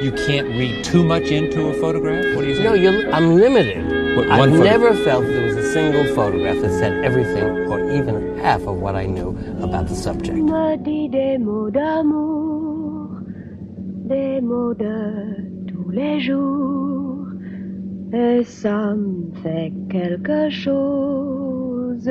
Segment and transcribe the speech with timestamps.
[0.00, 2.34] You can't read too much into a photograph?
[2.34, 2.62] What do you say?
[2.64, 4.16] No, you're, I'm limited.
[4.16, 8.38] What, I've photo- never felt there was a single photograph that said everything or even
[8.38, 9.30] half of what I knew
[9.62, 10.36] about the subject.
[10.38, 13.20] me dit des mots d'amour,
[14.08, 17.26] des mots de tous les jours,
[18.12, 22.08] et ça me fait quelque chose.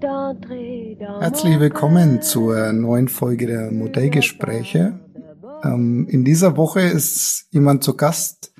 [0.00, 4.98] Herzlich willkommen zur neuen Folge der Modellgespräche.
[5.62, 8.52] Ähm, in dieser Woche ist jemand zu Gast,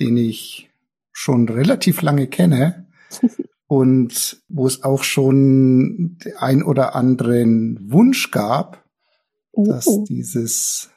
[0.00, 0.70] den ich
[1.12, 2.86] schon relativ lange kenne
[3.66, 8.84] und wo es auch schon den ein oder anderen Wunsch gab,
[9.52, 10.90] dass Uh, dieses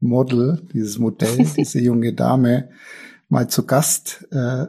[0.00, 2.70] Model, dieses Modell, diese junge Dame
[3.28, 4.66] mal zu Gast äh,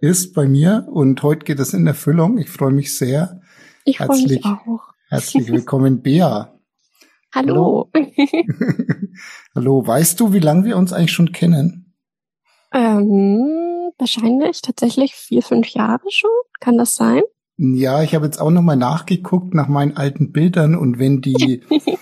[0.00, 2.38] ist bei mir und heute geht es in Erfüllung.
[2.38, 3.40] Ich freue mich sehr.
[3.84, 4.80] Ich freue mich herzlich- auch.
[5.08, 6.58] Herzlich willkommen, Bea.
[7.34, 7.90] Hallo.
[9.54, 11.80] Hallo, weißt du, wie lange wir uns eigentlich schon kennen?
[12.72, 16.30] ähm, wahrscheinlich tatsächlich vier, fünf Jahre schon.
[16.58, 17.22] Kann das sein?
[17.56, 21.62] Ja, ich habe jetzt auch nochmal nachgeguckt nach meinen alten Bildern und wenn die,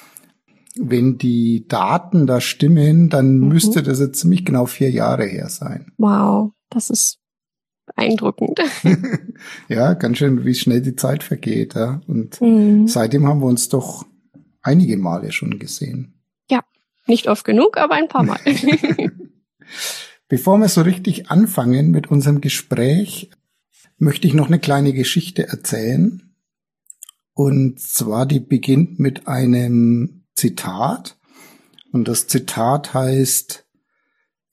[0.76, 3.48] wenn die Daten da stimmen, dann Mhm.
[3.48, 5.92] müsste das jetzt ziemlich genau vier Jahre her sein.
[5.98, 7.18] Wow, das ist
[7.94, 8.60] beeindruckend.
[9.68, 11.74] ja, ganz schön, wie schnell die Zeit vergeht.
[11.74, 12.00] Ja?
[12.06, 12.88] Und Mhm.
[12.88, 14.04] seitdem haben wir uns doch
[14.62, 16.14] einige Male schon gesehen.
[17.08, 18.38] Nicht oft genug, aber ein paar Mal.
[20.28, 23.30] Bevor wir so richtig anfangen mit unserem Gespräch,
[23.98, 26.32] möchte ich noch eine kleine Geschichte erzählen.
[27.34, 31.18] Und zwar, die beginnt mit einem Zitat.
[31.92, 33.66] Und das Zitat heißt,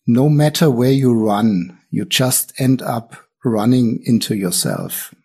[0.05, 5.15] No matter where you run, you just end up running into yourself.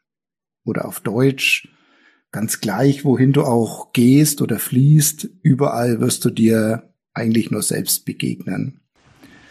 [0.64, 1.68] Oder auf Deutsch,
[2.32, 8.04] ganz gleich, wohin du auch gehst oder fließt, überall wirst du dir eigentlich nur selbst
[8.04, 8.80] begegnen.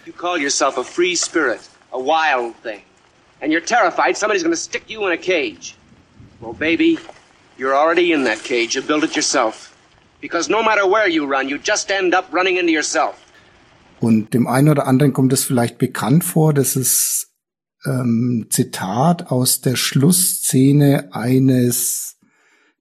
[0.05, 2.81] You call yourself a free spirit, a wild thing,
[3.41, 5.75] and you're terrified somebody's gonna stick you in a cage.
[6.41, 6.99] Well, baby,
[7.57, 8.75] you're already in that cage.
[8.75, 9.73] You built it yourself.
[10.19, 13.15] Because no matter where you run, you just end up running into yourself.
[14.01, 16.53] Und dem einen oder anderen kommt es vielleicht bekannt vor.
[16.53, 17.32] Das ist
[17.85, 22.17] ähm, Zitat aus der Schlussszene eines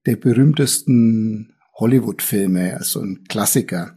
[0.07, 3.97] der berühmtesten Hollywood-Filme, also ein Klassiker.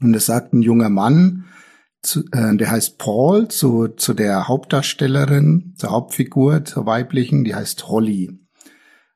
[0.00, 1.44] Und es sagt ein junger Mann,
[2.02, 7.88] zu, äh, der heißt Paul, zu, zu der Hauptdarstellerin, zur Hauptfigur, zur weiblichen, die heißt
[7.88, 8.30] Holly.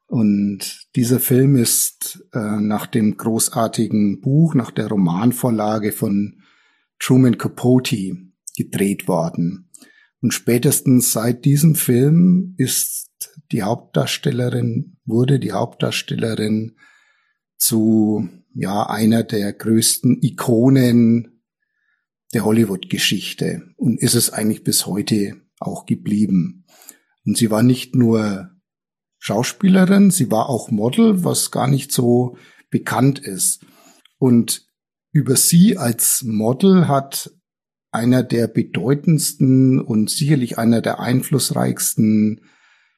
[0.07, 6.43] Und dieser Film ist äh, nach dem großartigen Buch, nach der Romanvorlage von
[6.99, 8.17] Truman Capote
[8.57, 9.62] gedreht worden.
[10.23, 13.11] Und spätestens seit diesem Film ist
[13.51, 16.77] die Hauptdarstellerin, wurde die Hauptdarstellerin
[17.59, 21.43] zu, ja, einer der größten Ikonen
[22.33, 26.67] der Hollywood-Geschichte und ist es eigentlich bis heute auch geblieben.
[27.25, 28.51] Und sie war nicht nur
[29.19, 32.37] Schauspielerin, sie war auch Model, was gar nicht so
[32.71, 33.65] bekannt ist.
[34.19, 34.67] Und
[35.11, 37.33] über sie als Model hat
[37.93, 42.41] einer der bedeutendsten und sicherlich einer der einflussreichsten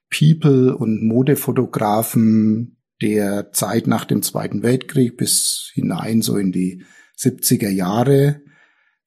[0.08, 6.84] People und Modefotografen der Zeit nach dem Zweiten Weltkrieg bis hinein so in die
[7.18, 8.40] 70er Jahre.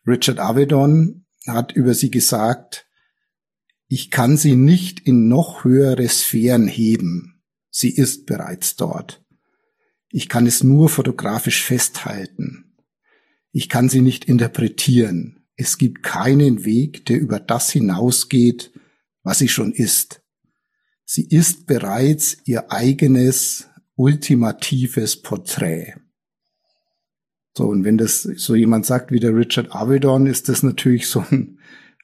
[0.05, 2.85] Richard Avedon hat über sie gesagt,
[3.87, 7.41] ich kann sie nicht in noch höhere Sphären heben.
[7.69, 9.23] Sie ist bereits dort.
[10.09, 12.75] Ich kann es nur fotografisch festhalten.
[13.53, 15.36] Ich kann sie nicht interpretieren.
[15.57, 18.71] Es gibt keinen Weg, der über das hinausgeht,
[19.23, 20.21] was sie schon ist.
[21.03, 25.95] Sie ist bereits ihr eigenes ultimatives Porträt.
[27.57, 31.25] So, und wenn das so jemand sagt wie der Richard Avedon, ist das natürlich so
[31.31, 31.57] ein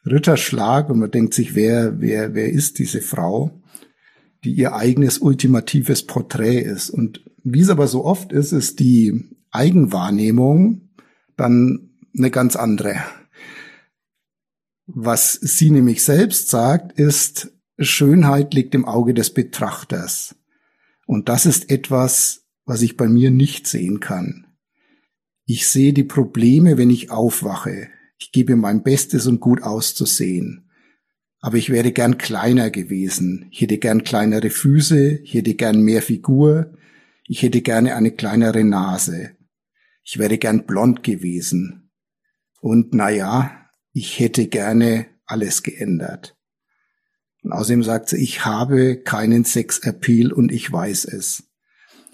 [0.04, 3.62] Ritterschlag und man denkt sich, wer, wer, wer ist diese Frau,
[4.44, 6.90] die ihr eigenes ultimatives Porträt ist.
[6.90, 10.90] Und wie es aber so oft ist, ist die Eigenwahrnehmung
[11.38, 12.96] dann eine ganz andere.
[14.86, 20.36] Was sie nämlich selbst sagt, ist, Schönheit liegt im Auge des Betrachters.
[21.06, 24.48] Und das ist etwas, was ich bei mir nicht sehen kann.
[25.46, 27.90] Ich sehe die Probleme, wenn ich aufwache.
[28.18, 30.70] Ich gebe mein Bestes, um gut auszusehen.
[31.42, 33.48] Aber ich wäre gern kleiner gewesen.
[33.52, 36.74] Ich hätte gern kleinere Füße, ich hätte gern mehr Figur,
[37.28, 39.32] ich hätte gerne eine kleinere Nase.
[40.06, 41.90] Ich wäre gern blond gewesen.
[42.62, 43.63] Und na ja,
[43.94, 46.36] ich hätte gerne alles geändert.
[47.44, 51.44] Und außerdem sagt sie, ich habe keinen Sexappeal und ich weiß es.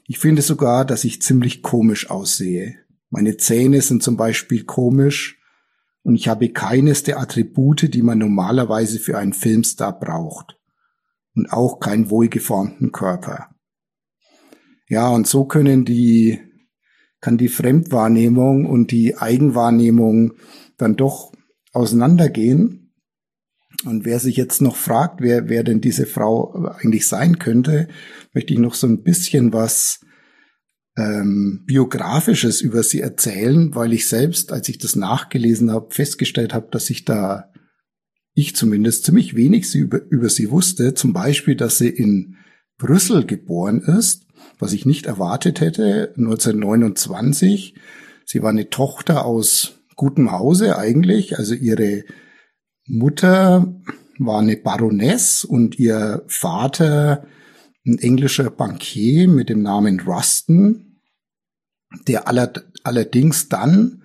[0.06, 2.76] Ich finde sogar, dass ich ziemlich komisch aussehe.
[3.10, 5.40] Meine Zähne sind zum Beispiel komisch
[6.04, 10.58] und ich habe keines der Attribute, die man normalerweise für einen Filmstar braucht.
[11.36, 13.56] Und auch keinen wohlgeformten Körper.
[14.88, 16.40] Ja, und so können die,
[17.22, 20.34] kann die Fremdwahrnehmung und die Eigenwahrnehmung
[20.78, 21.32] dann doch
[21.72, 22.94] auseinandergehen.
[23.86, 27.88] Und wer sich jetzt noch fragt, wer, wer denn diese Frau eigentlich sein könnte,
[28.34, 30.02] möchte ich noch so ein bisschen was
[30.98, 36.68] ähm, biografisches über sie erzählen, weil ich selbst, als ich das nachgelesen habe, festgestellt habe,
[36.72, 37.54] dass ich da,
[38.34, 40.94] ich zumindest, ziemlich wenig über, über sie wusste.
[40.94, 42.36] Zum Beispiel, dass sie in
[42.78, 44.26] Brüssel geboren ist,
[44.58, 47.76] was ich nicht erwartet hätte, 1929.
[48.26, 52.06] Sie war eine Tochter aus gutem Hause eigentlich, also ihre
[52.88, 53.82] Mutter
[54.18, 57.28] war eine Baroness und ihr Vater
[57.86, 61.02] ein englischer Bankier mit dem Namen Ruston,
[62.08, 62.54] der aller,
[62.86, 64.04] allerdings dann,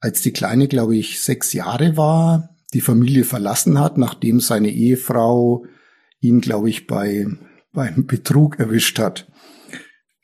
[0.00, 5.64] als die Kleine, glaube ich, sechs Jahre war, die Familie verlassen hat, nachdem seine Ehefrau
[6.18, 7.28] ihn, glaube ich, bei,
[7.72, 9.29] beim Betrug erwischt hat.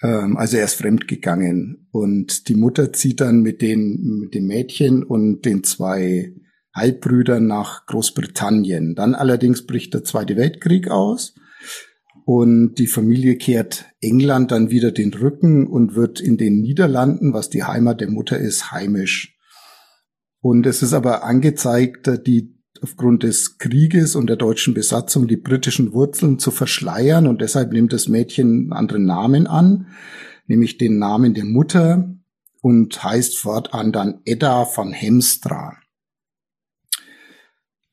[0.03, 1.89] Ähm, also er ist fremdgegangen.
[1.91, 6.35] Und die Mutter zieht dann mit, den, mit dem Mädchen und den zwei
[6.75, 8.95] Halbbrüdern nach Großbritannien.
[8.95, 11.35] Dann allerdings bricht der Zweite Weltkrieg aus
[12.27, 17.51] und die Familie kehrt England dann wieder den Rücken und wird in den Niederlanden, was
[17.51, 19.39] die Heimat der Mutter ist, heimisch.
[20.41, 25.93] Und es ist aber angezeigt, die aufgrund des Krieges und der deutschen Besatzung die britischen
[25.93, 29.87] Wurzeln zu verschleiern und deshalb nimmt das Mädchen einen anderen Namen an,
[30.47, 32.15] nämlich den Namen der Mutter
[32.61, 35.77] und heißt fortan dann Edda von Hemstra.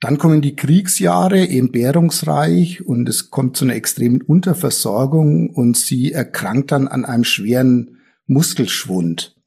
[0.03, 6.73] Dann kommen die Kriegsjahre, entbehrungsreich und es kommt zu einer extremen Unterversorgung und sie erkrankt
[6.73, 9.37] dann an einem schweren Muskelschwund.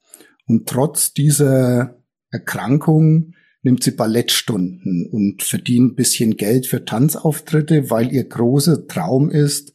[0.47, 1.97] Und trotz dieser
[2.31, 3.35] Erkrankung
[3.67, 9.75] nimmt sie Ballettstunden und verdient ein bisschen Geld für Tanzauftritte, weil ihr großer Traum ist,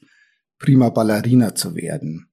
[0.60, 2.30] prima Ballerina zu werden.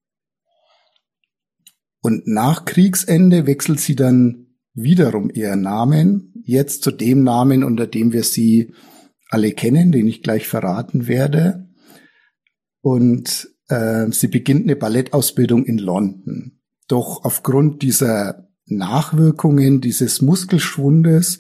[2.01, 8.13] Und nach Kriegsende wechselt sie dann wiederum ihren Namen, jetzt zu dem Namen, unter dem
[8.13, 8.73] wir sie
[9.29, 11.69] alle kennen, den ich gleich verraten werde.
[12.83, 16.61] Und äh, sie beginnt eine Ballettausbildung in London.
[16.87, 21.39] Doch aufgrund dieser Nachwirkungen dieses Muskelschwundes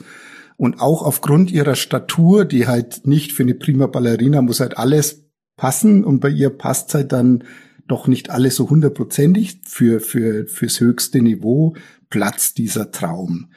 [0.56, 5.24] und auch aufgrund ihrer Statur, die halt nicht für eine prima Ballerina muss halt alles
[5.56, 7.44] passen und bei ihr passt halt dann
[7.86, 11.74] doch nicht alles so hundertprozentig für, für, fürs höchste Niveau,
[12.10, 13.48] platzt dieser Traum.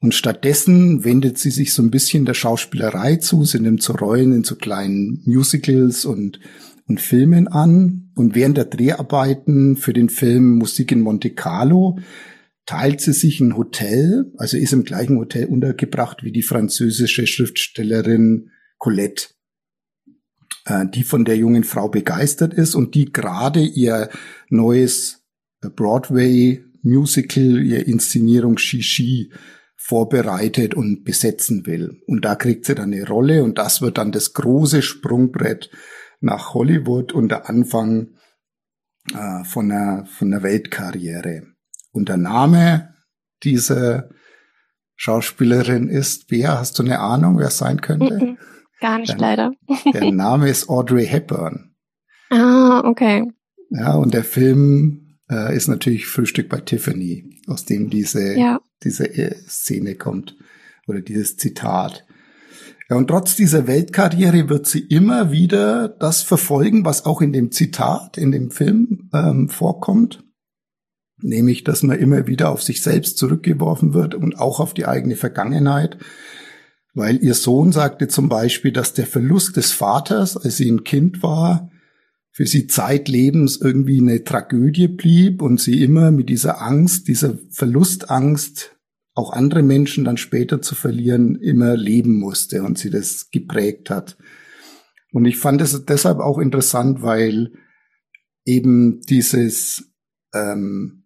[0.00, 4.32] Und stattdessen wendet sie sich so ein bisschen der Schauspielerei zu, sie nimmt so Rollen
[4.32, 6.40] in so kleinen Musicals und,
[6.88, 8.10] und Filmen an.
[8.14, 11.98] Und während der Dreharbeiten für den Film Musik in Monte Carlo
[12.70, 18.52] teilt sie sich ein Hotel, also ist im gleichen Hotel untergebracht wie die französische Schriftstellerin
[18.78, 19.30] Colette,
[20.66, 24.08] äh, die von der jungen Frau begeistert ist und die gerade ihr
[24.50, 25.26] neues
[25.74, 29.32] Broadway Musical, ihr Inszenierung Shishi
[29.74, 32.00] vorbereitet und besetzen will.
[32.06, 35.72] Und da kriegt sie dann eine Rolle und das wird dann das große Sprungbrett
[36.20, 38.10] nach Hollywood und der Anfang
[39.12, 41.49] äh, von, einer, von einer Weltkarriere.
[41.92, 42.94] Und der Name
[43.42, 44.10] dieser
[44.96, 46.58] Schauspielerin ist, wer?
[46.58, 48.14] Hast du eine Ahnung, wer es sein könnte?
[48.14, 48.36] Mm -mm,
[48.80, 49.52] gar nicht, der, leider.
[49.92, 51.74] der Name ist Audrey Hepburn.
[52.30, 53.24] Ah, okay.
[53.70, 58.60] Ja, und der Film äh, ist natürlich Frühstück bei Tiffany, aus dem diese, ja.
[58.82, 60.36] diese äh, Szene kommt
[60.86, 62.04] oder dieses Zitat.
[62.88, 67.52] Ja, und trotz dieser Weltkarriere wird sie immer wieder das verfolgen, was auch in dem
[67.52, 70.24] Zitat, in dem Film ähm, vorkommt.
[71.22, 75.16] Nämlich, dass man immer wieder auf sich selbst zurückgeworfen wird und auch auf die eigene
[75.16, 75.98] Vergangenheit.
[76.94, 81.22] Weil ihr Sohn sagte zum Beispiel, dass der Verlust des Vaters, als sie ein Kind
[81.22, 81.70] war,
[82.32, 88.76] für sie zeitlebens irgendwie eine Tragödie blieb und sie immer mit dieser Angst, dieser Verlustangst,
[89.14, 94.16] auch andere Menschen dann später zu verlieren, immer leben musste und sie das geprägt hat.
[95.12, 97.52] Und ich fand es deshalb auch interessant, weil
[98.44, 99.92] eben dieses
[100.32, 100.99] ähm,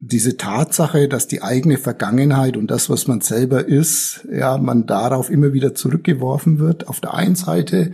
[0.00, 5.28] diese Tatsache, dass die eigene Vergangenheit und das, was man selber ist, ja, man darauf
[5.30, 6.88] immer wieder zurückgeworfen wird.
[6.88, 7.92] Auf der einen Seite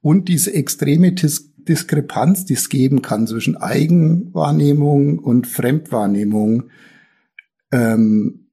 [0.00, 6.70] und diese extreme Dis Diskrepanz, die es geben kann zwischen Eigenwahrnehmung und Fremdwahrnehmung,
[7.70, 8.48] ähm,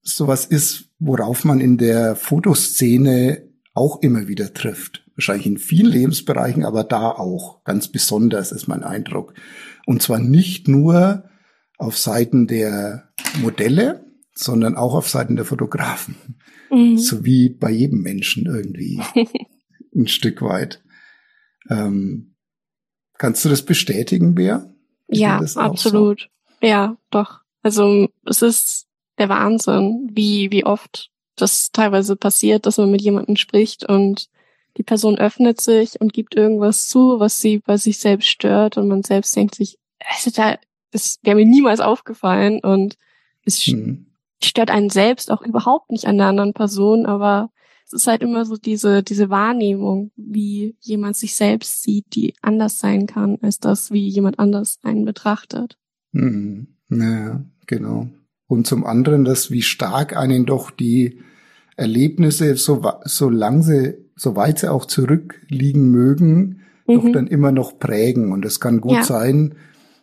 [0.00, 5.04] sowas ist, worauf man in der Fotoszene auch immer wieder trifft.
[5.16, 9.34] Wahrscheinlich in vielen Lebensbereichen, aber da auch ganz besonders ist mein Eindruck.
[9.84, 11.24] Und zwar nicht nur
[11.82, 13.08] auf Seiten der
[13.40, 16.38] Modelle, sondern auch auf Seiten der Fotografen.
[16.70, 16.96] Mhm.
[16.96, 19.00] So wie bei jedem Menschen irgendwie
[19.94, 20.82] ein Stück weit.
[21.68, 22.34] Ähm,
[23.18, 24.72] kannst du das bestätigen, Bea?
[25.08, 26.30] Dir Ja, absolut.
[26.62, 27.40] Ja, doch.
[27.62, 28.86] Also es ist
[29.18, 34.28] der Wahnsinn, wie, wie oft das teilweise passiert, dass man mit jemandem spricht und
[34.76, 38.88] die Person öffnet sich und gibt irgendwas zu, was sie bei sich selbst stört und
[38.88, 40.56] man selbst denkt sich, also da,
[40.92, 42.96] das wäre mir niemals aufgefallen und
[43.44, 43.72] es So?
[43.72, 44.06] Hm.
[44.42, 47.50] stört einen selbst auch überhaupt nicht an der anderen Person, aber
[47.86, 52.78] es ist halt immer so diese, diese Wahrnehmung, wie jemand sich selbst sieht, die anders
[52.78, 55.76] sein kann, als das, wie jemand anders einen betrachtet.
[56.12, 56.68] Mhm.
[56.88, 58.08] Ja, genau.
[58.46, 61.20] Und zum anderen das, wie stark einen doch die
[61.76, 67.12] Erlebnisse, so, so lang sie, so weit sie auch zurückliegen mögen, doch Mhm.
[67.12, 68.32] dann immer noch prägen.
[68.32, 69.02] Und es kann gut Ja.
[69.04, 69.54] sein,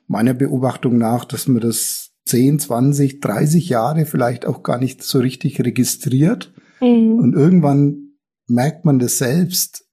[0.10, 5.20] meiner Beobachtung nach, dass man das 10, 20, 30 Jahre vielleicht auch gar nicht so
[5.20, 6.51] richtig registriert.
[6.82, 7.20] Mhm.
[7.20, 9.86] Und irgendwann merkt man das selbst.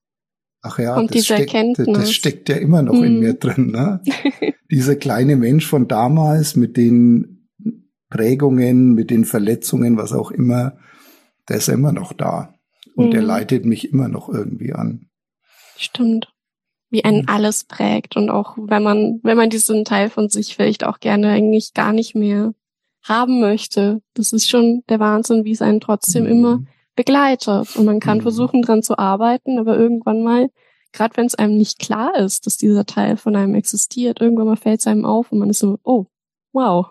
[0.61, 1.87] Ach ja, das, diese steckt, Erkenntnis.
[1.97, 3.19] das steckt ja immer noch in Mhm.
[3.19, 3.67] mir drin.
[3.71, 4.01] Ne?
[4.71, 7.47] Dieser kleine Mensch von damals mit den
[8.09, 10.77] Prägungen, mit den Verletzungen, was auch immer,
[11.47, 12.53] der ist immer noch da.
[12.95, 13.27] Und der Mhm.
[13.27, 15.07] leitet mich immer noch irgendwie an.
[15.77, 16.33] Stimmt.
[16.89, 17.29] Wie einen Mhm.
[17.29, 21.29] alles prägt und auch wenn man, wenn man diesen Teil von sich vielleicht auch gerne
[21.29, 22.53] eigentlich gar nicht mehr
[23.03, 24.01] haben möchte.
[24.13, 26.29] Das ist schon der Wahnsinn, wie es einen trotzdem Mhm.
[26.29, 26.59] immer
[26.95, 27.75] begleitet.
[27.75, 28.21] Und man kann Mhm.
[28.23, 30.49] versuchen, dran zu arbeiten, aber irgendwann mal,
[30.93, 34.55] gerade wenn es einem nicht klar ist, dass dieser Teil von einem existiert, irgendwann mal
[34.57, 36.05] fällt es einem auf und man ist so, oh,
[36.53, 36.87] wow,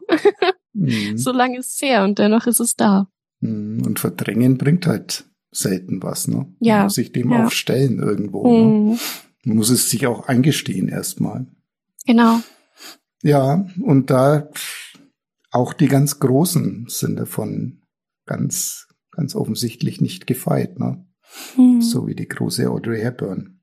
[0.74, 1.16] Mhm.
[1.18, 3.08] so lange ist es her und dennoch ist es da.
[3.40, 3.82] Mhm.
[3.84, 6.28] Und verdrängen bringt halt selten was.
[6.28, 6.46] Ne?
[6.60, 7.46] Ja, Man muss sich dem ja.
[7.46, 8.46] auch stellen irgendwo.
[8.92, 8.98] Ne?
[9.46, 11.46] Man muss es sich auch eingestehen erstmal.
[12.04, 12.40] Genau.
[13.22, 14.50] Ja, und da
[15.52, 17.82] auch die ganz Großen sind davon
[18.26, 21.06] ganz, ganz offensichtlich nicht gefeit, ne?
[21.56, 21.80] Mhm.
[21.80, 23.60] So wie die große Audrey Hepburn.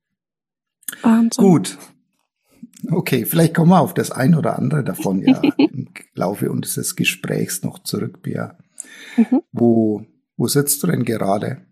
[1.02, 1.44] Wahnsinn.
[1.44, 1.78] Gut.
[2.90, 7.62] Okay, vielleicht kommen wir auf das ein oder andere davon ja im Laufe unseres Gesprächs
[7.63, 8.58] noch zurück, Bea.
[9.18, 9.42] Mhm.
[9.52, 10.06] Wo,
[10.38, 11.66] wo sitzt du denn gerade?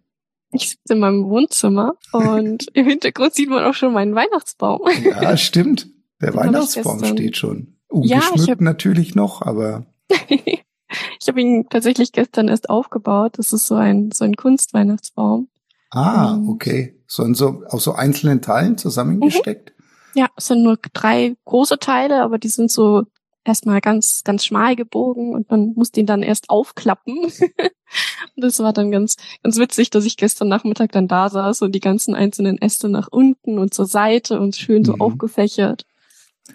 [0.54, 4.82] Ich sitze in meinem Wohnzimmer und im Hintergrund sieht man auch schon meinen Weihnachtsbaum.
[5.04, 5.88] Ja, stimmt.
[6.22, 7.78] Der Weihnachtsbaum steht schon.
[7.92, 9.86] Ja, ich Ungeschmückt hab- natürlich noch, aber
[10.30, 13.38] ich habe ihn tatsächlich gestern erst aufgebaut.
[13.38, 15.48] Das ist so ein so ein Kunstweihnachtsbaum.
[15.92, 16.98] ah, okay.
[17.08, 19.74] So, in so aus so einzelnen Teilen zusammengesteckt.
[20.16, 23.04] Ja, es sind nur drei große Teile, aber die sind so
[23.44, 27.18] erstmal ganz ganz schmal gebogen und man muss den dann erst aufklappen.
[28.36, 31.74] und das war dann ganz ganz witzig, dass ich gestern Nachmittag dann da saß und
[31.74, 35.02] die ganzen einzelnen Äste nach unten und zur Seite und schön so Mhm.
[35.02, 35.86] aufgefächert.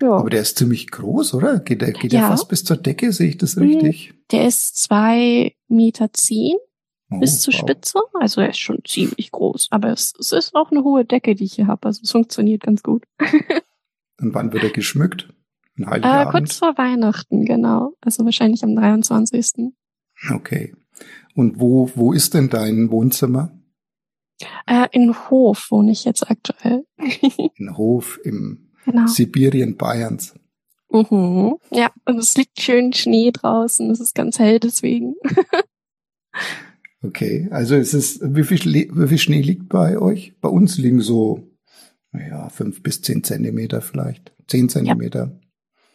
[0.00, 1.58] Ja, Aber der ist ziemlich groß, oder?
[1.60, 2.28] Geht der, geht der Ja.
[2.28, 3.12] fast bis zur Decke?
[3.12, 3.62] Sehe ich das Mhm.
[3.62, 4.14] richtig?
[4.32, 6.56] der ist zwei Meter zehn
[7.08, 7.60] Oh, bis zur wow.
[7.60, 8.00] Spitze.
[8.14, 9.68] Also er ist schon ziemlich groß.
[9.70, 11.86] Aber es, es ist auch eine hohe Decke, die ich hier habe.
[11.86, 13.04] Also es funktioniert ganz gut.
[14.20, 15.28] Und wann wird er geschmückt?
[15.78, 16.32] Ein Äh, Heiligabend?
[16.32, 17.92] kurz vor Weihnachten, genau.
[18.00, 19.72] Also wahrscheinlich am 23.
[20.32, 20.74] Okay.
[21.34, 23.52] Und wo, wo ist denn dein Wohnzimmer?
[24.66, 26.84] Äh, in Hof wohne ich jetzt aktuell.
[27.56, 29.06] In Hof im genau.
[29.06, 30.34] Sibirien Bayerns.
[30.90, 31.56] Mhm.
[31.70, 33.90] Ja, und es liegt schön Schnee draußen.
[33.90, 35.14] Es ist ganz hell deswegen.
[37.02, 40.34] Okay, also es ist, wie viel, wie viel Schnee liegt bei euch?
[40.40, 41.46] Bei uns liegen so,
[42.10, 44.34] naja, fünf bis zehn Zentimeter vielleicht.
[44.48, 45.38] Zehn Zentimeter.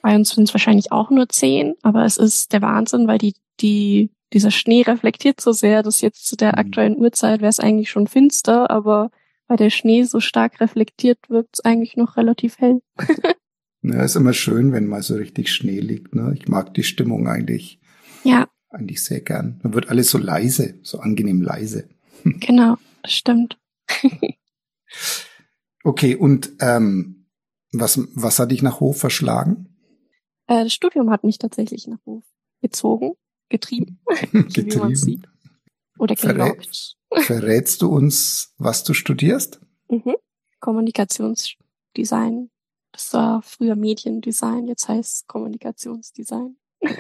[0.02, 3.36] Bei uns sind es wahrscheinlich auch nur zehn, aber es ist der Wahnsinn, weil die,
[3.60, 6.60] die, dieser Schnee reflektiert so sehr, dass jetzt zu der Mhm.
[6.60, 9.12] aktuellen Uhrzeit wäre es eigentlich schon finster, aber
[9.48, 12.82] weil der Schnee so stark reflektiert, wirkt es eigentlich noch relativ hell.
[13.84, 16.14] Ja, ist immer schön, wenn mal so richtig Schnee liegt.
[16.14, 16.36] Ne?
[16.38, 17.80] Ich mag die Stimmung eigentlich,
[18.24, 19.60] Ja, eigentlich sehr gern.
[19.64, 21.90] Dann wird alles so leise, so angenehm leise.
[22.24, 23.58] genau, das stimmt.
[25.84, 27.26] Okay, und ähm,
[27.72, 29.71] was, was hat dich nach Hof verschlagen?
[30.52, 32.24] Äh, das Studium hat mich tatsächlich nach Hof
[32.62, 33.14] gezogen,
[33.48, 34.96] getrieben, so wie man Getrieben.
[34.96, 35.24] sieht.
[35.98, 36.98] Oder Verrät- gelockt.
[37.14, 39.62] Verrätst du uns, was du studierst?
[39.90, 40.16] Mhm.
[40.60, 42.50] Kommunikationsdesign.
[42.92, 46.58] Das war früher Mediendesign, jetzt heißt es Kommunikationsdesign.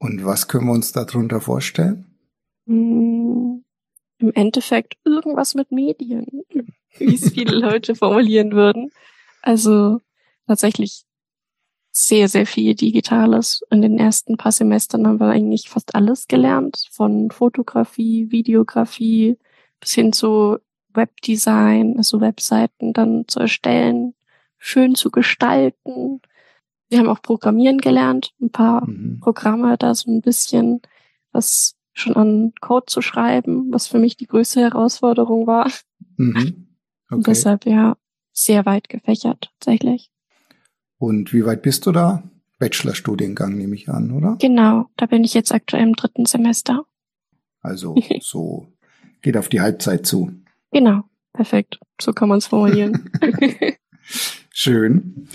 [0.00, 2.18] Und was können wir uns darunter vorstellen?
[2.66, 3.58] Mm,
[4.18, 6.26] Im Endeffekt irgendwas mit Medien,
[6.98, 8.90] wie es viele Leute formulieren würden.
[9.42, 10.00] Also
[10.46, 11.04] tatsächlich
[12.00, 13.62] sehr, sehr viel Digitales.
[13.70, 19.36] In den ersten paar Semestern haben wir eigentlich fast alles gelernt, von Fotografie, Videografie
[19.80, 20.58] bis hin zu
[20.94, 24.14] Webdesign, also Webseiten dann zu erstellen,
[24.58, 26.20] schön zu gestalten.
[26.88, 29.20] wir haben auch Programmieren gelernt, ein paar Mhm.
[29.20, 30.80] Programme da so ein bisschen,
[31.32, 35.70] was schon an Code zu schreiben, was für mich die größte Herausforderung war.
[36.16, 36.68] Mhm.
[37.10, 37.30] Und Okay.
[37.30, 37.96] deshalb ja
[38.32, 40.10] sehr weit gefächert tatsächlich.
[40.98, 42.22] Und wie weit bist du da?
[42.58, 44.36] Bachelorstudiengang nehme ich an, oder?
[44.40, 46.84] Genau, da bin ich jetzt aktuell im dritten Semester.
[47.60, 48.72] Also so
[49.22, 50.32] geht auf die Halbzeit zu.
[50.72, 51.78] Genau, perfekt.
[52.00, 53.10] So kann man es formulieren.
[54.50, 55.28] Schön.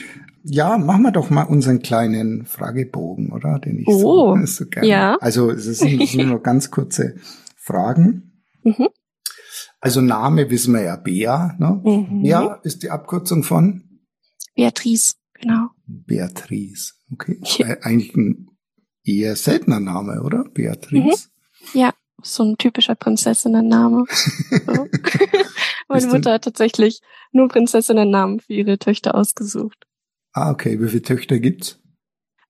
[0.43, 3.59] Ja, machen wir doch mal unseren kleinen Fragebogen, oder?
[3.59, 4.87] Den ich Oh, so, so gerne.
[4.87, 5.17] ja.
[5.21, 7.15] Also es sind, es sind nur ganz kurze
[7.55, 8.43] Fragen.
[8.63, 8.89] Mhm.
[9.79, 11.55] Also Name wissen wir ja, Bea.
[11.57, 11.81] Ne?
[11.83, 12.23] Mhm.
[12.23, 13.83] Bea ist die Abkürzung von
[14.55, 15.69] Beatrice, genau.
[15.85, 16.93] Beatrice.
[17.11, 17.39] Okay.
[17.57, 17.67] Ja.
[17.69, 18.47] Äh, Eigentlich ein
[19.03, 20.45] eher seltener Name, oder?
[20.53, 21.29] Beatrice.
[21.73, 24.05] Ja, so ein typischer Prinzessinnenname.
[24.65, 24.87] So.
[25.89, 29.85] Meine Mutter hat tatsächlich nur Prinzessinnennamen für ihre Töchter ausgesucht.
[30.31, 30.79] Ah, okay.
[30.79, 31.79] Wie viele Töchter gibt's?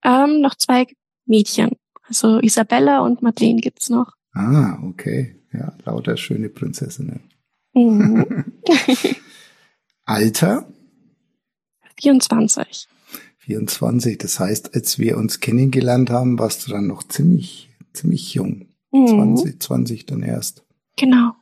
[0.04, 0.86] Ähm, noch zwei
[1.26, 1.72] Mädchen.
[2.02, 4.12] Also Isabella und Madeleine gibt's noch.
[4.32, 5.42] Ah, okay.
[5.52, 7.30] Ja, lauter schöne Prinzessinnen.
[7.74, 8.44] Mhm.
[10.04, 10.68] Alter?
[12.04, 12.86] 24.
[13.38, 14.18] 24.
[14.18, 18.68] Das heißt, als wir uns kennengelernt haben, warst du dann noch ziemlich, ziemlich jung.
[18.92, 19.06] Mhm.
[19.36, 20.64] 20, 20 dann erst.
[20.96, 21.32] Genau.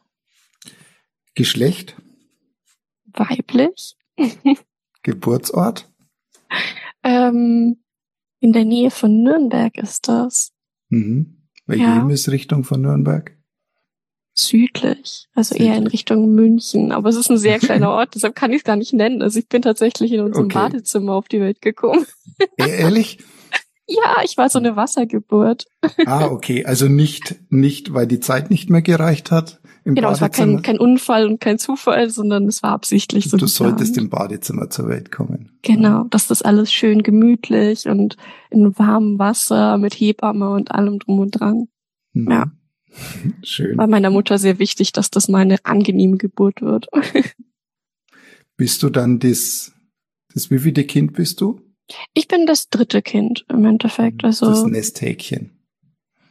[1.34, 1.96] Geschlecht?
[3.12, 3.96] Weiblich.
[5.02, 5.90] Geburtsort?
[7.02, 7.82] Ähm,
[8.38, 10.52] in der Nähe von Nürnberg ist das.
[10.90, 11.42] Mhm.
[11.66, 11.96] Welche Ja.
[11.96, 13.36] Himmelsrichtung von Nürnberg?
[14.34, 15.26] Südlich.
[15.34, 15.92] Also eher in Südlich.
[15.92, 16.92] Richtung München.
[16.92, 19.22] Aber es ist ein sehr kleiner Ort, deshalb kann ich es gar nicht nennen.
[19.22, 20.54] Also ich bin tatsächlich in unserem Okay.
[20.58, 22.06] Badezimmer auf die Welt gekommen.
[22.58, 23.18] E- Ehrlich?
[23.88, 25.66] Ja, ich war so eine Wassergeburt.
[26.06, 26.64] ah, okay.
[26.64, 30.54] Also nicht, nicht, weil die Zeit nicht mehr gereicht hat im Genau, es war Badezimmer.
[30.54, 33.98] kein, kein Unfall und kein Zufall, sondern es war absichtlich so du solltest geplant.
[33.98, 35.58] im Badezimmer zur Welt kommen.
[35.62, 38.16] Genau, dass das alles schön gemütlich und
[38.50, 41.66] in warmem Wasser mit Hebamme und allem drum und dran.
[42.14, 42.30] Mhm.
[42.30, 42.46] Ja.
[43.42, 43.76] Schön.
[43.78, 46.88] War meiner Mutter sehr wichtig, dass das mal eine angenehme Geburt wird.
[48.56, 49.72] Bist du dann das,
[50.34, 51.60] das wievielte Kind bist du?
[52.14, 54.22] Ich bin das dritte Kind im Endeffekt.
[54.22, 55.50] Das Also Nesthäkchen.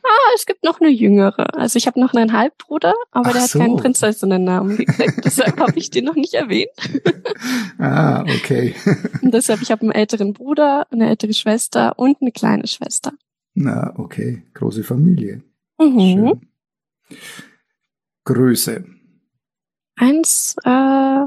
[0.03, 1.53] ah, es gibt noch eine jüngere.
[1.55, 3.59] Also ich habe noch einen Halbbruder, aber Ach der hat so.
[3.59, 5.21] keinen Prinzessinnennamen gekriegt.
[5.25, 6.69] deshalb habe ich den noch nicht erwähnt.
[7.79, 8.75] Ah, okay.
[9.21, 13.13] Und deshalb, ich habe einen älteren Bruder, eine ältere Schwester und eine kleine Schwester.
[13.55, 14.43] Na, okay.
[14.53, 15.43] Große Familie.
[15.79, 15.99] Mhm.
[15.99, 16.41] Schön.
[18.25, 18.85] Größe.
[19.95, 21.25] Eins, äh,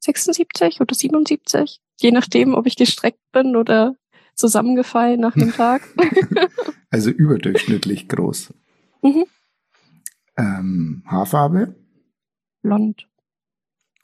[0.00, 1.80] 76 oder 77.
[2.00, 3.96] Je nachdem, ob ich gestreckt bin oder
[4.34, 5.82] zusammengefallen nach dem Tag.
[6.90, 8.54] Also überdurchschnittlich groß.
[9.02, 9.26] Mhm.
[10.38, 11.76] Ähm, Haarfarbe,
[12.62, 13.06] Blond,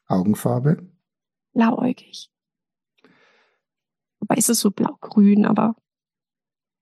[0.06, 0.86] Augenfarbe,
[1.54, 2.30] blauäugig.
[4.20, 5.76] Wobei es ist so blau-grün, aber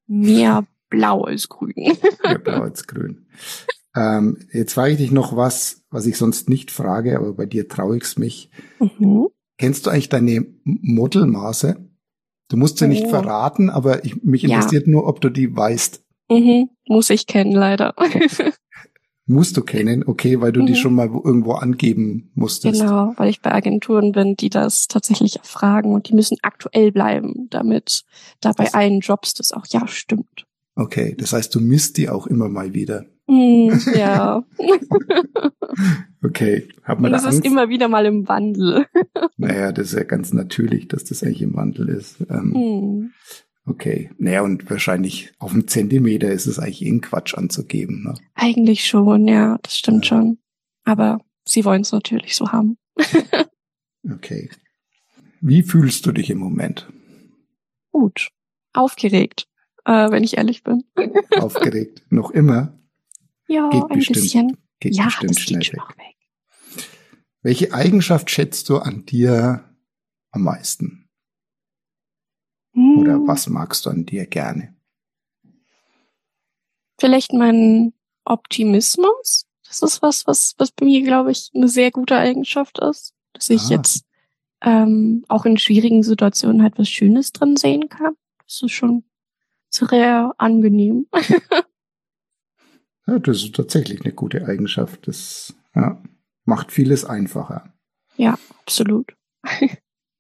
[0.09, 1.73] mehr blau als grün.
[2.25, 3.29] ja, blau als grün.
[3.95, 7.69] Ähm, jetzt frage ich dich noch was, was ich sonst nicht frage, aber bei dir
[7.69, 8.51] traue ich's mich.
[8.81, 9.29] Mhm.
[9.59, 11.77] Kennst du eigentlich deine Modelmaße?
[12.49, 13.11] Du musst sie nicht Oh.
[13.11, 14.57] verraten, aber ich, mich Ja.
[14.57, 16.03] interessiert nur, ob du die weißt.
[16.31, 16.71] Mhm.
[16.89, 17.95] Muss ich kennen, leider.
[19.27, 20.77] Musst du kennen, okay, weil du die Mhm.
[20.77, 22.81] schon mal wo- irgendwo angeben musstest.
[22.81, 27.47] genau, weil ich bei Agenturen bin, die das tatsächlich erfragen und die müssen aktuell bleiben,
[27.51, 28.03] damit
[28.41, 30.45] da bei Das- allen Jobs das auch ja stimmt.
[30.75, 33.05] Okay, das heißt, du misst die auch immer mal wieder.
[33.27, 34.45] Mhm, ja.
[36.25, 37.39] Okay, hat man Und da es Angst?
[37.41, 38.87] ist immer wieder mal im Wandel.
[39.37, 42.21] naja, das ist ja ganz natürlich, dass das eigentlich im Wandel ist.
[42.31, 43.13] Ähm, Hm.
[43.65, 48.03] Okay, naja, und wahrscheinlich auf einen Zentimeter ist es eigentlich eh ein Quatsch anzugeben.
[48.05, 48.15] Ne?
[48.35, 50.09] Eigentlich schon, ja, das stimmt Ja.
[50.17, 50.39] schon.
[50.85, 52.77] Aber sie wollen es natürlich so haben.
[54.13, 54.51] Okay.
[55.41, 56.89] Wie fühlst du dich im Moment?
[57.93, 58.31] Gut.
[58.75, 59.47] Aufgeregt,
[59.85, 60.83] äh, wenn ich ehrlich bin.
[61.39, 62.03] Aufgeregt?
[62.11, 62.79] Noch immer?
[63.49, 64.17] Ja, Geht ein bestimmt.
[64.21, 64.57] bisschen.
[64.81, 65.83] Geht ja, bestimmt das schnell geht weg.
[65.99, 66.17] weg.
[67.43, 69.65] Welche Eigenschaft schätzt du an dir
[70.31, 71.09] am meisten?
[72.75, 74.75] Hm, Oder was magst du an dir gerne?
[77.01, 77.93] Vielleicht mein
[78.25, 79.47] Optimismus.
[79.67, 83.15] Das ist was, was, was bei mir, glaube ich, eine sehr gute Eigenschaft ist.
[83.33, 83.71] Dass ich Ah.
[83.71, 84.05] jetzt
[84.61, 88.15] ähm, auch in schwierigen Situationen halt was Schönes drin sehen kann.
[88.47, 89.05] Das ist schon
[89.71, 91.07] sehr angenehm.
[93.07, 95.07] Ja, das ist tatsächlich eine gute Eigenschaft.
[95.09, 96.03] Das ja,
[96.45, 97.73] macht vieles einfacher.
[98.17, 99.17] ja, absolut.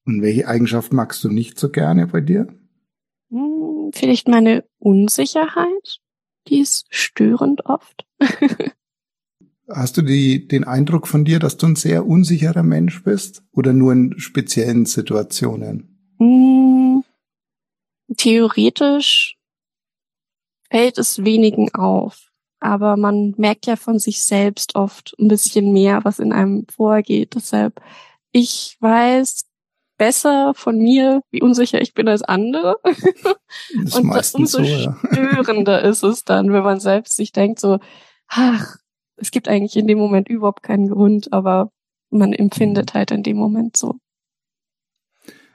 [0.04, 2.48] Und welche Eigenschaft magst du nicht so gerne bei dir?
[3.30, 6.00] Hm, Vielleicht meine Unsicherheit.
[6.48, 8.04] Die ist störend oft.
[9.68, 13.44] Hast du die, den Eindruck von dir, dass du ein sehr unsicherer Mensch bist?
[13.52, 16.14] Oder nur in speziellen Situationen?
[16.18, 17.04] Hm,
[18.16, 19.38] theoretisch
[20.68, 22.31] fällt es wenigen auf.
[22.62, 27.34] Aber man merkt ja von sich selbst oft ein bisschen mehr, was in einem vorgeht.
[27.34, 27.82] Deshalb,
[28.30, 29.46] ich weiß
[29.98, 32.76] besser von mir, wie unsicher ich bin als andere.
[33.84, 34.98] Das Und meistens umso so, ja.
[35.12, 37.80] störender ist es dann, wenn man selbst sich denkt so,
[38.28, 38.76] ach,
[39.16, 41.70] es gibt eigentlich in dem Moment überhaupt keinen Grund, aber
[42.10, 43.96] man empfindet halt in dem Moment so.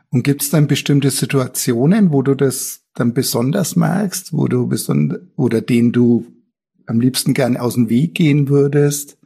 [0.09, 5.21] Und gibt es dann bestimmte Situationen, wo du das dann besonders merkst, wo du besonders
[5.35, 6.36] oder denen du
[6.87, 9.17] am liebsten gerne aus dem Weg gehen würdest?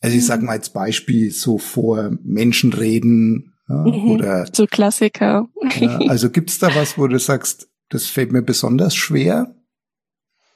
[0.00, 4.10] Also ich sag mal als Beispiel so vor Menschen reden ja, Mhm.
[4.10, 5.48] oder So Klassiker.
[5.80, 9.54] ja, also gibt's da was, wo du sagst, das fällt mir besonders schwer?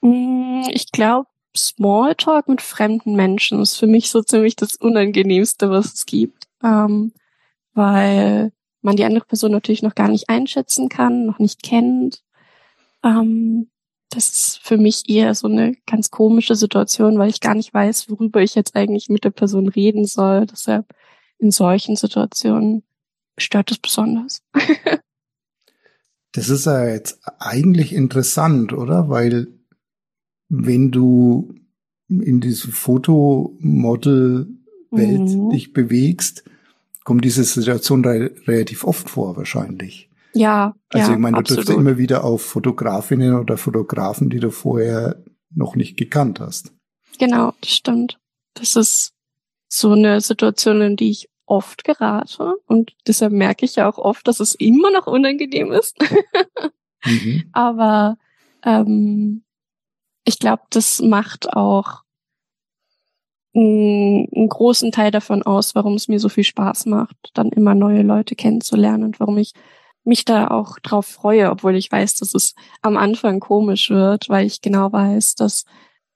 [0.00, 5.92] Mm, Ich glaube, Smalltalk mit fremden Menschen ist für mich so ziemlich das Unangenehmste, was
[5.92, 6.46] es gibt.
[6.62, 7.12] Ähm,
[7.74, 12.22] weil man die andere Person natürlich noch gar nicht einschätzen kann, noch nicht kennt.
[13.04, 13.68] Ähm,
[14.14, 18.10] das ist für mich eher so eine ganz komische Situation, weil ich gar nicht weiß,
[18.10, 20.46] worüber ich jetzt eigentlich mit der Person reden soll.
[20.46, 20.94] Deshalb
[21.38, 22.82] in solchen Situationen
[23.38, 24.42] stört es besonders.
[26.34, 29.10] Das ist ja jetzt eigentlich interessant, oder?
[29.10, 29.48] Weil
[30.48, 31.54] wenn du
[32.08, 35.50] in diese Fotomodel-Welt Mhm.
[35.50, 36.44] dich bewegst,
[37.04, 40.08] kommt diese Situation re relativ oft vor, wahrscheinlich.
[40.34, 44.50] Ja, Also ja, ich meine, du triffst immer wieder auf Fotografinnen oder Fotografen, die du
[44.50, 45.22] vorher
[45.54, 46.72] noch nicht gekannt hast.
[47.18, 48.18] Genau, das stimmt.
[48.54, 49.12] Das ist
[49.68, 54.26] so eine Situation, in die ich oft gerate und deshalb merke ich ja auch oft,
[54.26, 55.96] dass es immer noch unangenehm ist.
[57.04, 57.48] Mhm.
[57.52, 58.16] Aber
[58.64, 59.42] ähm,
[60.24, 62.02] ich glaube, das macht auch
[63.54, 67.74] einen, einen großen Teil davon aus, warum es mir so viel Spaß macht, dann immer
[67.74, 69.52] neue Leute kennenzulernen und warum ich
[70.04, 74.46] mich da auch drauf freue, obwohl ich weiß, dass es am Anfang komisch wird, weil
[74.46, 75.64] ich genau weiß, dass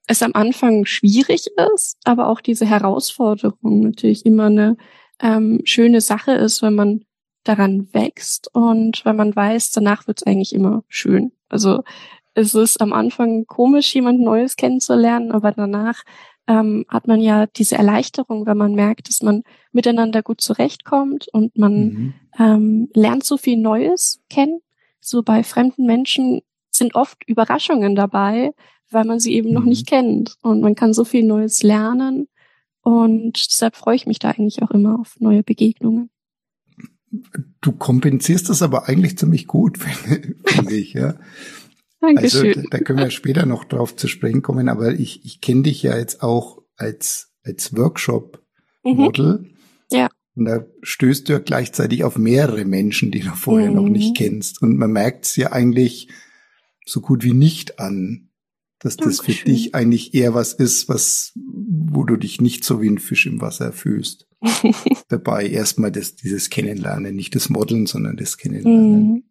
[0.06, 4.76] es am Anfang schwierig ist, aber auch diese Herausforderung natürlich immer eine
[5.20, 7.04] ähm, schöne Sache ist, wenn man
[7.44, 11.32] daran wächst und wenn man weiß, danach wird es eigentlich immer schön.
[11.48, 11.82] Also
[12.34, 16.02] es ist am Anfang komisch, jemand Neues kennenzulernen, aber danach
[16.48, 21.56] ähm, hat man ja diese Erleichterung, wenn man merkt, dass man miteinander gut zurechtkommt und
[21.58, 22.14] man Mhm.
[22.38, 24.60] ähm, lernt so viel Neues kennen.
[25.00, 28.52] So bei fremden Menschen sind oft Überraschungen dabei,
[28.90, 29.68] weil man sie eben noch Mhm.
[29.68, 30.36] nicht kennt.
[30.42, 32.28] Und man kann so viel Neues lernen.
[32.82, 36.10] Und deshalb freue ich mich da eigentlich auch immer auf neue Begegnungen.
[37.60, 39.78] Du kompensierst das aber eigentlich ziemlich gut,
[40.44, 41.14] finde ich, ja.
[42.00, 42.68] Also Dankeschön.
[42.70, 45.82] da, da können wir später noch drauf zu sprechen kommen, aber ich, ich kenne dich
[45.82, 47.78] ja jetzt auch als, als mhm.
[47.78, 49.50] Workshop-Model.
[49.90, 50.08] Ja.
[50.34, 53.92] Und da stößt du ja gleichzeitig auf mehrere Menschen, die du vorher noch Mhm.
[53.92, 54.60] nicht kennst.
[54.60, 56.08] Und man merkt es ja eigentlich
[56.84, 58.28] so gut wie nicht an,
[58.78, 59.52] dass das für Dankeschön.
[59.52, 63.40] dich eigentlich eher was ist, was, wo du dich nicht so wie ein Fisch im
[63.40, 64.28] Wasser fühlst.
[65.08, 69.08] Dabei erstmal das, dieses Kennenlernen, nicht das Modeln, sondern das Kennenlernen.
[69.08, 69.24] Mhm.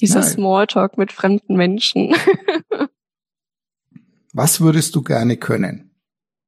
[0.00, 0.28] Dieser Nein.
[0.30, 2.14] Smalltalk mit fremden Menschen.
[4.32, 5.90] Was würdest du gerne können?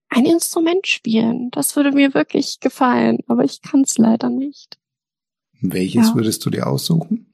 [0.08, 4.78] Ein Instrument spielen, das würde mir wirklich gefallen, aber ich kann es leider nicht.
[5.60, 6.14] Welches Ja.
[6.14, 7.26] würdest du dir aussuchen?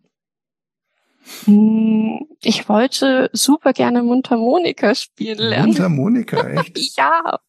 [1.44, 5.66] Hm, Ich wollte super gerne Mundharmonika spielen lernen.
[5.68, 6.78] Mundharmonika, echt?
[6.96, 7.40] Ja,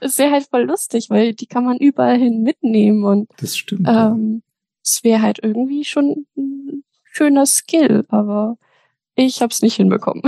[0.00, 3.86] es wäre halt voll lustig, weil die kann man überall hin mitnehmen und Das stimmt.
[3.86, 4.10] ja.
[4.10, 4.42] ähm,
[4.84, 6.26] es wäre halt irgendwie schon
[7.14, 8.58] schöner Skill, aber
[9.14, 10.22] ich habe es nicht hinbekommen.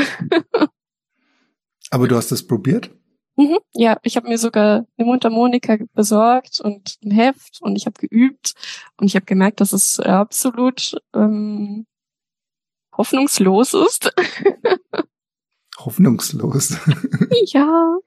[1.90, 2.90] Aber du hast es probiert?
[3.36, 8.00] Mhm, ja, ich habe mir sogar eine Mundharmonika besorgt und ein Heft und ich habe
[8.00, 8.54] geübt
[8.96, 11.86] und ich habe gemerkt, dass es absolut ähm,
[12.96, 14.10] hoffnungslos ist.
[15.78, 16.78] Hoffnungslos.
[17.46, 17.98] ja,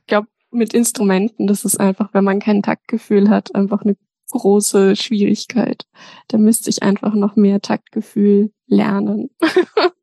[0.00, 3.96] ich glaube, mit Instrumenten, das ist einfach, wenn man kein Taktgefühl hat, einfach eine
[4.38, 5.86] große Schwierigkeit.
[6.28, 9.30] Da müsste ich einfach noch mehr Taktgefühl lernen.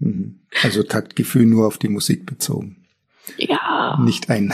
[0.00, 0.40] Mhm.
[0.62, 2.86] Also Taktgefühl nur auf die Musik bezogen.
[3.36, 4.52] Ja, Nicht ein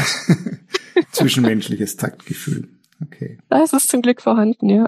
[1.13, 2.69] zwischenmenschliches Taktgefühl.
[3.01, 3.39] Okay.
[3.49, 4.87] da ist es zum Glück vorhanden, ja.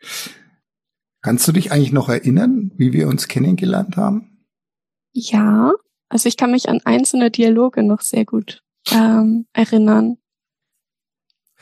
[1.22, 4.44] Kannst du dich eigentlich noch erinnern, wie wir uns kennengelernt haben?
[5.12, 5.72] Ja,
[6.08, 10.18] also ich kann mich an einzelne Dialoge noch sehr gut ähm, erinnern.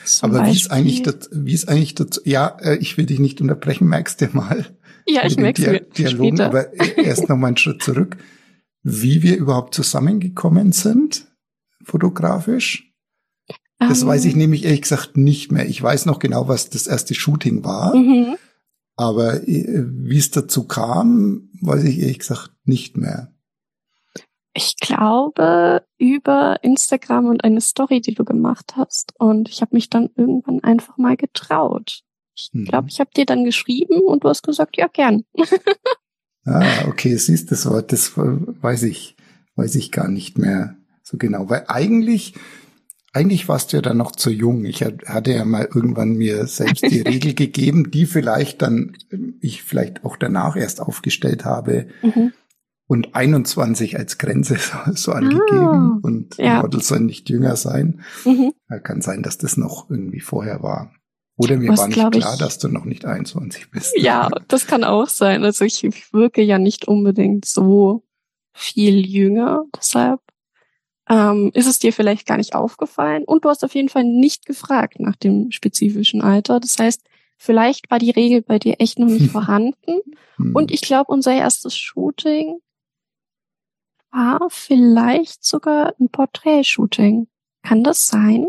[0.04, 3.06] Zum Aber wie ist Beispiel- eigentlich das, wie ist eigentlich das, ja, äh, ich will
[3.06, 4.66] dich nicht unterbrechen, merkst du mal.
[5.06, 6.46] Ja, ich merke Dia- mir Dialogen, später.
[6.46, 8.16] aber erst noch mal einen Schritt zurück.
[8.82, 11.26] Wie wir überhaupt zusammengekommen sind,
[11.84, 12.92] fotografisch.
[13.78, 15.66] Das Ähm, weiß ich nämlich ehrlich gesagt nicht mehr.
[15.68, 17.94] Ich weiß noch genau, was das erste Shooting war.
[17.94, 18.36] Mhm.
[18.96, 23.32] Aber äh, wie es dazu kam, weiß ich ehrlich gesagt nicht mehr.
[24.54, 29.12] Ich glaube über Instagram und eine Story, die du gemacht hast.
[29.18, 32.00] Und ich habe mich dann irgendwann einfach mal getraut.
[32.34, 32.64] Ich Mhm.
[32.64, 35.24] glaube, ich habe dir dann geschrieben und du hast gesagt, ja, gern.
[36.44, 39.16] Ah, okay, siehst das Wort, das weiß ich,
[39.56, 41.50] weiß ich gar nicht mehr so genau.
[41.50, 42.32] Weil eigentlich,
[43.12, 44.64] eigentlich warst du ja dann noch zu jung.
[44.64, 48.96] Ich hat- hatte ja mal irgendwann mir selbst die Regel gegeben, die vielleicht dann,
[49.42, 52.32] ich vielleicht auch danach erst aufgestellt habe Mhm.
[52.88, 55.46] Und 21 als Grenze so, so angegeben.
[55.50, 56.62] Ah, und ja.
[56.62, 58.00] Model soll nicht jünger sein.
[58.24, 58.52] Mhm.
[58.82, 60.92] Kann sein, dass das noch irgendwie vorher war.
[61.36, 63.94] Oder mir Was, war nicht glaub ich- klar, dass du noch nicht 21 bist.
[63.96, 65.44] Ja, das kann auch sein.
[65.44, 68.02] Also ich wirke ja nicht unbedingt so
[68.54, 69.64] viel jünger.
[69.76, 70.20] Deshalb
[71.08, 73.22] ähm, ist es dir vielleicht gar nicht aufgefallen.
[73.24, 76.58] Und du hast auf jeden Fall nicht gefragt nach dem spezifischen Alter.
[76.58, 77.02] Das heißt,
[77.36, 80.00] vielleicht war die Regel bei dir echt noch nicht vorhanden.
[80.36, 80.56] Hm.
[80.56, 82.58] Und ich glaube, unser erstes Shooting
[84.10, 87.28] war vielleicht sogar ein Porträt-Shooting.
[87.62, 88.46] Kann das sein?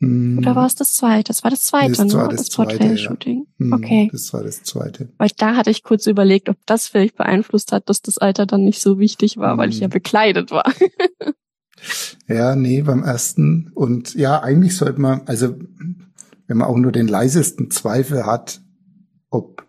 [0.00, 0.38] Hm.
[0.38, 1.24] Oder war es das zweite?
[1.28, 2.36] Das war das zweite, Das war ne?
[2.36, 3.46] das Das Porträt-Shooting.
[3.58, 4.08] Hm, Okay.
[4.12, 5.12] Das war das zweite.
[5.18, 8.64] Weil da hatte ich kurz überlegt, ob das vielleicht beeinflusst hat, dass das Alter dann
[8.64, 9.92] nicht so wichtig war, weil ich ja Mhm.
[9.92, 10.64] bekleidet war.
[12.28, 13.70] Ja, nee, beim ersten.
[13.74, 15.56] Und ja, eigentlich sollte man, also
[16.46, 18.60] wenn man auch nur den leisesten Zweifel hat,
[19.30, 19.66] ob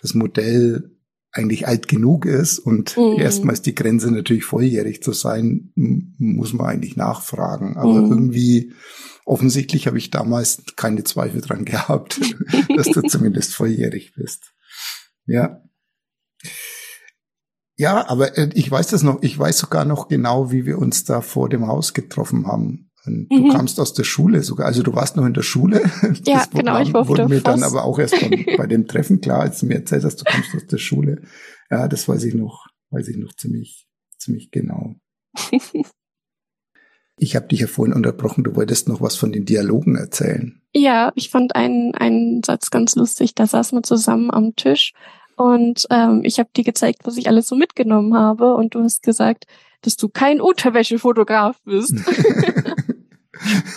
[0.00, 0.93] das Modell
[1.34, 3.18] eigentlich alt genug ist und Mhm.
[3.18, 7.76] erstmal ist die Grenze natürlich volljährig zu sein, muss man eigentlich nachfragen.
[7.76, 8.10] Aber Mhm.
[8.10, 8.72] irgendwie,
[9.24, 12.20] offensichtlich habe ich damals keine Zweifel dran gehabt,
[12.76, 14.52] dass du zumindest volljährig bist.
[15.26, 15.60] Ja.
[17.76, 21.02] Ja, aber äh, ich weiß das noch, ich weiß sogar noch genau, wie wir uns
[21.04, 22.90] da vor dem Haus getroffen haben.
[23.06, 23.50] Und du Mhm.
[23.50, 25.82] kamst aus der Schule sogar, also du warst noch in der Schule.
[26.26, 27.70] Ja, Das genau, ich war wurde mir dann Voss.
[27.72, 28.14] aber auch erst
[28.56, 31.22] bei dem Treffen klar, als du mir erzählt hast, du kommst aus der Schule.
[31.70, 33.86] Ja, das weiß ich noch, weiß ich noch ziemlich,
[34.18, 34.94] ziemlich genau.
[37.16, 40.60] Ich habe dich ja vorhin unterbrochen, du wolltest noch was von den Dialogen erzählen.
[40.74, 43.36] Ja, ich fand einen, einen Satz ganz lustig.
[43.36, 44.92] Da saßen wir zusammen am Tisch
[45.36, 49.04] und ähm, ich habe dir gezeigt, was ich alles so mitgenommen habe und du hast
[49.04, 49.44] gesagt,
[49.82, 51.94] dass du kein Unterwäschefotograf bist.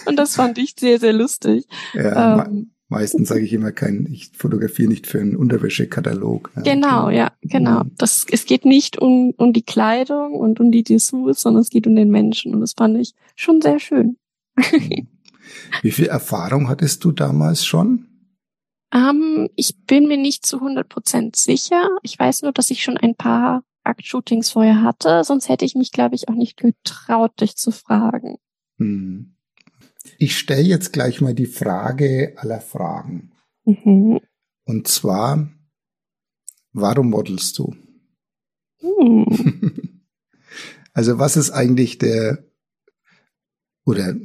[0.06, 1.66] Und das fand ich sehr, sehr lustig.
[1.94, 6.52] ja, me Ähm, meistens sage ich immer kein, ich fotografiere nicht für einen Unterwäschekatalog.
[6.56, 7.84] Ja, Genau, ja, genau.
[7.84, 7.92] Mhm.
[7.98, 11.88] Das, es geht nicht um, um die Kleidung und um die Dessous, sondern es geht
[11.88, 14.18] um den Menschen und das fand ich schon sehr schön.
[15.82, 18.06] Wie viel Erfahrung hattest du damals schon?
[18.94, 21.90] Ähm, ich bin mir nicht zu 100% sicher.
[22.04, 25.92] Ich weiß nur, dass ich schon ein paar Aktshootings vorher hatte, sonst hätte ich mich,
[25.92, 28.38] glaube ich, auch nicht getraut, dich zu fragen.
[28.78, 29.37] Hm.
[30.18, 33.32] Ich stelle jetzt gleich mal die Frage aller Fragen.
[33.66, 34.20] Mhm.
[34.66, 35.50] Und zwar,
[36.74, 37.76] warum modelst du?
[38.80, 39.84] Hm.
[40.94, 42.44] Also was ist eigentlich der,
[43.86, 44.16] oder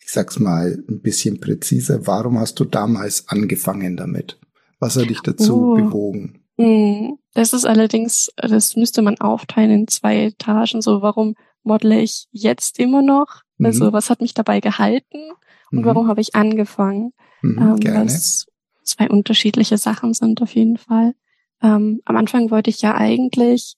[0.00, 4.40] ich sag's mal ein bisschen präziser, warum hast du damals angefangen damit?
[4.80, 5.74] Was hat dich dazu Oh.
[5.76, 6.40] bewogen?
[6.58, 7.18] Hm.
[7.34, 10.82] Das ist allerdings, das müsste man aufteilen in zwei Etagen.
[10.82, 11.36] So, warum
[11.66, 13.42] modele ich jetzt immer noch?
[13.58, 13.66] Mhm.
[13.66, 15.30] Also, was hat mich dabei gehalten?
[15.72, 15.84] Und Mhm.
[15.84, 17.12] warum habe ich angefangen?
[17.42, 18.04] Mhm, ähm, gerne.
[18.06, 18.46] was
[18.82, 21.14] zwei unterschiedliche Sachen sind auf jeden Fall.
[21.62, 23.74] Ähm, am Anfang wollte ich ja eigentlich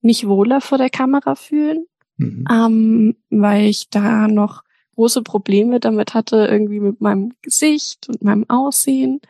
[0.00, 1.86] mich wohler vor der Kamera fühlen,
[2.16, 2.44] Mhm.
[2.50, 4.62] ähm, weil ich da noch
[4.94, 9.20] große Probleme damit hatte, irgendwie mit meinem Gesicht und meinem Aussehen.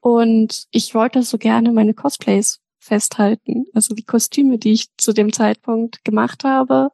[0.00, 3.64] Und ich wollte so gerne meine Cosplays festhalten.
[3.72, 6.90] Also die Kostüme, die ich zu dem Zeitpunkt gemacht habe,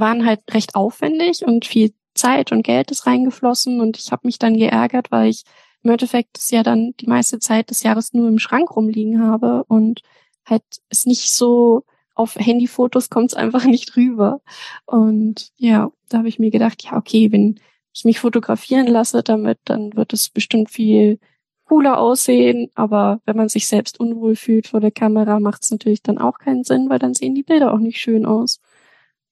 [0.00, 4.38] waren halt recht aufwendig und viel Zeit und Geld ist reingeflossen und ich habe mich
[4.38, 5.44] dann geärgert, weil ich
[5.82, 9.64] im Endeffekt das ja dann die meiste Zeit des Jahres nur im Schrank rumliegen habe
[9.68, 10.02] und
[10.44, 11.84] halt es nicht so
[12.14, 14.40] auf Handyfotos kommt es einfach nicht rüber.
[14.86, 17.60] Und ja, da habe ich mir gedacht, ja, okay, wenn
[17.94, 21.18] ich mich fotografieren lasse damit, dann wird es bestimmt viel
[21.64, 22.70] cooler aussehen.
[22.74, 26.38] Aber wenn man sich selbst unwohl fühlt vor der Kamera, macht es natürlich dann auch
[26.38, 28.60] keinen Sinn, weil dann sehen die Bilder auch nicht schön aus.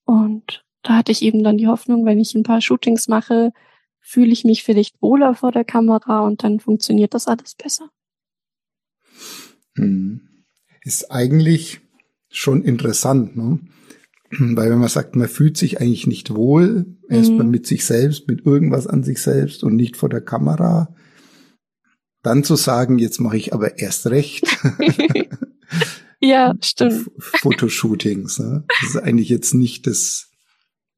[0.06, 3.52] Und da hatte ich eben dann die Hoffnung, wenn ich ein paar Shootings mache,
[4.00, 7.90] fühle ich mich vielleicht wohler vor der Kamera und dann funktioniert das alles besser.
[9.74, 10.20] Mhm.
[10.82, 11.80] Ist eigentlich
[12.30, 13.58] schon interessant, ne?
[14.30, 17.50] Weil wenn man sagt, man fühlt sich eigentlich nicht wohl, erstmal Mhm.
[17.50, 20.94] mit sich selbst, mit irgendwas an sich selbst und nicht vor der Kamera,
[22.22, 24.44] dann zu sagen, jetzt mache ich aber erst recht
[26.26, 27.10] ja, stimmt.
[27.18, 28.38] Fotoshootings.
[28.38, 28.64] Ne?
[28.80, 30.30] Das ist eigentlich jetzt nicht das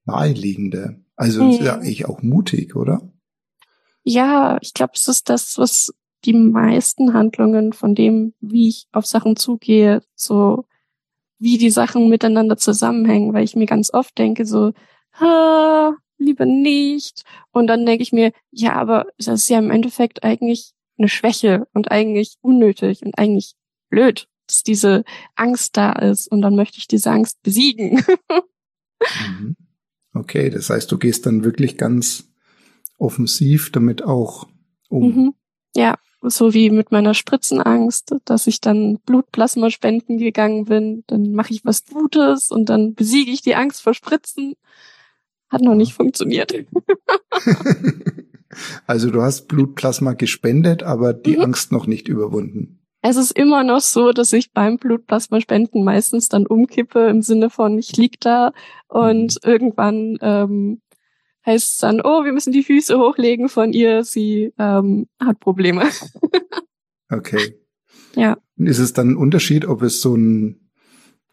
[0.04, 1.00] Naheliegende.
[1.16, 1.50] Also Mhm.
[1.50, 3.02] ist ja eigentlich auch mutig, oder?
[4.04, 5.92] Ja, ich glaube, es ist das, was
[6.24, 10.64] die meisten Handlungen von dem, wie ich auf Sachen zugehe, so
[11.38, 14.72] wie die Sachen miteinander zusammenhängen, weil ich mir ganz oft denke so,
[15.20, 17.22] ha, lieber nicht.
[17.52, 21.68] Und dann denke ich mir, ja, aber das ist ja im Endeffekt eigentlich eine Schwäche
[21.74, 23.54] und eigentlich unnötig und eigentlich
[23.88, 25.04] blöd, dass diese
[25.36, 28.04] Angst da ist und dann möchte ich diese Angst besiegen.
[29.28, 29.54] Mhm.
[30.12, 32.24] Okay, das heißt, du gehst dann wirklich ganz
[32.98, 34.48] offensiv damit auch
[34.88, 35.14] um.
[35.14, 35.34] Mhm.
[35.76, 41.52] Ja, so wie mit meiner Spritzenangst, dass ich dann Blutplasma spenden gegangen bin, dann mache
[41.52, 44.54] ich was Gutes und dann besiege ich die Angst vor Spritzen.
[45.48, 46.52] Hat noch nicht funktioniert.
[48.86, 51.44] also du hast Blutplasma gespendet, aber die mhm.
[51.44, 52.80] Angst noch nicht überwunden.
[53.08, 57.48] Es ist immer noch so, dass ich beim Blutplasma spenden meistens dann umkippe im Sinne
[57.48, 58.52] von ich lieg da
[58.86, 59.50] und mhm.
[59.50, 60.82] irgendwann ähm,
[61.46, 65.84] heißt es dann, oh, wir müssen die Füße hochlegen von ihr, sie ähm, hat Probleme.
[67.10, 67.54] okay.
[68.14, 68.36] Ja.
[68.56, 70.68] Ist es dann ein Unterschied, ob es so ein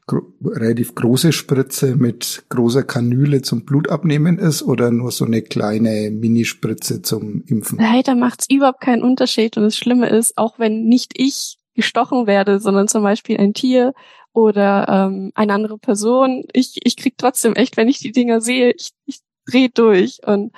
[0.08, 6.10] gro relativ große Spritze mit großer Kanüle zum Blutabnehmen ist oder nur so eine kleine
[6.10, 7.80] Minispritze zum Impfen?
[7.80, 12.28] Leider macht es überhaupt keinen Unterschied und das Schlimme ist, auch wenn nicht ich gestochen
[12.28, 13.94] werde, sondern zum Beispiel ein Tier
[14.34, 18.72] oder ähm, eine andere Person, ich, ich krieg trotzdem echt, wenn ich die Dinger sehe,
[18.72, 20.52] ich, ich dreh durch und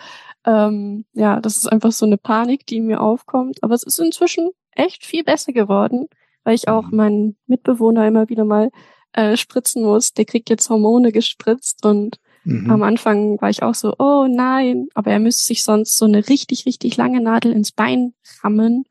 [0.48, 3.62] ähm, ja, das ist einfach so eine Panik, die mir aufkommt.
[3.62, 6.08] Aber es ist inzwischen echt viel besser geworden,
[6.44, 6.98] weil ich auch mhm.
[6.98, 8.72] meinen Mitbewohner immer wieder mal
[9.12, 10.14] äh, spritzen muss.
[10.14, 12.72] Der kriegt jetzt Hormone gespritzt und mhm.
[12.72, 16.30] am Anfang war ich auch so, oh nein, aber er müsste sich sonst so eine
[16.30, 18.86] richtig, richtig lange Nadel ins Bein rammen.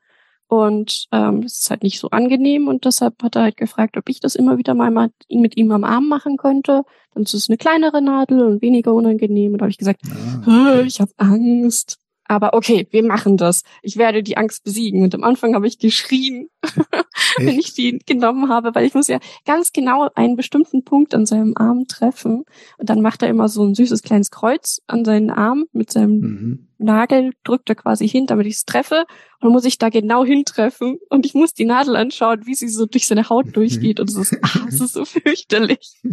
[0.47, 4.07] Und ähm, das ist halt nicht so angenehm und deshalb hat er halt gefragt, ob
[4.07, 4.91] ich das immer wieder mal
[5.29, 6.83] mit ihm am Arm machen könnte.
[7.13, 9.51] Dann ist es eine kleinere Nadel und weniger unangenehm.
[9.53, 10.01] Und da habe ich gesagt,
[10.45, 10.83] ah, okay.
[10.87, 11.99] ich habe Angst.
[12.27, 13.63] Aber okay, wir machen das.
[13.81, 15.03] Ich werde die Angst besiegen.
[15.03, 16.49] Und am Anfang habe ich geschrien,
[17.37, 21.25] wenn ich die genommen habe, weil ich muss ja ganz genau einen bestimmten Punkt an
[21.25, 22.43] seinem Arm treffen.
[22.77, 26.19] Und dann macht er immer so ein süßes kleines Kreuz an seinen Arm mit seinem
[26.19, 26.67] mhm.
[26.79, 29.05] Nagel, drückt er quasi hin, damit ich es treffe.
[29.39, 30.99] Und dann muss ich da genau hintreffen.
[31.09, 33.99] Und ich muss die Nadel anschauen, wie sie so durch seine Haut durchgeht.
[33.99, 36.01] Und es ist, ah, es ist so fürchterlich.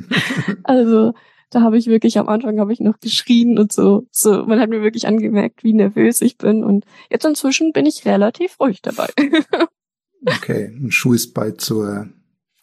[0.62, 1.12] Also,
[1.50, 4.06] da habe ich wirklich am Anfang habe ich noch geschrien und so.
[4.10, 6.64] So, man hat mir wirklich angemerkt, wie nervös ich bin.
[6.64, 9.08] Und jetzt inzwischen bin ich relativ ruhig dabei.
[10.26, 12.08] okay, ein Schuh ist bald zur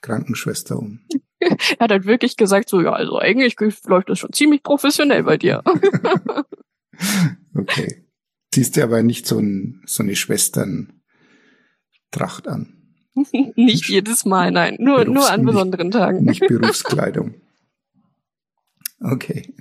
[0.01, 0.99] Krankenschwester um.
[1.39, 5.37] er hat halt wirklich gesagt, so, ja, also eigentlich läuft das schon ziemlich professionell bei
[5.37, 5.63] dir.
[7.55, 8.05] okay.
[8.53, 10.91] Siehst du aber nicht so, ein, so eine Schwesterntracht
[12.47, 12.75] an.
[13.55, 14.75] nicht jedes Mal, nein.
[14.79, 16.25] Nur, nur an besonderen Tagen.
[16.25, 17.35] Nicht Berufskleidung.
[19.01, 19.53] Okay.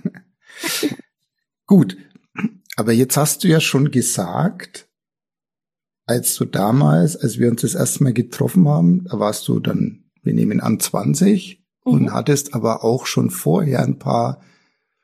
[1.66, 1.96] Gut.
[2.76, 4.88] Aber jetzt hast du ja schon gesagt,
[6.06, 10.04] als du damals, als wir uns das erste Mal getroffen haben, da warst du dann,
[10.22, 11.92] wir nehmen an, 20 mhm.
[11.92, 14.40] und hattest aber auch schon vorher ein paar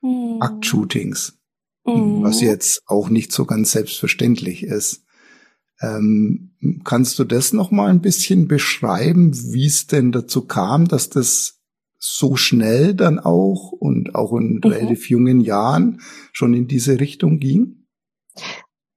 [0.01, 0.39] mhm.
[0.41, 1.39] Aktshootings,
[1.85, 2.23] mhm.
[2.23, 5.05] was jetzt auch nicht so ganz selbstverständlich ist.
[5.81, 11.11] Ähm, kannst du das noch mal ein bisschen beschreiben, wie es denn dazu kam, dass
[11.11, 11.61] das
[11.99, 14.71] so schnell dann auch und auch in mhm.
[14.71, 16.01] relativ jungen Jahren
[16.33, 17.87] schon in diese Richtung ging?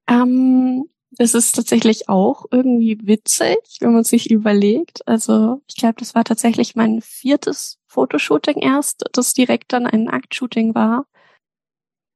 [0.08, 0.86] Ähm,
[1.18, 5.08] es ist tatsächlich auch irgendwie witzig, wenn man sich überlegt.
[5.08, 10.76] Also ich glaube, das war tatsächlich mein viertes Fotoshooting erst, das direkt dann ein Aktshooting
[10.76, 11.06] war,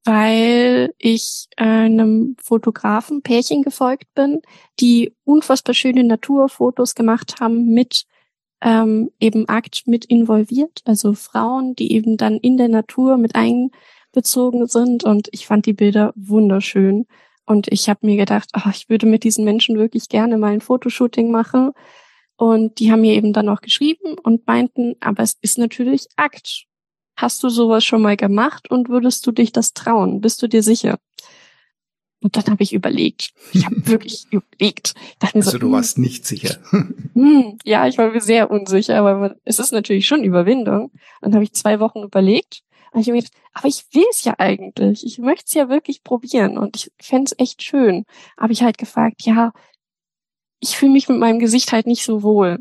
[0.05, 4.41] weil ich einem Fotografen Pärchen gefolgt bin,
[4.79, 8.05] die unfassbar schöne Naturfotos gemacht haben mit
[8.63, 14.67] ähm, eben Akt mit involviert, also Frauen, die eben dann in der Natur mit einbezogen
[14.67, 15.03] sind.
[15.03, 17.05] Und ich fand die Bilder wunderschön.
[17.45, 20.61] Und ich habe mir gedacht, ach, ich würde mit diesen Menschen wirklich gerne mal ein
[20.61, 21.71] Fotoshooting machen.
[22.37, 26.65] Und die haben mir eben dann auch geschrieben und meinten, aber es ist natürlich Akt.
[27.17, 30.21] Hast du sowas schon mal gemacht und würdest du dich das trauen?
[30.21, 30.97] Bist du dir sicher?
[32.23, 33.33] Und dann habe ich überlegt.
[33.51, 34.93] Ich habe wirklich überlegt.
[35.19, 36.57] also so, du hm, warst nicht sicher.
[37.13, 40.89] Hm, ja, ich war mir sehr unsicher, aber man, es ist natürlich schon Überwindung.
[41.21, 42.63] Dann habe ich zwei Wochen überlegt.
[42.91, 45.05] Und ich habe mir gedacht, aber ich will es ja eigentlich.
[45.05, 48.05] Ich möchte es ja wirklich probieren und ich fände es echt schön.
[48.35, 49.51] Aber ich halt gefragt, ja,
[50.59, 52.59] ich fühle mich mit meinem Gesicht halt nicht so wohl.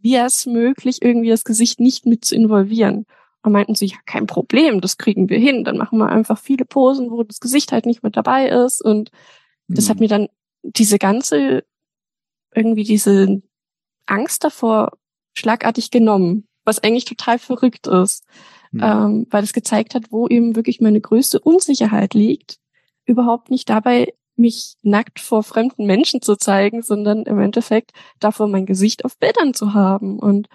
[0.00, 3.06] Wie es möglich, irgendwie das Gesicht nicht mit zu involvieren?
[3.42, 5.64] Und meinten sie, ja, kein Problem, das kriegen wir hin.
[5.64, 8.80] Dann machen wir einfach viele Posen, wo das Gesicht halt nicht mit dabei ist.
[8.80, 9.10] Und
[9.66, 9.74] mhm.
[9.74, 10.00] das hat mhm.
[10.00, 10.28] mir dann
[10.62, 11.64] diese ganze,
[12.54, 13.42] irgendwie diese
[14.06, 14.92] Angst davor
[15.34, 18.24] schlagartig genommen, was eigentlich total verrückt ist.
[18.70, 18.80] Mhm.
[18.82, 22.58] Ähm, weil es gezeigt hat, wo eben wirklich meine größte Unsicherheit liegt,
[23.04, 28.66] überhaupt nicht dabei, mich nackt vor fremden Menschen zu zeigen, sondern im Endeffekt davor mein
[28.66, 30.18] Gesicht auf Bildern zu haben.
[30.18, 30.48] Und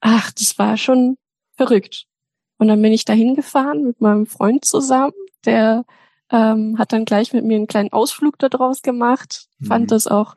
[0.00, 1.18] ach, das war schon
[1.56, 2.06] verrückt.
[2.58, 5.12] Und dann bin ich dahin gefahren mit meinem Freund zusammen,
[5.44, 5.84] der
[6.30, 9.46] ähm, hat dann gleich mit mir einen kleinen Ausflug daraus gemacht.
[9.58, 9.66] Mhm.
[9.66, 10.34] Fand das auch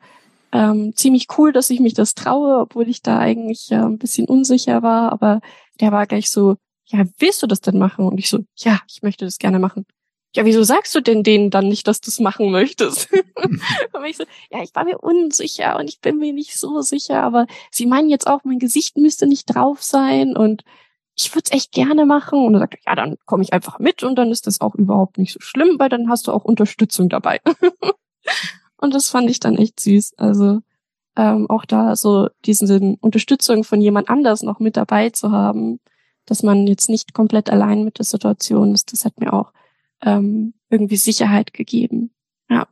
[0.52, 4.26] ähm, ziemlich cool, dass ich mich das traue, obwohl ich da eigentlich ja ein bisschen
[4.26, 5.12] unsicher war.
[5.12, 5.40] Aber
[5.80, 6.56] der war gleich so,
[6.86, 8.06] ja, willst du das denn machen?
[8.06, 9.86] Und ich so, ja, ich möchte das gerne machen.
[10.34, 13.08] Ja, wieso sagst du denn denen dann nicht, dass du es machen möchtest?
[13.92, 17.22] und ich so, ja, ich war mir unsicher und ich bin mir nicht so sicher,
[17.22, 20.64] aber sie meinen jetzt auch, mein Gesicht müsste nicht drauf sein und
[21.18, 22.44] ich würde es echt gerne machen.
[22.44, 25.18] Und er sagt, ja, dann komme ich einfach mit und dann ist das auch überhaupt
[25.18, 27.40] nicht so schlimm, weil dann hast du auch Unterstützung dabei.
[28.76, 30.14] und das fand ich dann echt süß.
[30.16, 30.60] Also
[31.16, 35.80] ähm, auch da so diesen Unterstützung von jemand anders noch mit dabei zu haben,
[36.26, 39.52] dass man jetzt nicht komplett allein mit der Situation ist, das hat mir auch
[40.02, 42.14] ähm, irgendwie Sicherheit gegeben.
[42.48, 42.68] Ja.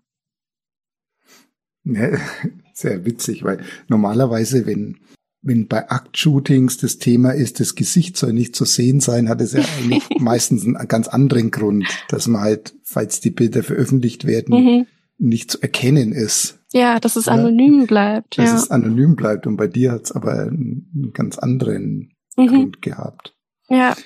[1.84, 2.18] ja.
[2.74, 4.98] Sehr witzig, weil normalerweise, wenn
[5.46, 9.52] wenn bei Aktshootings das Thema ist, das Gesicht soll nicht zu sehen sein, hat es
[9.52, 14.54] ja eigentlich meistens einen ganz anderen Grund, dass man halt, falls die Bilder veröffentlicht werden,
[14.54, 14.86] mhm.
[15.18, 16.58] nicht zu erkennen ist.
[16.72, 17.32] Ja, dass es ja?
[17.32, 18.38] anonym bleibt.
[18.38, 18.56] Dass ja.
[18.56, 19.46] es anonym bleibt.
[19.46, 22.46] Und bei dir hat es aber einen ganz anderen mhm.
[22.48, 23.34] Grund gehabt.
[23.68, 23.96] Ja.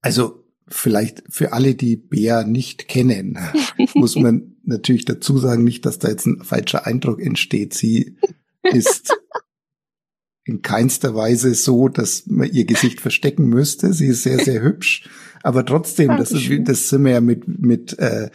[0.00, 3.36] Also vielleicht für alle, die Bea nicht kennen,
[3.94, 7.74] muss man natürlich dazu sagen, nicht, dass da jetzt ein falscher Eindruck entsteht.
[7.74, 8.16] Sie
[8.62, 9.12] ist
[10.50, 13.92] in keinster Weise so, dass man ihr Gesicht verstecken müsste.
[13.92, 15.08] Sie ist sehr, sehr hübsch.
[15.42, 18.30] Aber trotzdem, das, ist, das sind wir ja mit, mit äh,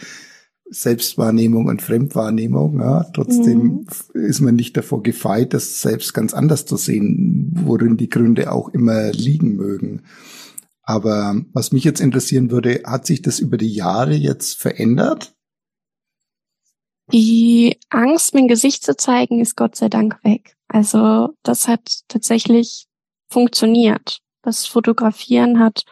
[0.70, 2.80] Selbstwahrnehmung und Fremdwahrnehmung.
[2.80, 3.04] Ja.
[3.14, 3.88] Trotzdem mhm.
[4.14, 8.70] ist man nicht davor gefeit, das selbst ganz anders zu sehen, worin die Gründe auch
[8.70, 10.02] immer liegen mögen.
[10.82, 15.36] Aber was mich jetzt interessieren würde, hat sich das über die Jahre jetzt verändert?
[17.12, 20.55] Die Angst, mein Gesicht zu zeigen, ist Gott sei Dank weg.
[20.68, 22.88] Also das hat tatsächlich
[23.30, 24.20] funktioniert.
[24.42, 25.84] Das Fotografieren hat,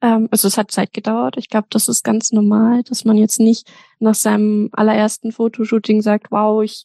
[0.00, 1.36] ähm, also es hat Zeit gedauert.
[1.36, 6.30] Ich glaube, das ist ganz normal, dass man jetzt nicht nach seinem allerersten Fotoshooting sagt,
[6.30, 6.84] wow, ich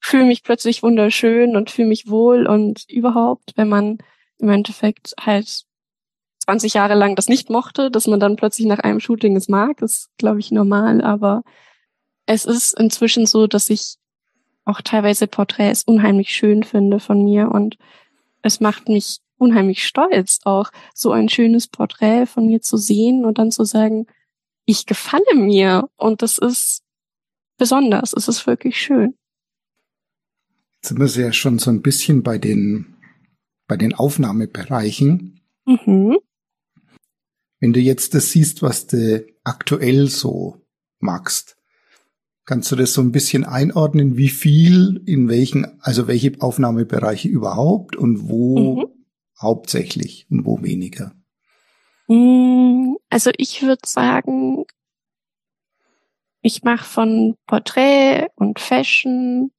[0.00, 3.98] fühle mich plötzlich wunderschön und fühle mich wohl und überhaupt, wenn man
[4.38, 5.64] im Endeffekt halt
[6.44, 9.80] 20 Jahre lang das nicht mochte, dass man dann plötzlich nach einem Shooting es mag,
[9.80, 11.00] ist, glaube ich, normal.
[11.00, 11.42] Aber
[12.26, 13.96] es ist inzwischen so, dass ich
[14.64, 17.76] auch teilweise Porträts unheimlich schön finde von mir und
[18.42, 23.38] es macht mich unheimlich stolz, auch so ein schönes Porträt von mir zu sehen und
[23.38, 24.06] dann zu sagen,
[24.64, 26.82] ich gefalle mir und das ist
[27.58, 29.14] besonders, es ist wirklich schön.
[30.74, 32.96] Jetzt sind wir ja schon so ein bisschen bei den,
[33.66, 35.40] bei den Aufnahmebereichen.
[35.64, 36.18] Mhm.
[37.60, 40.60] Wenn du jetzt das siehst, was du aktuell so
[40.98, 41.56] magst,
[42.44, 47.94] Kannst du das so ein bisschen einordnen, wie viel in welchen, also welche Aufnahmebereiche überhaupt
[47.94, 48.86] und wo mhm.
[49.40, 51.14] hauptsächlich und wo weniger?
[52.08, 54.64] Mm, also ich würde sagen,
[56.40, 59.52] ich mache von Porträt und Fashion,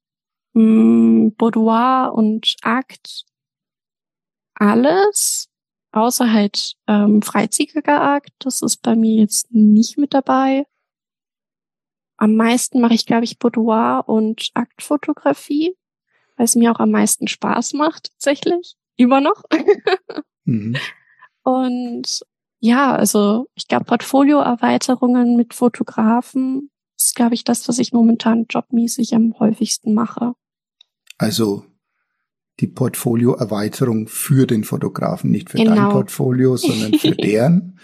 [0.52, 3.24] mm, Boudoir und Akt
[4.54, 5.48] alles,
[5.92, 8.30] außer halt ähm, freizügiger Akt.
[8.40, 10.66] Das ist bei mir jetzt nicht mit dabei.
[12.16, 15.76] Am meisten mache ich, glaube ich, Boudoir und Aktfotografie,
[16.36, 18.76] weil es mir auch am meisten Spaß macht, tatsächlich.
[18.96, 19.42] Immer noch.
[20.44, 20.76] mhm.
[21.42, 22.24] Und
[22.60, 29.14] ja, also ich glaube, Portfolioerweiterungen mit Fotografen ist, glaube ich, das, was ich momentan jobmäßig
[29.14, 30.32] am häufigsten mache.
[31.18, 31.66] Also
[32.60, 35.74] die Portfolioerweiterung für den Fotografen, nicht für genau.
[35.74, 37.78] dein Portfolio, sondern für deren.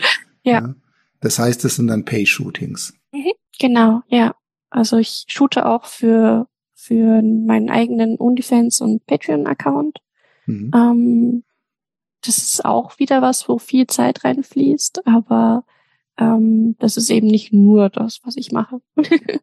[0.45, 0.53] ja.
[0.53, 0.75] ja.
[1.21, 2.95] Das heißt, es sind dann Pay-Shootings.
[3.13, 3.33] Mhm.
[3.59, 4.35] Genau, ja.
[4.71, 9.99] Also ich shoote auch für, für meinen eigenen OnlyFans und Patreon-Account.
[10.47, 10.71] Mhm.
[10.75, 11.45] Ähm,
[12.23, 15.65] das ist auch wieder was, wo viel Zeit reinfließt, aber
[16.19, 18.81] ähm, das ist eben nicht nur das, was ich mache.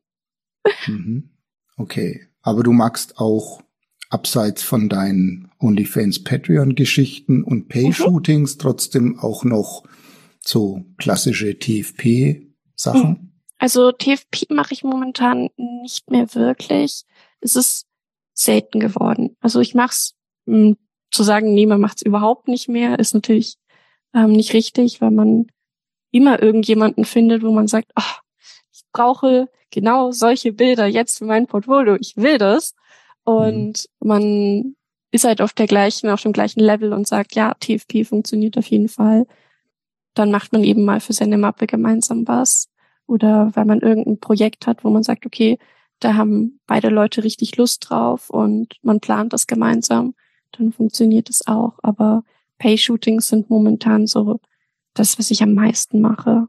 [0.88, 1.32] mhm.
[1.76, 3.62] Okay, aber du magst auch
[4.10, 8.60] abseits von deinen OnlyFans Patreon-Geschichten und Pay-Shootings mhm.
[8.60, 9.84] trotzdem auch noch
[10.40, 13.37] so klassische TFP-Sachen?
[13.58, 17.04] Also TFP mache ich momentan nicht mehr wirklich.
[17.42, 17.88] Es ist
[18.34, 19.36] selten geworden.
[19.40, 20.78] Also ich mache es, hm,
[21.12, 23.58] zu sagen, nee, man macht es überhaupt nicht mehr, ist natürlich
[24.14, 25.48] ähm, nicht richtig, weil man
[26.12, 28.22] immer irgendjemanden findet, wo man sagt, ach,
[28.72, 32.76] ich brauche genau solche Bilder jetzt für mein Portfolio, ich will das.
[33.24, 34.08] Und mhm.
[34.08, 34.76] man
[35.12, 38.68] ist halt auf der gleichen, auf dem gleichen Level und sagt, ja, TFP funktioniert auf
[38.68, 39.26] jeden Fall.
[40.14, 42.68] Dann macht man eben mal für seine Mappe gemeinsam was
[43.08, 45.58] oder weil man irgendein Projekt hat, wo man sagt, okay,
[46.00, 50.14] da haben beide Leute richtig Lust drauf und man plant das gemeinsam,
[50.52, 51.80] dann funktioniert es auch.
[51.82, 52.24] Aber
[52.60, 54.40] Pay-Shootings sind momentan so
[54.94, 56.48] das, was ich am meisten mache.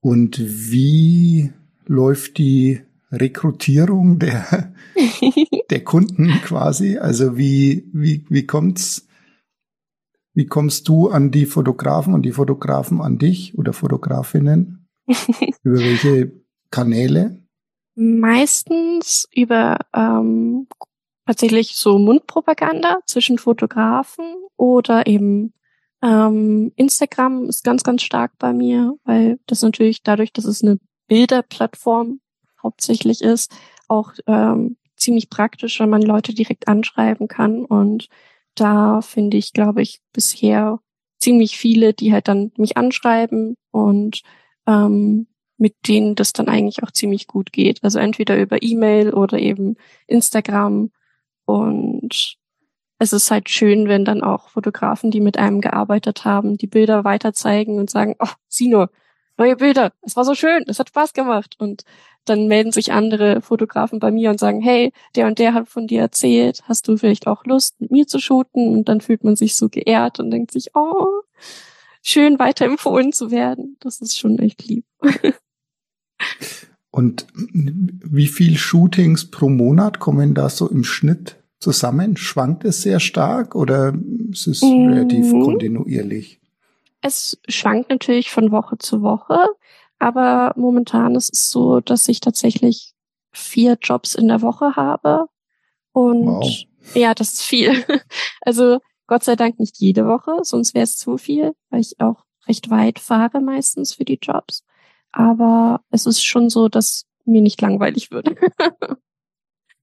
[0.00, 1.52] Und wie
[1.86, 2.80] läuft die
[3.12, 4.72] Rekrutierung der,
[5.70, 6.98] der Kunden quasi?
[6.98, 9.08] Also wie, wie, wie kommt's,
[10.32, 14.79] wie kommst du an die Fotografen und die Fotografen an dich oder Fotografinnen?
[15.62, 16.32] über welche
[16.70, 17.42] Kanäle?
[17.94, 20.68] Meistens über ähm,
[21.26, 24.24] tatsächlich so Mundpropaganda zwischen Fotografen
[24.56, 25.52] oder eben
[26.02, 30.78] ähm, Instagram ist ganz, ganz stark bei mir, weil das natürlich dadurch, dass es eine
[31.08, 32.20] Bilderplattform
[32.62, 33.52] hauptsächlich ist,
[33.88, 37.64] auch ähm, ziemlich praktisch, wenn man Leute direkt anschreiben kann.
[37.64, 38.08] Und
[38.54, 40.78] da finde ich, glaube ich, bisher
[41.18, 44.22] ziemlich viele, die halt dann mich anschreiben und
[44.70, 47.84] ähm, mit denen das dann eigentlich auch ziemlich gut geht.
[47.84, 50.90] Also entweder über E-Mail oder eben Instagram.
[51.44, 52.36] Und
[52.98, 57.04] es ist halt schön, wenn dann auch Fotografen, die mit einem gearbeitet haben, die Bilder
[57.04, 58.28] weiter zeigen und sagen, oh,
[58.60, 58.90] nur,
[59.36, 61.56] neue Bilder, es war so schön, es hat Spaß gemacht.
[61.58, 61.84] Und
[62.24, 65.86] dann melden sich andere Fotografen bei mir und sagen, hey, der und der hat von
[65.86, 68.68] dir erzählt, hast du vielleicht auch Lust, mit mir zu shooten?
[68.68, 71.22] Und dann fühlt man sich so geehrt und denkt sich, oh,
[72.02, 73.76] schön weiterempfohlen zu werden.
[73.80, 74.84] Das ist schon echt lieb.
[76.90, 82.16] Und wie viel Shootings pro Monat kommen da so im Schnitt zusammen?
[82.16, 83.94] Schwankt es sehr stark oder
[84.30, 84.88] ist es mhm.
[84.88, 86.40] relativ kontinuierlich?
[87.00, 89.38] Es schwankt natürlich von Woche zu Woche,
[89.98, 92.92] aber momentan ist es so, dass ich tatsächlich
[93.30, 95.26] vier Jobs in der Woche habe.
[95.92, 96.54] Und wow.
[96.94, 97.84] ja, das ist viel.
[98.42, 98.80] Also
[99.10, 102.70] Gott sei Dank nicht jede Woche, sonst wäre es zu viel, weil ich auch recht
[102.70, 104.64] weit fahre meistens für die Jobs.
[105.10, 108.30] Aber es ist schon so, dass mir nicht langweilig wird.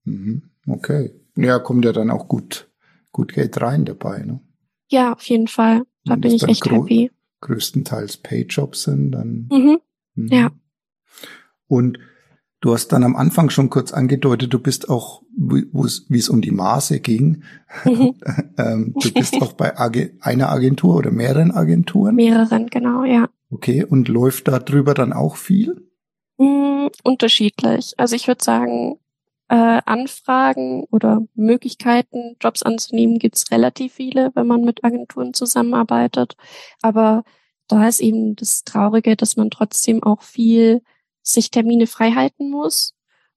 [0.04, 0.48] Mhm.
[0.66, 1.12] okay.
[1.36, 2.70] Ja, kommt ja dann auch gut,
[3.12, 4.40] gut Geld rein dabei, ne?
[4.90, 5.82] Ja, auf jeden Fall.
[6.04, 7.10] Da Wenn bin ich echt happy.
[7.42, 9.48] Größtenteils Payjobs sind, dann.
[9.52, 9.80] Mhm.
[10.14, 10.28] Mhm.
[10.28, 10.50] Ja.
[11.66, 11.98] Und
[12.60, 16.50] du hast dann am Anfang schon kurz angedeutet, du bist auch, wie es um die
[16.50, 17.42] Maße ging,
[17.84, 18.14] mhm.
[18.58, 22.14] ähm, du bist auch bei Ag einer Agentur oder mehreren Agenturen?
[22.14, 23.28] Mehreren, genau, ja.
[23.50, 25.88] Okay, und läuft da drüber dann auch viel?
[26.38, 27.94] Mm, unterschiedlich.
[27.96, 28.98] Also ich würde sagen,
[29.48, 36.36] äh, Anfragen oder Möglichkeiten, Jobs anzunehmen, gibt's relativ viele, wenn man mit Agenturen zusammenarbeitet.
[36.82, 37.24] Aber
[37.66, 40.82] da ist eben das Traurige, dass man trotzdem auch viel
[41.30, 42.94] sich Termine frei halten muss.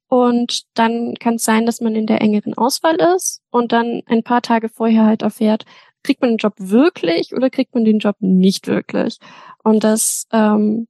[0.07, 4.23] Und dann kann es sein, dass man in der engeren Auswahl ist und dann ein
[4.23, 5.63] paar Tage vorher halt erfährt,
[6.03, 9.19] kriegt man den Job wirklich oder kriegt man den Job nicht wirklich.
[9.63, 10.87] Und das ähm,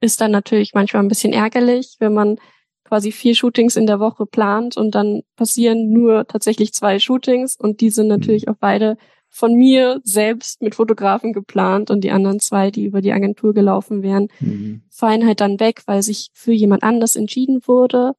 [0.00, 2.38] ist dann natürlich manchmal ein bisschen ärgerlich, wenn man
[2.84, 7.80] quasi vier Shootings in der Woche plant und dann passieren nur tatsächlich zwei Shootings und
[7.80, 8.52] die sind natürlich mhm.
[8.52, 8.96] auch beide
[9.34, 14.02] von mir selbst mit Fotografen geplant und die anderen zwei, die über die Agentur gelaufen
[14.02, 14.82] wären, mhm.
[14.90, 18.12] fallen halt dann weg, weil sich für jemand anders entschieden wurde.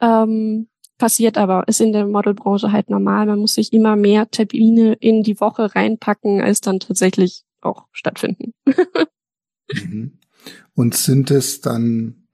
[0.00, 3.26] Ähm, passiert aber, ist in der Modelbranche halt normal.
[3.26, 8.54] Man muss sich immer mehr Termine in die Woche reinpacken, als dann tatsächlich auch stattfinden.
[9.72, 10.18] mhm.
[10.74, 12.28] Und sind es dann,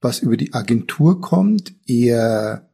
[0.00, 2.70] was über die Agentur kommt, eher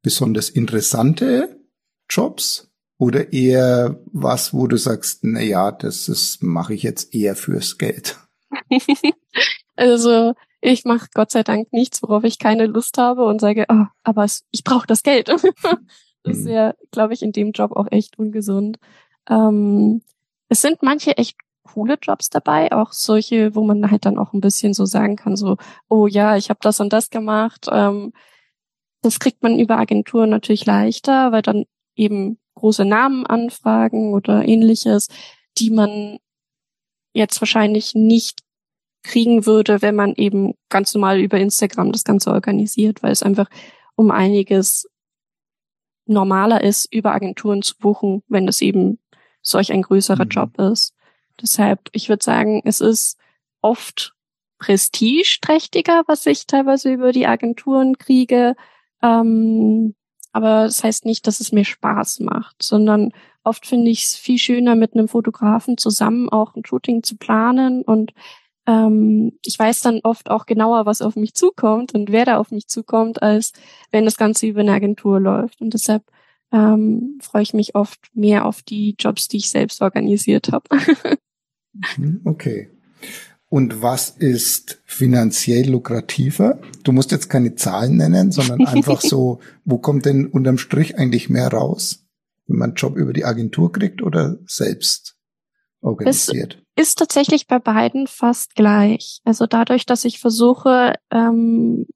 [0.00, 1.60] besonders interessante
[2.08, 2.69] Jobs?
[3.00, 7.78] Oder eher was, wo du sagst, na ja, das ist, mache ich jetzt eher fürs
[7.78, 8.18] Geld?
[9.76, 13.86] also ich mache Gott sei Dank nichts, worauf ich keine Lust habe und sage, oh,
[14.02, 15.28] aber es, ich brauche das Geld.
[16.24, 16.50] das ist mhm.
[16.50, 18.76] ja, glaube ich, in dem Job auch echt ungesund.
[19.30, 20.02] Ähm,
[20.50, 24.42] es sind manche echt coole Jobs dabei, auch solche, wo man halt dann auch ein
[24.42, 25.56] bisschen so sagen kann, so,
[25.88, 27.66] oh ja, ich habe das und das gemacht.
[27.72, 28.12] Ähm,
[29.00, 31.64] das kriegt man über Agenturen natürlich leichter, weil dann
[31.96, 35.08] eben große Namen anfragen oder ähnliches,
[35.58, 36.18] die man
[37.12, 38.40] jetzt wahrscheinlich nicht
[39.02, 43.48] kriegen würde, wenn man eben ganz normal über Instagram das Ganze organisiert, weil es einfach
[43.96, 44.88] um einiges
[46.06, 48.98] normaler ist, über Agenturen zu buchen, wenn es eben
[49.42, 50.30] solch ein größerer mhm.
[50.30, 50.94] Job ist.
[51.40, 53.16] Deshalb, ich würde sagen, es ist
[53.62, 54.14] oft
[54.58, 58.54] prestigeträchtiger, was ich teilweise über die Agenturen kriege,
[59.02, 59.94] ähm,
[60.32, 63.12] aber das heißt nicht, dass es mir Spaß macht, sondern
[63.44, 67.82] oft finde ich es viel schöner, mit einem Fotografen zusammen auch ein Shooting zu planen
[67.82, 68.12] und
[68.66, 72.50] ähm, ich weiß dann oft auch genauer, was auf mich zukommt und wer da auf
[72.50, 73.52] mich zukommt, als
[73.90, 75.60] wenn das Ganze über eine Agentur läuft.
[75.60, 76.04] Und deshalb
[76.52, 80.64] ähm, freue ich mich oft mehr auf die Jobs, die ich selbst organisiert habe.
[81.96, 82.68] Mhm, okay.
[83.50, 86.60] Und was ist finanziell lukrativer?
[86.84, 91.28] Du musst jetzt keine Zahlen nennen, sondern einfach so, wo kommt denn unterm Strich eigentlich
[91.28, 92.06] mehr raus?
[92.46, 95.16] Wenn man einen Job über die Agentur kriegt oder selbst
[95.80, 96.62] organisiert?
[96.76, 99.20] Es ist tatsächlich bei beiden fast gleich.
[99.24, 101.86] Also dadurch, dass ich versuche, ähm,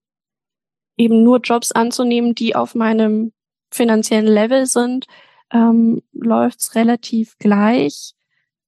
[0.97, 3.33] eben nur Jobs anzunehmen, die auf meinem
[3.71, 5.07] finanziellen Level sind,
[5.53, 8.15] ähm, läuft's relativ gleich.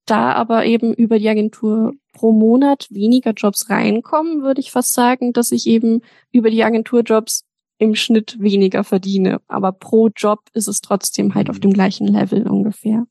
[0.05, 5.33] Da aber eben über die Agentur pro Monat weniger Jobs reinkommen, würde ich fast sagen,
[5.33, 6.01] dass ich eben
[6.31, 7.43] über die Agenturjobs
[7.77, 9.39] im Schnitt weniger verdiene.
[9.47, 13.05] Aber pro Job ist es trotzdem halt auf dem gleichen Level ungefähr.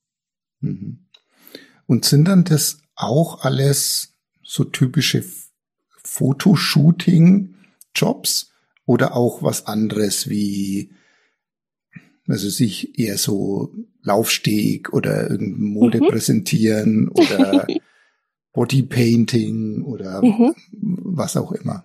[0.58, 1.06] Mhm.
[1.86, 5.22] Und sind dann das auch alles so typische
[6.02, 8.50] Fotoshooting-Jobs
[8.86, 10.90] oder auch was anderes wie,
[12.26, 16.08] also sich eher so Laufsteg oder irgendeine Mode mhm.
[16.08, 17.68] präsentieren oder
[18.56, 20.54] Bodypainting oder mhm.
[20.72, 21.84] was auch immer?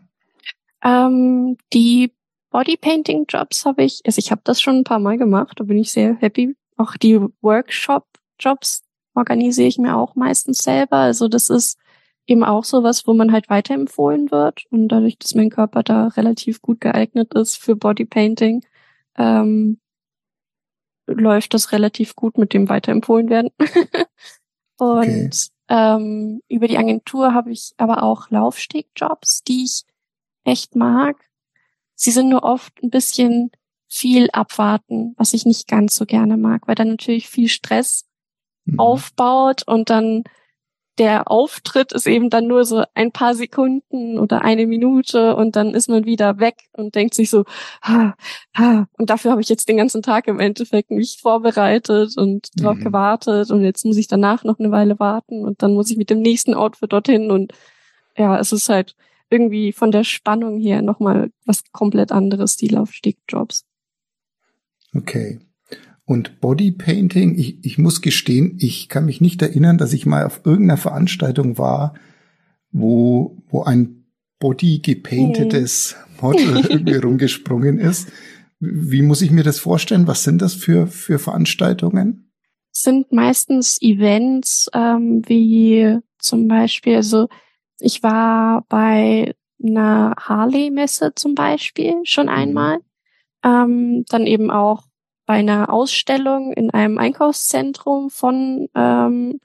[0.82, 2.14] Ähm, die
[2.50, 5.92] Bodypainting-Jobs habe ich, also ich habe das schon ein paar Mal gemacht, da bin ich
[5.92, 6.56] sehr happy.
[6.78, 10.96] Auch die Workshop-Jobs organisiere ich mir auch meistens selber.
[10.96, 11.78] Also das ist
[12.26, 14.64] eben auch sowas, wo man halt weiterempfohlen wird.
[14.70, 18.64] Und dadurch, dass mein Körper da relativ gut geeignet ist für Bodypainting,
[19.18, 19.78] ähm,
[21.06, 23.50] läuft das relativ gut mit dem weiterempfohlen werden.
[24.78, 25.30] Und okay.
[25.72, 29.86] Ähm, über die Agentur habe ich aber auch Laufstegjobs, die ich
[30.44, 31.16] echt mag.
[31.96, 33.52] Sie sind nur oft ein bisschen
[33.88, 38.06] viel abwarten, was ich nicht ganz so gerne mag, weil dann natürlich viel Stress
[38.66, 38.80] mhm.
[38.80, 40.26] aufbaut und dann
[41.02, 45.74] der Auftritt ist eben dann nur so ein paar Sekunden oder eine Minute und dann
[45.74, 47.44] ist man wieder weg und denkt sich so,
[47.82, 48.16] ha,
[48.56, 48.88] ha.
[49.00, 52.62] und dafür habe ich jetzt den ganzen Tag im Endeffekt mich vorbereitet und mhm.
[52.62, 55.98] drauf gewartet und jetzt muss ich danach noch eine Weile warten und dann muss ich
[55.98, 57.52] mit dem nächsten Outfit dorthin und
[58.16, 58.96] ja, es ist halt
[59.32, 63.66] irgendwie von der Spannung her nochmal was komplett anderes, die Laufstegjobs.
[64.94, 65.40] Okay.
[66.06, 70.42] Und Bodypainting, ich, ich muss gestehen, ich kann mich nicht erinnern, dass ich mal auf
[70.44, 71.94] irgendeiner Veranstaltung war,
[72.72, 74.06] wo, wo ein
[74.40, 78.12] Body gepaintetes Model irgendwie rumgesprungen ist.
[78.60, 80.08] Wie muss ich mir das vorstellen?
[80.08, 82.32] Was sind das für, für Veranstaltungen?
[82.72, 87.28] Sind meistens Events, ähm, wie zum Beispiel, also
[87.80, 89.34] ich war bei
[89.64, 92.32] einer Harley-Messe zum Beispiel schon mhm.
[92.32, 92.80] einmal.
[93.44, 94.84] Ähm, dann eben auch
[95.32, 99.40] bei einer Ausstellung in einem Einkaufszentrum von ähm,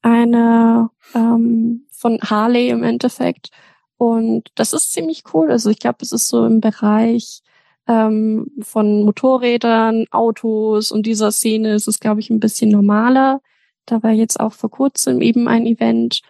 [0.00, 3.48] einer ähm, von Harley im Endeffekt.
[3.96, 5.50] Und das ist ziemlich cool.
[5.50, 7.42] Also ich glaube, es ist so im Bereich
[7.88, 13.40] ähm, von Motorrädern, Autos und dieser Szene ist es, glaube ich, ein bisschen normaler.
[13.86, 16.20] Da war jetzt auch vor kurzem eben ein Event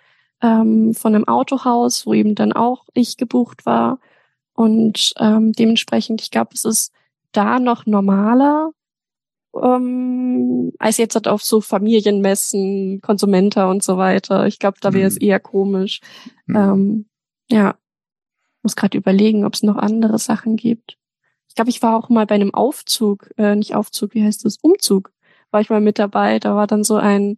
[0.41, 3.99] ähm, von einem Autohaus, wo eben dann auch ich gebucht war.
[4.55, 6.91] Und ähm, dementsprechend, ich glaube, es ist
[7.33, 8.73] da noch normaler,
[9.63, 14.47] ähm, als jetzt halt auf so Familienmessen, Konsumenter und so weiter.
[14.47, 15.27] Ich glaube, da wäre es mhm.
[15.27, 16.01] eher komisch.
[16.47, 16.57] Mhm.
[16.57, 17.07] Ähm,
[17.51, 17.77] ja,
[18.63, 20.97] muss gerade überlegen, ob es noch andere Sachen gibt.
[21.49, 24.59] Ich glaube, ich war auch mal bei einem Aufzug, äh, nicht Aufzug, wie heißt das?
[24.61, 25.13] Umzug.
[25.51, 26.39] War ich mal mit dabei.
[26.39, 27.37] Da war dann so ein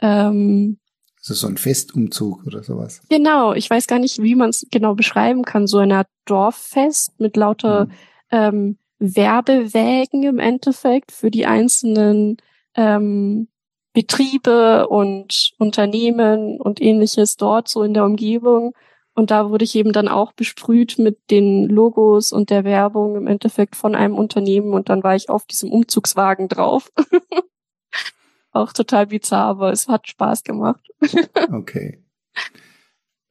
[0.00, 0.78] ähm,
[1.18, 3.02] also so ein Festumzug oder sowas.
[3.10, 5.66] Genau, ich weiß gar nicht, wie man es genau beschreiben kann.
[5.66, 7.92] So eine Art Dorffest mit lauter mhm.
[8.30, 12.38] ähm, Werbewägen im Endeffekt für die einzelnen
[12.74, 13.48] ähm,
[13.92, 18.74] Betriebe und Unternehmen und ähnliches dort so in der Umgebung.
[19.14, 23.26] Und da wurde ich eben dann auch besprüht mit den Logos und der Werbung im
[23.26, 26.92] Endeffekt von einem Unternehmen und dann war ich auf diesem Umzugswagen drauf.
[28.52, 30.86] auch total bizarr, aber es hat Spaß gemacht.
[31.52, 32.04] okay.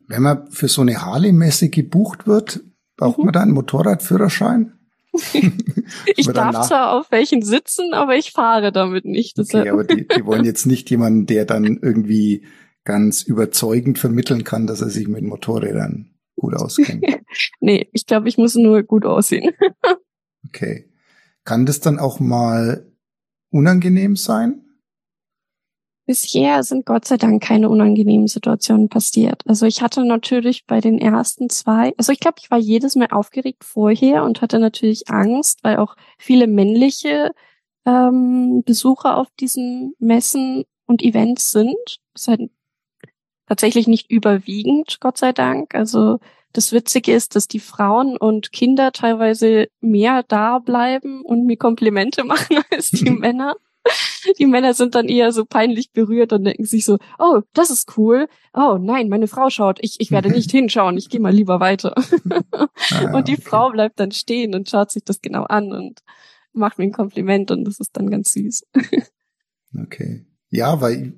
[0.08, 2.62] Wenn man für so eine Harley-Messe gebucht wird,
[2.98, 3.26] braucht mhm.
[3.26, 4.77] man da einen Motorradführerschein?
[6.16, 9.40] Ich darf zwar auf welchen sitzen, aber ich fahre damit nicht.
[9.40, 12.44] Okay, aber die, die wollen jetzt nicht jemanden, der dann irgendwie
[12.84, 17.04] ganz überzeugend vermitteln kann, dass er sich mit Motorrädern gut auskennt.
[17.60, 19.52] nee, ich glaube, ich muss nur gut aussehen.
[20.46, 20.90] okay.
[21.44, 22.92] Kann das dann auch mal
[23.50, 24.67] unangenehm sein?
[26.08, 29.44] Bisher sind Gott sei Dank keine unangenehmen Situationen passiert.
[29.46, 33.10] Also ich hatte natürlich bei den ersten zwei, also ich glaube, ich war jedes Mal
[33.12, 37.32] aufgeregt vorher und hatte natürlich Angst, weil auch viele männliche
[37.86, 41.76] ähm, Besucher auf diesen Messen und Events sind.
[42.14, 42.52] Das ist halt
[43.46, 45.76] tatsächlich nicht überwiegend, Gott sei Dank.
[45.76, 46.20] Also
[46.54, 52.24] das Witzige ist, dass die Frauen und Kinder teilweise mehr da bleiben und mir Komplimente
[52.24, 53.58] machen als die Männer.
[54.40, 57.98] Die Männer sind dann eher so peinlich berührt und denken sich so, oh, das ist
[57.98, 58.28] cool.
[58.54, 59.80] Oh nein, meine Frau schaut.
[59.82, 60.98] Ich, ich werde nicht hinschauen.
[60.98, 61.96] Ich gehe mal lieber weiter.
[62.92, 63.42] Ah, und die okay.
[63.42, 66.02] Frau bleibt dann stehen und schaut sich das genau an und
[66.54, 68.66] macht mir ein Kompliment und das ist dann ganz süß.
[69.84, 70.26] Okay.
[70.50, 71.14] Ja, weil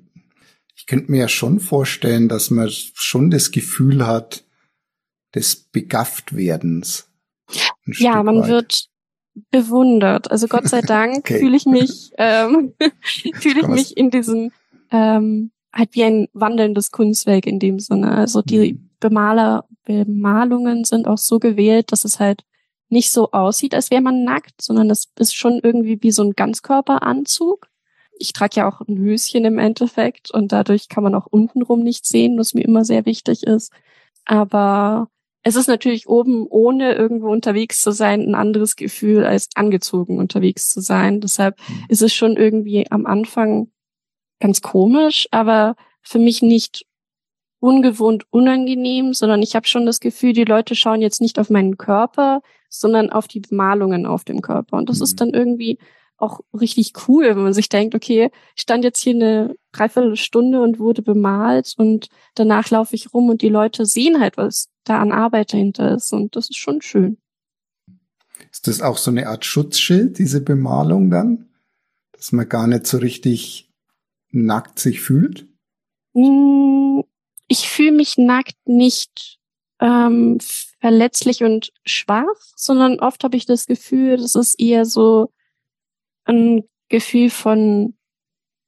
[0.74, 4.44] ich könnte mir ja schon vorstellen, dass man schon das Gefühl hat
[5.34, 7.08] des Begafftwerdens.
[7.52, 8.48] Ja, Stück man weit.
[8.48, 8.89] wird
[9.50, 10.30] bewundert.
[10.30, 11.38] Also Gott sei Dank Okay.
[11.38, 12.74] fühle ich mich, ähm,
[13.34, 14.52] fühle ich mich in diesem
[14.90, 18.12] ähm, halt wie ein wandelndes Kunstwerk in dem Sinne.
[18.12, 18.90] Also die Mhm.
[19.00, 22.42] Bemaler, Bemalungen sind auch so gewählt, dass es halt
[22.90, 26.32] nicht so aussieht, als wäre man nackt, sondern das ist schon irgendwie wie so ein
[26.32, 27.68] Ganzkörperanzug.
[28.18, 32.04] Ich trage ja auch ein Höschen im Endeffekt und dadurch kann man auch untenrum nicht
[32.04, 33.72] sehen, was mir immer sehr wichtig ist.
[34.26, 35.08] Aber
[35.42, 40.70] es ist natürlich oben, ohne irgendwo unterwegs zu sein, ein anderes Gefühl, als angezogen unterwegs
[40.70, 41.20] zu sein.
[41.20, 41.86] Deshalb Mhm.
[41.88, 43.70] ist es schon irgendwie am Anfang
[44.40, 46.86] ganz komisch, aber für mich nicht
[47.60, 51.76] ungewohnt unangenehm, sondern ich habe schon das Gefühl, die Leute schauen jetzt nicht auf meinen
[51.76, 54.78] Körper, sondern auf die Bemalungen auf dem Körper.
[54.78, 55.04] Und das Mhm.
[55.04, 55.78] ist dann irgendwie
[56.16, 60.78] auch richtig cool, wenn man sich denkt, okay, ich stand jetzt hier eine Dreiviertelstunde und
[60.78, 65.12] wurde bemalt und danach laufe ich rum und die Leute sehen halt, was da an
[65.12, 66.12] Arbeit dahinter ist.
[66.12, 67.18] Und das ist schon schön.
[68.50, 71.48] Ist das auch so eine Art Schutzschild, diese Bemalung dann?
[72.12, 73.70] Dass man gar nicht so richtig
[74.30, 75.46] nackt sich fühlt?
[76.14, 77.00] Mm,
[77.48, 79.38] Ich fühle mich nackt nicht
[79.80, 80.38] ähm,
[80.80, 82.26] verletzlich und schwach,
[82.56, 85.32] sondern oft habe ich das Gefühl, das ist eher so
[86.24, 87.94] ein Gefühl von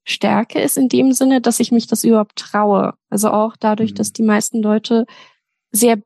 [0.04, 2.94] Stärke ist in dem Sinne, dass ich mich das überhaupt traue.
[3.08, 3.96] Also auch dadurch, Mhm.
[3.96, 5.06] dass die meisten Leute
[5.72, 5.98] sehr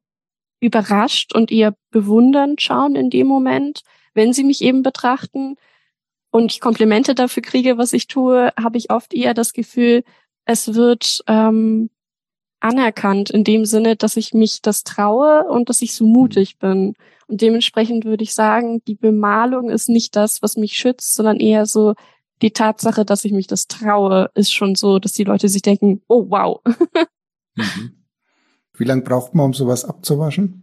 [0.61, 3.83] überrascht und eher bewundernd schauen in dem Moment,
[4.14, 5.57] wenn sie mich eben betrachten
[6.31, 10.03] und ich Komplimente dafür kriege, was ich tue, habe ich oft eher das Gefühl,
[10.45, 11.91] es wird ähm,
[12.61, 16.95] anerkannt in dem Sinne, dass ich mich das traue und dass ich so mutig bin.
[17.27, 21.67] Und dementsprechend würde ich sagen, die Bemalung ist nicht das, was mich schützt, sondern eher
[21.67, 21.95] so
[22.43, 26.03] die Tatsache, dass ich mich das traue, ist schon so, dass die Leute sich denken,
[26.09, 26.61] oh wow.
[27.59, 28.06] Mhm.
[28.79, 30.62] Wie lange braucht man, um sowas abzuwaschen?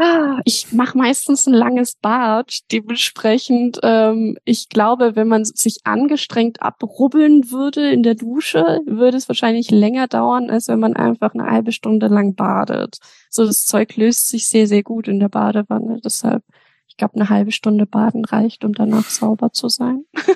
[0.00, 2.60] Ah, Ich mache meistens ein langes Bad.
[2.70, 9.28] Dementsprechend, ähm, ich glaube, wenn man sich angestrengt abrubbeln würde in der Dusche, würde es
[9.28, 12.98] wahrscheinlich länger dauern, als wenn man einfach eine halbe Stunde lang badet.
[13.28, 16.00] So, das Zeug löst sich sehr, sehr gut in der Badewanne.
[16.04, 16.44] Deshalb,
[16.86, 20.04] ich glaube, eine halbe Stunde baden reicht, um danach sauber zu sein.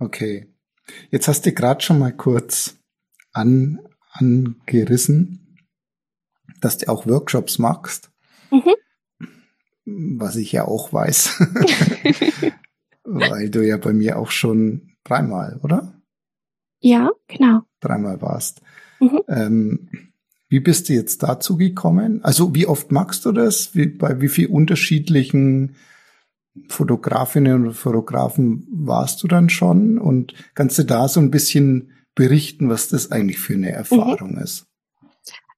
[0.00, 0.48] Okay.
[1.10, 2.76] Jetzt hast du gerade schon mal kurz
[3.32, 3.78] an,
[4.12, 5.43] angerissen,
[6.64, 8.10] dass du auch Workshops machst.
[8.50, 8.74] Mhm.
[9.84, 11.40] Was ich ja auch weiß.
[13.04, 16.00] Weil du ja bei mir auch schon dreimal, oder?
[16.80, 17.62] Ja, genau.
[17.80, 18.62] Dreimal warst.
[19.00, 19.20] Mhm.
[19.28, 19.88] Ähm,
[20.48, 22.22] wie bist du jetzt dazu gekommen?
[22.24, 23.74] Also wie oft machst du das?
[23.74, 25.76] Wie, bei wie viel unterschiedlichen
[26.68, 29.98] Fotografinnen und Fotografen warst du dann schon?
[29.98, 34.66] Und kannst du da so ein bisschen berichten, was das eigentlich für eine Erfahrung ist?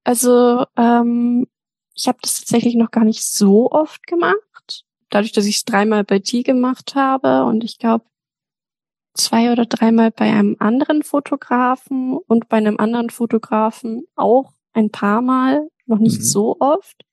[0.07, 1.49] Also ähm,
[1.97, 4.85] ich habe das tatsächlich noch gar nicht so oft gemacht.
[5.11, 8.05] Dadurch, dass ich es dreimal bei dir gemacht habe und ich glaube
[9.15, 15.23] zwei oder dreimal bei einem anderen Fotografen und bei einem anderen Fotografen auch ein paar
[15.23, 16.25] Mal, noch nicht Mhm.
[16.25, 17.05] so oft.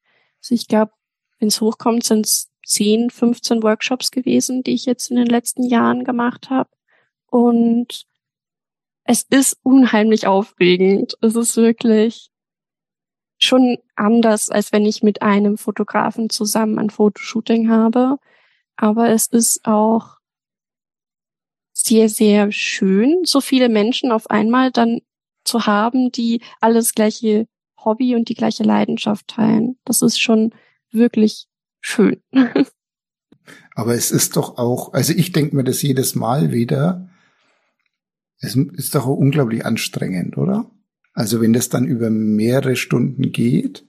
[0.42, 0.92] Also ich glaube,
[1.40, 5.64] wenn es hochkommt, sind es 10, 15 Workshops gewesen, die ich jetzt in den letzten
[5.64, 6.70] Jahren gemacht habe.
[7.26, 8.06] Und
[9.04, 11.18] es ist unheimlich aufregend.
[11.22, 12.30] Es ist wirklich
[13.44, 18.18] schon anders, als wenn ich mit einem Fotografen zusammen ein Fotoshooting habe.
[18.76, 20.18] Aber es ist auch
[21.74, 25.02] sehr, sehr schön, so viele Menschen auf einmal dann
[25.44, 27.48] zu haben, die alles gleiche
[27.84, 29.78] Hobby und die gleiche Leidenschaft teilen.
[29.84, 30.54] Das ist schon
[30.92, 31.48] wirklich
[31.82, 32.22] schön.
[33.76, 37.10] Aber es ist doch auch, also ich denke mir das jedes Mal wieder,
[38.40, 40.70] es ist doch auch unglaublich anstrengend, oder?
[41.14, 43.86] Also wenn das dann über mehrere Stunden geht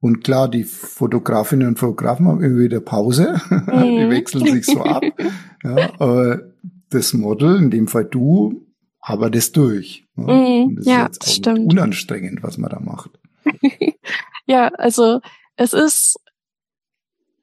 [0.00, 4.10] und klar, die Fotografinnen und Fotografen haben immer wieder Pause, die Mhm.
[4.10, 5.02] wechseln sich so ab,
[5.64, 6.40] ja, aber
[6.90, 8.66] das Model, in dem Fall du,
[9.00, 10.06] arbeitest durch.
[10.16, 11.72] Ja, Mhm, Und das ja, ist jetzt das auch stimmt.
[11.72, 13.10] unanstrengend, was man da macht.
[14.46, 15.20] Ja, also
[15.56, 16.16] es ist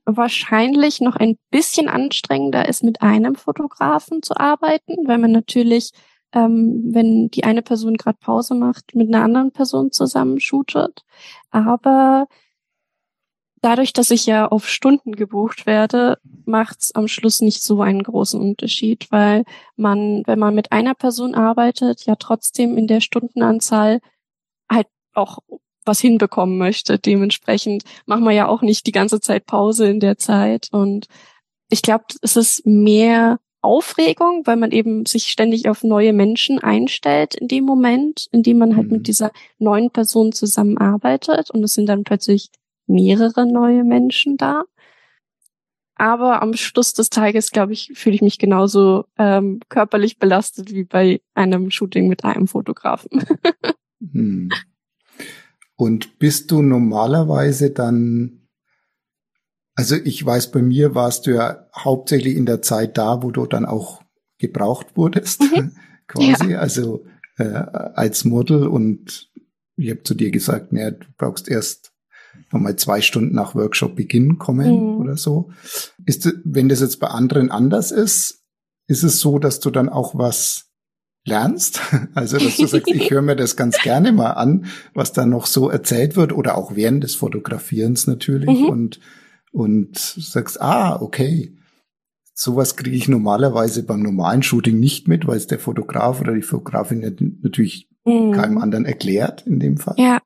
[0.05, 5.91] wahrscheinlich noch ein bisschen anstrengender, ist mit einem Fotografen zu arbeiten, weil man natürlich,
[6.35, 11.03] ähm, wenn die eine Person gerade Pause macht, mit einer anderen Person zusammen shootet.
[11.49, 12.27] Aber
[13.61, 18.39] dadurch, dass ich ja auf Stunden gebucht werde, macht's am Schluss nicht so einen großen
[18.39, 19.45] Unterschied, weil
[19.77, 24.01] man, wenn man mit einer Person arbeitet, ja trotzdem in der Stundenanzahl
[24.69, 25.39] halt auch
[25.85, 26.99] was hinbekommen möchte.
[26.99, 30.67] Dementsprechend machen wir ja auch nicht die ganze Zeit Pause in der Zeit.
[30.71, 31.07] Und
[31.69, 37.35] ich glaube, es ist mehr Aufregung, weil man eben sich ständig auf neue Menschen einstellt
[37.35, 38.97] in dem Moment, in dem man halt mhm.
[38.97, 41.49] mit dieser neuen Person zusammenarbeitet.
[41.51, 42.49] Und es sind dann plötzlich
[42.87, 44.63] mehrere neue Menschen da.
[45.95, 50.83] Aber am Schluss des Tages, glaube ich, fühle ich mich genauso ähm, körperlich belastet wie
[50.83, 53.23] bei einem Shooting mit einem Fotografen.
[54.11, 54.49] hm.
[55.77, 58.44] Und bist du normalerweise dann,
[59.75, 63.45] also ich weiß, bei mir warst du ja hauptsächlich in der Zeit da, wo du
[63.45, 64.01] dann auch
[64.39, 65.71] gebraucht wurdest, mhm.
[66.07, 66.59] quasi, ja.
[66.59, 67.05] also
[67.37, 69.29] äh, als Model und
[69.77, 71.91] ich habe zu dir gesagt, naja, du brauchst erst
[72.51, 74.97] nochmal zwei Stunden nach Workshop-Beginn kommen mhm.
[74.97, 75.51] oder so.
[76.05, 78.43] Ist, wenn das jetzt bei anderen anders ist,
[78.87, 80.69] ist es so, dass du dann auch was
[81.25, 81.81] lernst?
[82.13, 85.45] Also, dass du sagst, ich höre mir das ganz gerne mal an, was da noch
[85.47, 88.69] so erzählt wird oder auch während des Fotografierens natürlich mhm.
[88.69, 88.99] und,
[89.55, 91.55] und sagst, ah, okay.
[92.33, 96.41] Sowas kriege ich normalerweise beim normalen Shooting nicht mit, weil es der Fotograf oder die
[96.41, 98.33] Fotografin natürlich mhm.
[98.33, 99.95] keinem anderen erklärt in dem Fall.
[99.97, 100.19] Ja,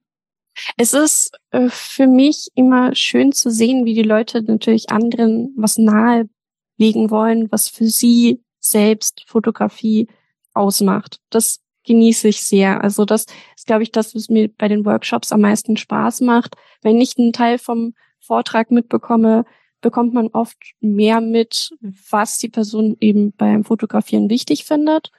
[0.77, 5.77] es ist äh, für mich immer schön zu sehen, wie die Leute natürlich anderen was
[5.77, 10.07] nahelegen wollen, was für sie selbst Fotografie
[10.55, 11.19] ausmacht.
[11.29, 12.83] Das genieße ich sehr.
[12.83, 16.55] Also das ist, glaube ich, das, was mir bei den Workshops am meisten Spaß macht.
[16.81, 19.45] Wenn ich einen Teil vom Vortrag mitbekomme,
[19.81, 21.71] bekommt man oft mehr mit,
[22.09, 25.11] was die Person eben beim Fotografieren wichtig findet.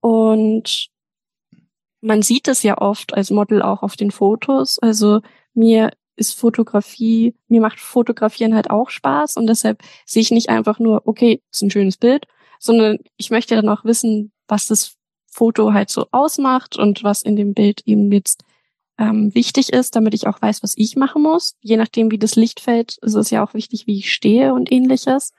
[0.00, 0.88] Und
[2.00, 4.78] man sieht es ja oft als Model auch auf den Fotos.
[4.78, 5.20] Also
[5.54, 10.78] mir ist Fotografie, mir macht Fotografieren halt auch Spaß und deshalb sehe ich nicht einfach
[10.78, 12.26] nur, okay, ist ein schönes Bild,
[12.60, 14.96] sondern ich möchte dann auch wissen, was das
[15.26, 18.44] Foto halt so ausmacht und was in dem Bild eben jetzt
[18.98, 21.56] ähm, wichtig ist, damit ich auch weiß, was ich machen muss.
[21.60, 24.70] Je nachdem, wie das Licht fällt, ist es ja auch wichtig, wie ich stehe und
[24.70, 25.32] ähnliches.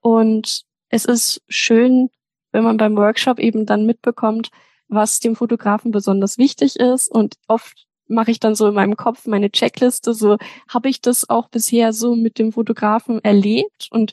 [0.00, 2.10] Und es ist schön,
[2.52, 4.50] wenn man beim Workshop eben dann mitbekommt,
[4.88, 7.08] was dem Fotografen besonders wichtig ist.
[7.08, 10.36] Und oft mache ich dann so in meinem Kopf meine Checkliste, so
[10.68, 14.12] habe ich das auch bisher so mit dem Fotografen erlebt und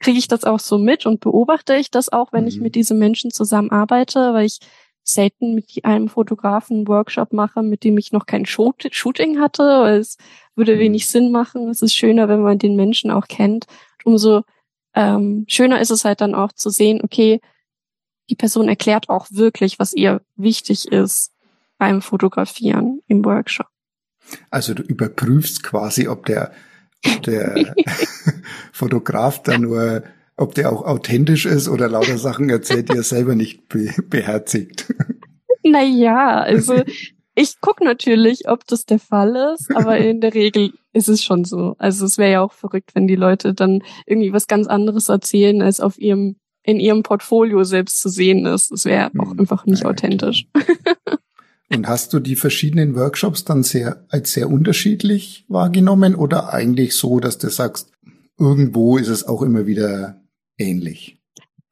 [0.00, 2.48] kriege ich das auch so mit und beobachte ich das auch, wenn mhm.
[2.48, 4.58] ich mit diesen Menschen zusammenarbeite, weil ich
[5.08, 10.16] selten mit einem Fotografen Workshop mache, mit dem ich noch kein Shooting hatte, weil es
[10.54, 10.80] würde mhm.
[10.80, 11.68] wenig Sinn machen.
[11.68, 13.66] Es ist schöner, wenn man den Menschen auch kennt.
[14.04, 14.42] Umso
[14.94, 17.40] ähm, schöner ist es halt dann auch zu sehen, okay,
[18.28, 21.32] die Person erklärt auch wirklich, was ihr wichtig ist
[21.78, 23.68] beim Fotografieren im Workshop.
[24.50, 26.52] Also du überprüfst quasi, ob der,
[27.06, 27.74] ob der
[28.72, 30.02] Fotograf da nur,
[30.36, 34.92] ob der auch authentisch ist oder lauter Sachen erzählt, die er selber nicht be beherzigt.
[35.62, 36.82] Naja, also
[37.34, 41.44] ich gucke natürlich, ob das der Fall ist, aber in der Regel ist es schon
[41.44, 41.74] so.
[41.78, 45.62] Also es wäre ja auch verrückt, wenn die Leute dann irgendwie was ganz anderes erzählen,
[45.62, 48.72] als auf ihrem in ihrem Portfolio selbst zu sehen ist.
[48.72, 49.40] Das wäre auch hm.
[49.40, 50.48] einfach nicht ja, authentisch.
[51.72, 57.18] Und hast du die verschiedenen Workshops dann sehr als sehr unterschiedlich wahrgenommen oder eigentlich so,
[57.18, 57.92] dass du sagst,
[58.38, 60.20] irgendwo ist es auch immer wieder
[60.58, 61.16] ähnlich?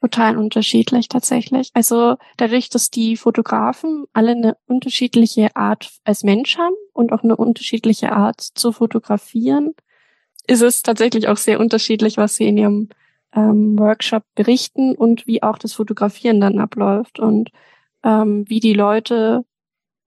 [0.00, 1.70] Total unterschiedlich tatsächlich.
[1.72, 7.36] Also dadurch, dass die Fotografen alle eine unterschiedliche Art als Mensch haben und auch eine
[7.36, 9.72] unterschiedliche Art zu fotografieren,
[10.46, 12.88] ist es tatsächlich auch sehr unterschiedlich, was sie in ihrem
[13.34, 17.50] ähm, Workshop berichten und wie auch das Fotografieren dann abläuft und
[18.02, 19.44] ähm, wie die Leute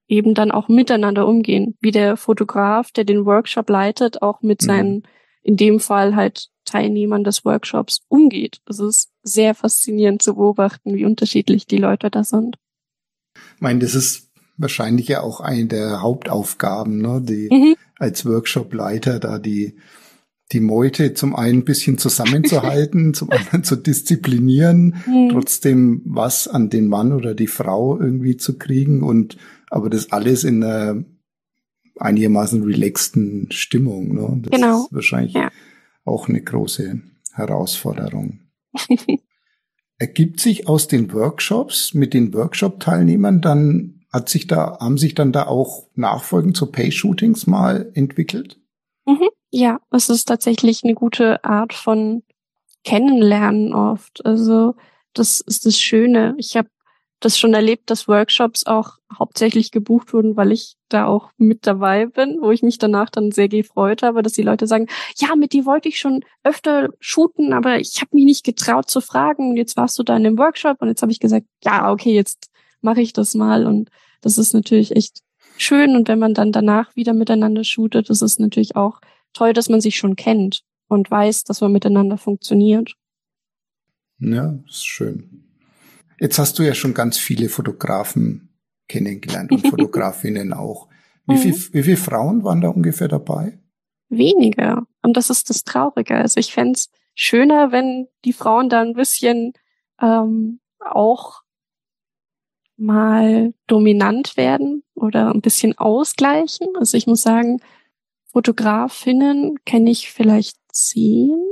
[0.08, 4.66] eben dann auch miteinander umgehen, wie der Fotograf, der den Workshop leitet, auch mit mhm.
[4.66, 5.04] seinen,
[5.44, 8.62] in dem Fall halt Teilnehmern des Workshops umgeht.
[8.70, 12.58] Es ist sehr faszinierend zu beobachten, wie unterschiedlich die Leute da sind.
[13.56, 17.76] Ich meine, das ist wahrscheinlich ja auch eine der Hauptaufgaben, ne, die mhm.
[17.98, 19.78] als Workshop-Leiter da die
[20.54, 25.30] die Meute zum einen ein bisschen zusammenzuhalten, zum anderen zu disziplinieren, mhm.
[25.32, 29.38] trotzdem was an den Mann oder die Frau irgendwie zu kriegen und
[29.70, 31.04] aber das alles in einer
[32.00, 34.14] einigermaßen relaxten Stimmung.
[34.14, 34.42] Ne?
[34.44, 34.86] Das genau.
[34.86, 35.52] ist wahrscheinlich ja.
[36.08, 37.02] Auch eine große
[37.34, 38.40] Herausforderung.
[40.00, 45.32] Ergibt sich aus den Workshops mit den Workshop-Teilnehmern dann, hat sich da, haben sich dann
[45.32, 48.60] da auch Nachfolgen zu Pay-Shootings mal entwickelt?
[49.06, 49.30] Mhm.
[49.50, 52.24] Ja, es ist tatsächlich eine gute Art von
[52.84, 54.26] Kennenlernen oft.
[54.26, 54.76] Also
[55.14, 56.36] das ist das Schöne.
[56.38, 56.70] Ich habe
[57.20, 62.06] das schon erlebt, dass Workshops auch hauptsächlich gebucht wurden, weil ich da auch mit dabei
[62.06, 64.88] bin, wo ich mich danach dann sehr gefreut habe, dass die Leute sagen,
[65.18, 69.02] ja, mit dir wollte ich schon öfter shooten, aber ich habe mich nicht getraut zu
[69.02, 71.92] fragen und jetzt warst du da in dem Workshop und jetzt habe ich gesagt, ja,
[71.92, 72.50] okay, jetzt
[72.82, 73.90] mache ich das mal und
[74.22, 75.22] das ist natürlich echt
[75.58, 79.02] schön und wenn man dann danach wieder miteinander shootet, das ist natürlich auch
[79.34, 82.94] toll, dass man sich schon kennt und weiß, dass man miteinander funktioniert.
[84.20, 85.47] Ja, ist schön.
[86.20, 88.50] Jetzt hast du ja schon ganz viele Fotografen
[88.88, 90.88] kennengelernt und Fotografinnen auch.
[91.26, 91.38] Wie, mhm.
[91.38, 93.60] viel, wie viele Frauen waren da ungefähr dabei?
[94.10, 94.88] Weniger.
[95.02, 96.16] Und das ist das Traurige.
[96.16, 96.80] Also ich fände
[97.14, 99.54] schöner, wenn die Frauen da ein bisschen
[100.02, 101.42] ähm, auch
[102.78, 106.68] mal dominant werden oder ein bisschen ausgleichen.
[106.80, 107.60] Also ich muss sagen,
[108.32, 111.44] Fotografinnen kenne ich vielleicht zehn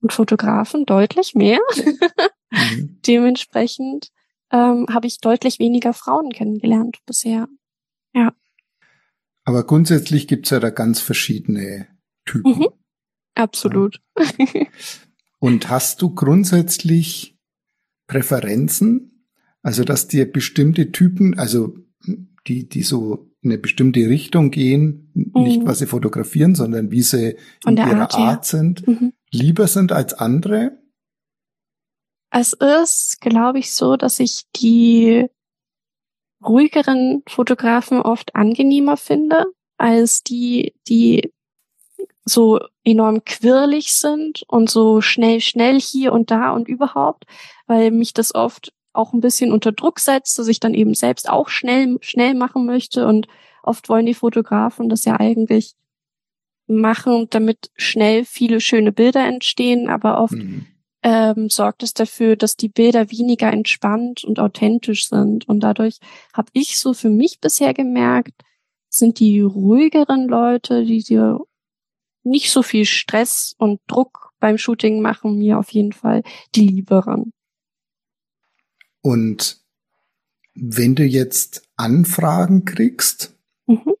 [0.00, 1.60] und Fotografen deutlich mehr.
[2.50, 2.98] Mhm.
[3.06, 4.10] Dementsprechend
[4.50, 7.48] ähm, habe ich deutlich weniger Frauen kennengelernt bisher.
[8.14, 8.32] Ja.
[9.44, 11.86] Aber grundsätzlich gibt's ja da ganz verschiedene
[12.24, 12.58] Typen.
[12.58, 12.68] Mhm.
[13.34, 14.00] Absolut.
[14.38, 14.66] Ja.
[15.40, 17.38] Und hast du grundsätzlich
[18.08, 19.24] Präferenzen?
[19.62, 21.76] Also, dass dir bestimmte Typen, also
[22.46, 25.42] die, die so in eine bestimmte Richtung gehen, mhm.
[25.42, 28.58] nicht was sie fotografieren, sondern wie sie Von in ihrer Art, Art ja.
[28.58, 29.12] sind, mhm.
[29.30, 30.77] lieber sind als andere?
[32.30, 35.28] Es ist, glaube ich, so, dass ich die
[36.44, 41.32] ruhigeren Fotografen oft angenehmer finde, als die, die
[42.24, 47.24] so enorm quirlig sind und so schnell, schnell hier und da und überhaupt,
[47.66, 51.28] weil mich das oft auch ein bisschen unter Druck setzt, dass ich dann eben selbst
[51.28, 53.06] auch schnell, schnell machen möchte.
[53.06, 53.26] Und
[53.62, 55.74] oft wollen die Fotografen das ja eigentlich
[56.66, 60.66] machen, damit schnell viele schöne Bilder entstehen, aber oft mhm
[61.08, 65.48] ähm, sorgt es dafür, dass die Bilder weniger entspannt und authentisch sind.
[65.48, 66.00] Und dadurch
[66.34, 68.42] habe ich so für mich bisher gemerkt,
[68.90, 71.40] sind die ruhigeren Leute, die dir
[72.24, 76.22] nicht so viel Stress und Druck beim Shooting machen, mir auf jeden Fall
[76.54, 77.32] die lieberen.
[79.00, 79.62] Und
[80.54, 83.34] wenn du jetzt Anfragen kriegst,
[83.66, 83.94] mhm.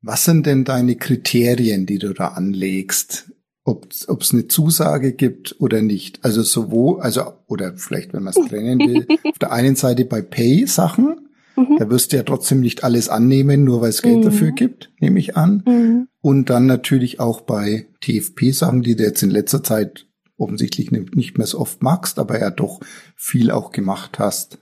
[0.00, 3.30] was sind denn deine Kriterien, die du da anlegst?
[3.64, 6.24] Ob es eine Zusage gibt oder nicht.
[6.24, 10.20] Also sowohl, also oder vielleicht, wenn man es trennen will, auf der einen Seite bei
[10.20, 11.76] Pay-Sachen, mhm.
[11.78, 14.22] da wirst du ja trotzdem nicht alles annehmen, nur weil es Geld mhm.
[14.22, 15.62] dafür gibt, nehme ich an.
[15.66, 16.08] Mhm.
[16.20, 20.06] Und dann natürlich auch bei TFP-Sachen, die du jetzt in letzter Zeit
[20.38, 22.80] offensichtlich nicht mehr so oft magst, aber ja doch
[23.14, 24.58] viel auch gemacht hast.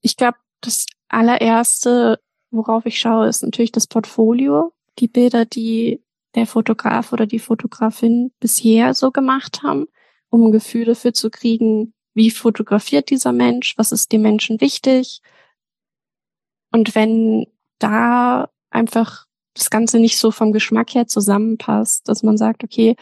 [0.00, 2.18] Ich glaube, das allererste,
[2.50, 4.72] worauf ich schaue, ist natürlich das Portfolio.
[4.98, 6.02] Die Bilder, die
[6.38, 9.86] der Fotograf oder die Fotografin bisher so gemacht haben,
[10.30, 15.20] um ein Gefühl dafür zu kriegen, wie fotografiert dieser Mensch, was ist dem Menschen wichtig.
[16.72, 17.46] Und wenn
[17.78, 22.96] da einfach das Ganze nicht so vom Geschmack her zusammenpasst, dass man sagt, okay,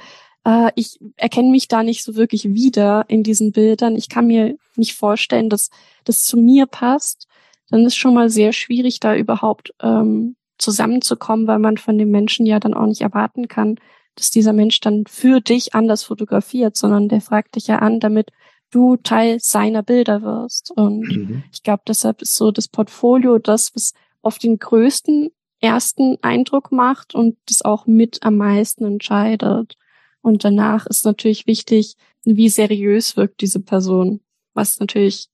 [0.45, 4.57] äh, ich erkenne mich da nicht so wirklich wieder in diesen Bildern, ich kann mir
[4.77, 5.71] nicht vorstellen, dass
[6.05, 7.27] das zu mir passt,
[7.69, 12.47] dann ist schon mal sehr schwierig, da überhaupt ähm, zusammenzukommen, weil man von dem Menschen
[12.47, 13.77] ja dann auch nicht erwarten kann,
[14.15, 18.31] dass dieser Mensch dann für dich anders fotografiert, sondern der fragt dich ja an, damit
[18.71, 20.71] du Teil seiner Bilder wirst.
[20.71, 21.43] Und mhm.
[21.53, 23.93] ich glaube, deshalb ist so das Portfolio das, was
[24.23, 25.31] auf den größten
[25.61, 29.77] ersten Eindruck macht und das auch mit am meisten entscheidet.
[30.21, 34.21] Und danach ist natürlich wichtig, wie seriös wirkt diese Person,
[34.55, 35.29] was natürlich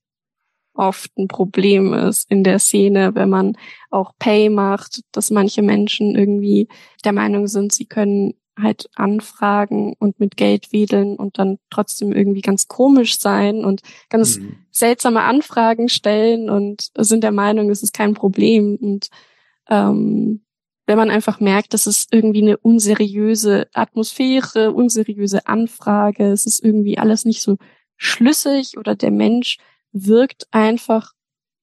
[0.74, 3.56] oft ein Problem ist in der Szene, wenn man
[3.90, 6.68] auch Pay macht, dass manche Menschen irgendwie
[7.04, 12.42] der Meinung sind, sie können halt anfragen und mit Geld wedeln und dann trotzdem irgendwie
[12.42, 14.56] ganz komisch sein und ganz mhm.
[14.70, 18.76] seltsame Anfragen stellen und sind der Meinung, es ist kein Problem.
[18.80, 19.08] Und
[19.70, 20.42] ähm,
[20.86, 26.98] wenn man einfach merkt, dass es irgendwie eine unseriöse Atmosphäre, unseriöse Anfrage, es ist irgendwie
[26.98, 27.56] alles nicht so
[27.96, 29.58] schlüssig oder der Mensch
[29.92, 31.12] wirkt einfach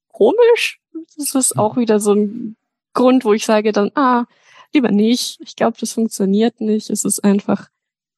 [0.08, 0.80] komisch.
[1.18, 2.56] Das ist auch wieder so ein
[2.94, 4.26] Grund, wo ich sage dann, ah,
[4.74, 5.40] lieber nicht.
[5.42, 6.90] Ich glaube, das funktioniert nicht.
[6.90, 7.70] Es ist einfach,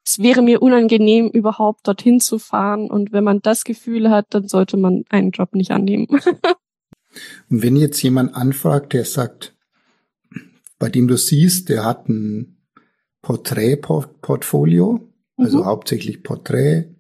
[0.05, 2.89] es wäre mir unangenehm, überhaupt dorthin zu fahren.
[2.89, 6.07] Und wenn man das Gefühl hat, dann sollte man einen Job nicht annehmen.
[7.49, 9.53] Und wenn jetzt jemand anfragt, der sagt,
[10.80, 12.57] bei dem du siehst, der hat ein
[13.22, 15.07] Porträtportfolio,
[15.38, 15.66] also mhm.
[15.66, 16.95] hauptsächlich Porträt,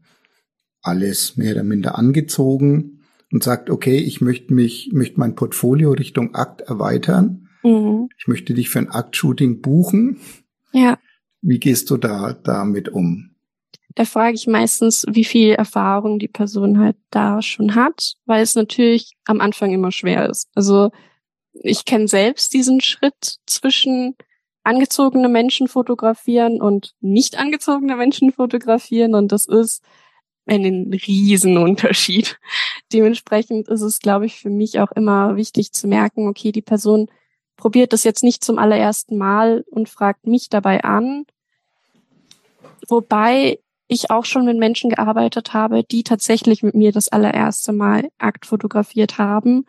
[0.81, 3.00] alles mehr oder minder angezogen,
[3.31, 7.49] und sagt, okay, ich möchte mich, möchte mein Portfolio Richtung Akt erweitern.
[7.63, 8.09] Mhm.
[8.17, 10.17] Ich möchte dich für ein Akt-Shooting buchen.
[10.73, 10.97] Ja.
[11.41, 13.31] Wie gehst du da damit um?
[13.95, 18.55] da frage ich meistens, wie viel Erfahrung die Person halt da schon hat, weil es
[18.55, 20.47] natürlich am Anfang immer schwer ist.
[20.55, 20.91] Also
[21.53, 24.15] ich kenne selbst diesen Schritt zwischen
[24.63, 29.83] angezogene Menschen fotografieren und nicht angezogene Menschen fotografieren und das ist
[30.51, 32.39] einen Riesenunterschied.
[32.91, 37.09] Dementsprechend ist es, glaube ich, für mich auch immer wichtig zu merken, okay, die Person
[37.55, 41.25] probiert das jetzt nicht zum allerersten Mal und fragt mich dabei an.
[42.87, 48.09] Wobei ich auch schon mit Menschen gearbeitet habe, die tatsächlich mit mir das allererste Mal
[48.17, 49.65] Akt fotografiert haben.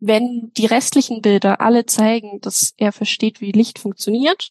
[0.00, 4.50] Wenn die restlichen Bilder alle zeigen, dass er versteht, wie Licht funktioniert,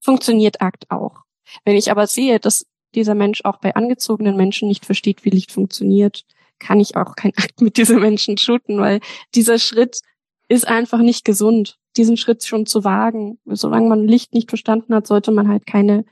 [0.00, 1.22] funktioniert Akt auch.
[1.64, 5.52] Wenn ich aber sehe, dass dieser Mensch auch bei angezogenen Menschen nicht versteht, wie Licht
[5.52, 6.24] funktioniert,
[6.58, 9.00] kann ich auch kein Akt mit diesen Menschen shooten, weil
[9.34, 10.00] dieser Schritt
[10.48, 13.38] ist einfach nicht gesund, diesen Schritt schon zu wagen.
[13.46, 16.04] Solange man Licht nicht verstanden hat, sollte man halt keine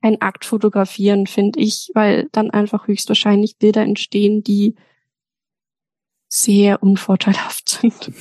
[0.00, 4.76] kein Akt fotografieren, finde ich, weil dann einfach höchstwahrscheinlich Bilder entstehen, die
[6.28, 8.12] sehr unvorteilhaft sind.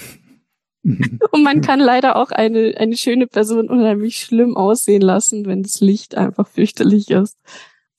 [1.32, 5.82] Und man kann leider auch eine, eine schöne Person unheimlich schlimm aussehen lassen, wenn das
[5.82, 7.38] Licht einfach fürchterlich ist.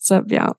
[0.01, 0.57] Deshalb, ja.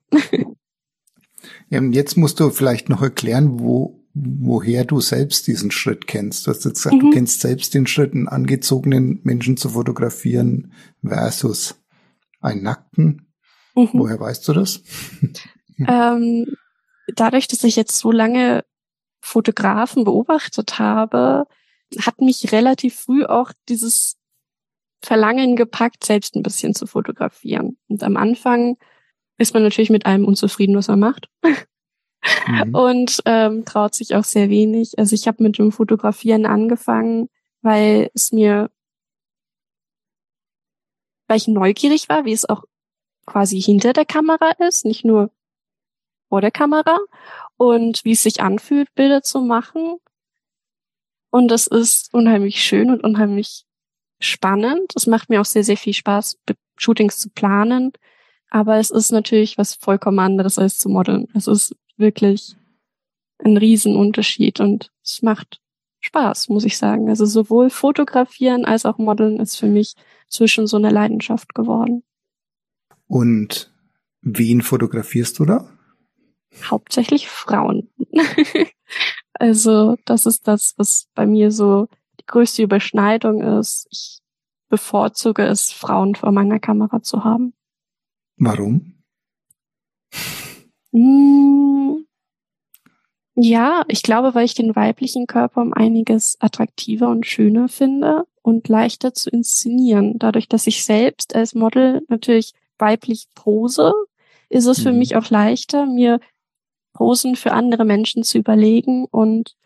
[1.70, 6.46] ja jetzt musst du vielleicht noch erklären, wo, woher du selbst diesen Schritt kennst.
[6.46, 7.00] Du hast jetzt gesagt, mhm.
[7.00, 10.72] du kennst selbst den Schritt, einen angezogenen Menschen zu fotografieren
[11.02, 11.82] versus
[12.40, 13.26] einen nackten.
[13.74, 13.88] Mhm.
[13.92, 14.82] Woher weißt du das?
[15.88, 16.46] ähm,
[17.16, 18.64] dadurch, dass ich jetzt so lange
[19.20, 21.46] Fotografen beobachtet habe,
[21.98, 24.16] hat mich relativ früh auch dieses
[25.02, 27.78] Verlangen gepackt, selbst ein bisschen zu fotografieren.
[27.88, 28.76] Und am Anfang
[29.38, 31.28] ist man natürlich mit allem unzufrieden, was man macht.
[32.46, 32.74] Mhm.
[32.74, 34.98] Und ähm, traut sich auch sehr wenig.
[34.98, 37.28] Also ich habe mit dem Fotografieren angefangen,
[37.62, 38.70] weil es mir,
[41.28, 42.64] weil ich neugierig war, wie es auch
[43.24, 45.30] quasi hinter der Kamera ist, nicht nur
[46.28, 46.98] vor der Kamera
[47.56, 49.98] und wie es sich anfühlt, Bilder zu machen
[51.30, 53.64] und es ist unheimlich schön und unheimlich
[54.20, 54.92] spannend.
[54.94, 56.38] Es macht mir auch sehr, sehr viel Spaß,
[56.76, 57.92] Shootings zu planen.
[58.50, 61.28] Aber es ist natürlich was vollkommen anderes als zu modeln.
[61.34, 62.56] Es ist wirklich
[63.38, 65.60] ein Riesenunterschied und es macht
[66.00, 67.08] Spaß, muss ich sagen.
[67.08, 69.94] Also sowohl fotografieren als auch modeln ist für mich
[70.28, 72.02] zwischen so eine Leidenschaft geworden.
[73.06, 73.72] Und
[74.20, 75.70] wen fotografierst du da?
[76.64, 77.88] Hauptsächlich Frauen.
[79.40, 81.88] Also das ist das, was bei mir so
[82.20, 83.88] die größte Überschneidung ist.
[83.90, 84.18] Ich
[84.68, 87.54] bevorzuge es, Frauen vor meiner Kamera zu haben.
[88.36, 89.02] Warum?
[90.92, 92.06] Hm,
[93.34, 98.68] ja, ich glaube, weil ich den weiblichen Körper um einiges attraktiver und schöner finde und
[98.68, 100.18] leichter zu inszenieren.
[100.18, 103.94] Dadurch, dass ich selbst als Model natürlich weiblich pose,
[104.50, 104.98] ist es für mhm.
[104.98, 106.20] mich auch leichter, mir
[106.92, 109.06] Posen für andere Menschen zu überlegen.
[109.06, 109.56] Und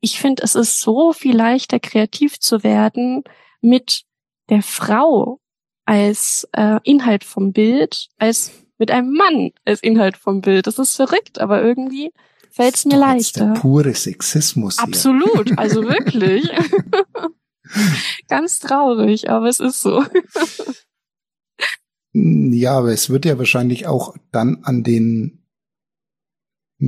[0.00, 3.24] ich finde, es ist so viel leichter, kreativ zu werden
[3.60, 4.02] mit
[4.50, 5.40] der Frau
[5.84, 10.66] als äh, Inhalt vom Bild, als mit einem Mann als Inhalt vom Bild.
[10.66, 12.12] Das ist verrückt, aber irgendwie
[12.50, 13.46] fällt es mir leichter.
[13.46, 14.76] Der pure Sexismus.
[14.76, 14.84] Hier.
[14.84, 16.48] Absolut, also wirklich.
[18.28, 20.04] Ganz traurig, aber es ist so.
[22.12, 25.43] ja, aber es wird ja wahrscheinlich auch dann an den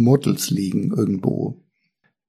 [0.03, 1.63] Models liegen irgendwo.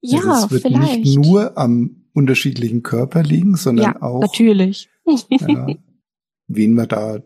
[0.01, 0.99] Ja, also es wird vielleicht.
[0.99, 4.89] nicht nur am unterschiedlichen Körper liegen, sondern ja, auch natürlich.
[5.05, 5.67] ja,
[6.47, 7.21] wen man da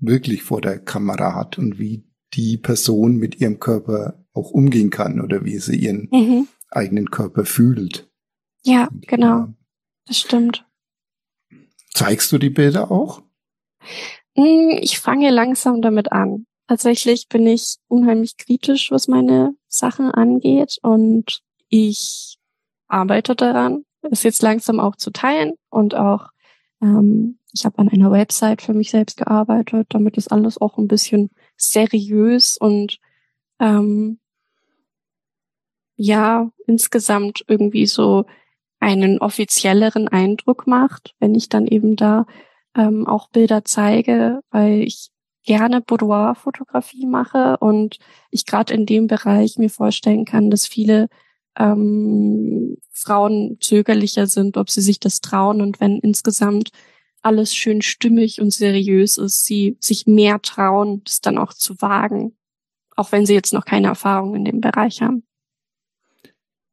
[0.00, 2.04] wirklich vor der Kamera hat und wie
[2.34, 6.48] die Person mit ihrem Körper auch umgehen kann oder wie sie ihren mhm.
[6.70, 8.10] eigenen Körper fühlt.
[8.64, 9.26] Ja, und, genau.
[9.26, 9.54] Ja.
[10.06, 10.66] Das stimmt.
[11.92, 13.22] Zeigst du die Bilder auch?
[14.36, 16.46] Hm, ich fange langsam damit an.
[16.70, 22.38] Tatsächlich bin ich unheimlich kritisch, was meine Sachen angeht und ich
[22.86, 26.28] arbeite daran, es jetzt langsam auch zu teilen und auch
[26.80, 30.86] ähm, ich habe an einer Website für mich selbst gearbeitet, damit ist alles auch ein
[30.86, 33.00] bisschen seriös und
[33.58, 34.20] ähm,
[35.96, 38.26] ja insgesamt irgendwie so
[38.78, 42.26] einen offizielleren Eindruck macht, wenn ich dann eben da
[42.76, 45.10] ähm, auch Bilder zeige, weil ich
[45.50, 47.98] gerne Boudoir-Fotografie mache und
[48.30, 51.08] ich gerade in dem Bereich mir vorstellen kann, dass viele
[51.58, 56.70] ähm, Frauen zögerlicher sind, ob sie sich das trauen und wenn insgesamt
[57.20, 62.36] alles schön stimmig und seriös ist, sie sich mehr trauen, das dann auch zu wagen,
[62.94, 65.24] auch wenn sie jetzt noch keine Erfahrung in dem Bereich haben.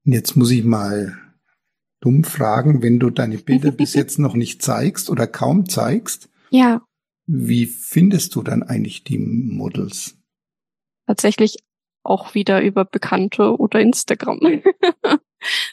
[0.03, 1.17] Jetzt muss ich mal
[1.99, 6.29] dumm fragen, wenn du deine Bilder bis jetzt noch nicht zeigst oder kaum zeigst.
[6.51, 6.86] Ja
[7.27, 10.17] Wie findest du dann eigentlich die Models?
[11.05, 11.57] Tatsächlich
[12.03, 14.39] auch wieder über Bekannte oder Instagram.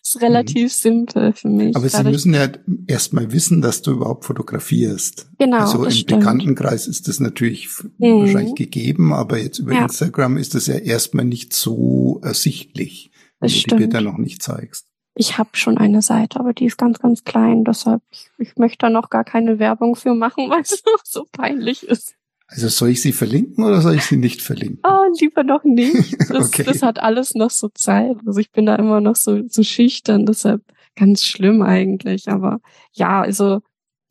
[0.03, 0.69] ist relativ mhm.
[0.69, 1.77] simpel für mich.
[1.77, 2.49] Aber sie müssen ja
[2.87, 5.31] erstmal wissen, dass du überhaupt fotografierst.
[5.39, 5.59] Genau.
[5.59, 6.21] Also im stimmt.
[6.21, 7.69] Bekanntenkreis ist das natürlich
[7.99, 8.21] mhm.
[8.21, 9.85] wahrscheinlich gegeben, aber jetzt über ja.
[9.85, 13.11] Instagram ist das ja erstmal nicht so ersichtlich,
[13.41, 14.89] wenn das du die Bilder noch nicht zeigst.
[15.15, 17.65] Ich habe schon eine Seite, aber die ist ganz, ganz klein.
[17.65, 21.85] Deshalb, ich, ich möchte da noch gar keine Werbung für machen, weil es so peinlich
[21.85, 22.15] ist.
[22.47, 24.81] Also soll ich sie verlinken oder soll ich sie nicht verlinken?
[24.85, 26.17] Oh, lieber noch nicht.
[26.29, 26.65] Das, okay.
[26.65, 28.17] das hat alles noch so Zeit.
[28.27, 30.63] Also ich bin da immer noch so, so schüchtern, deshalb
[30.97, 32.29] ganz schlimm eigentlich.
[32.29, 32.61] Aber
[32.93, 33.61] ja, also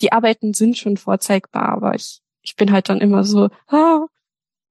[0.02, 4.06] die Arbeiten sind schon vorzeigbar, aber ich, ich bin halt dann immer so, ah,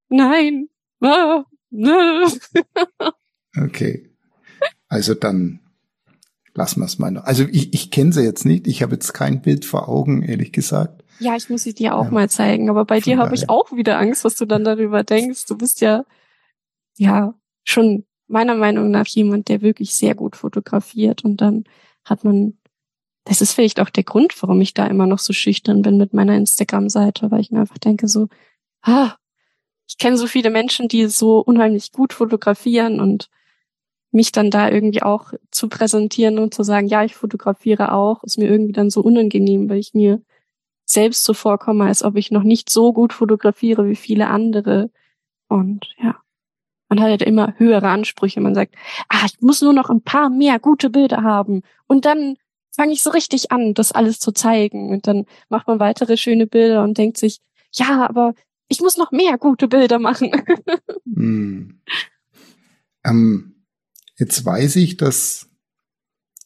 [0.08, 0.68] nein,
[1.00, 2.26] ah, ne.
[3.64, 4.10] okay.
[4.88, 5.60] Also dann
[6.54, 7.24] lassen wir es mal noch.
[7.24, 8.66] Also ich, ich kenne sie jetzt nicht.
[8.66, 11.02] Ich habe jetzt kein Bild vor Augen, ehrlich gesagt.
[11.18, 12.10] Ja, ich muss sie dir auch ja.
[12.10, 15.46] mal zeigen, aber bei dir habe ich auch wieder Angst, was du dann darüber denkst.
[15.46, 16.04] Du bist ja,
[16.96, 17.34] ja,
[17.64, 21.64] schon meiner Meinung nach jemand, der wirklich sehr gut fotografiert und dann
[22.04, 22.58] hat man,
[23.24, 26.12] das ist vielleicht auch der Grund, warum ich da immer noch so schüchtern bin mit
[26.12, 28.28] meiner Instagram-Seite, weil ich mir einfach denke so,
[28.82, 29.14] ah,
[29.86, 33.28] ich kenne so viele Menschen, die so unheimlich gut fotografieren und
[34.12, 38.38] mich dann da irgendwie auch zu präsentieren und zu sagen, ja, ich fotografiere auch, ist
[38.38, 40.20] mir irgendwie dann so unangenehm, weil ich mir
[40.84, 44.90] selbst so vorkomme, als ob ich noch nicht so gut fotografiere wie viele andere.
[45.48, 46.16] Und ja,
[46.88, 48.40] man hat halt immer höhere Ansprüche.
[48.40, 48.74] Man sagt,
[49.08, 51.62] ah, ich muss nur noch ein paar mehr gute Bilder haben.
[51.86, 52.36] Und dann
[52.74, 54.90] fange ich so richtig an, das alles zu zeigen.
[54.90, 57.40] Und dann macht man weitere schöne Bilder und denkt sich,
[57.72, 58.34] ja, aber
[58.68, 60.32] ich muss noch mehr gute Bilder machen.
[61.14, 61.80] hm.
[63.04, 63.51] ähm,
[64.22, 65.48] jetzt weiß ich, dass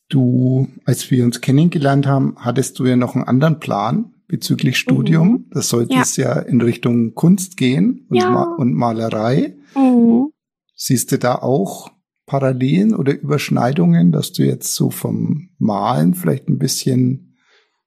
[0.08, 5.28] du, als wir uns kennengelernt haben, hattest du ja noch einen anderen Plan bezüglich Studium.
[5.28, 5.50] Mhm.
[5.50, 6.00] Das sollte ja.
[6.00, 8.30] es ja in Richtung Kunst gehen und, ja.
[8.30, 9.56] Ma und Malerei.
[9.74, 10.32] Mhm.
[10.74, 11.90] Siehst du da auch
[12.24, 17.36] Parallelen oder Überschneidungen, dass du jetzt so vom Malen vielleicht ein bisschen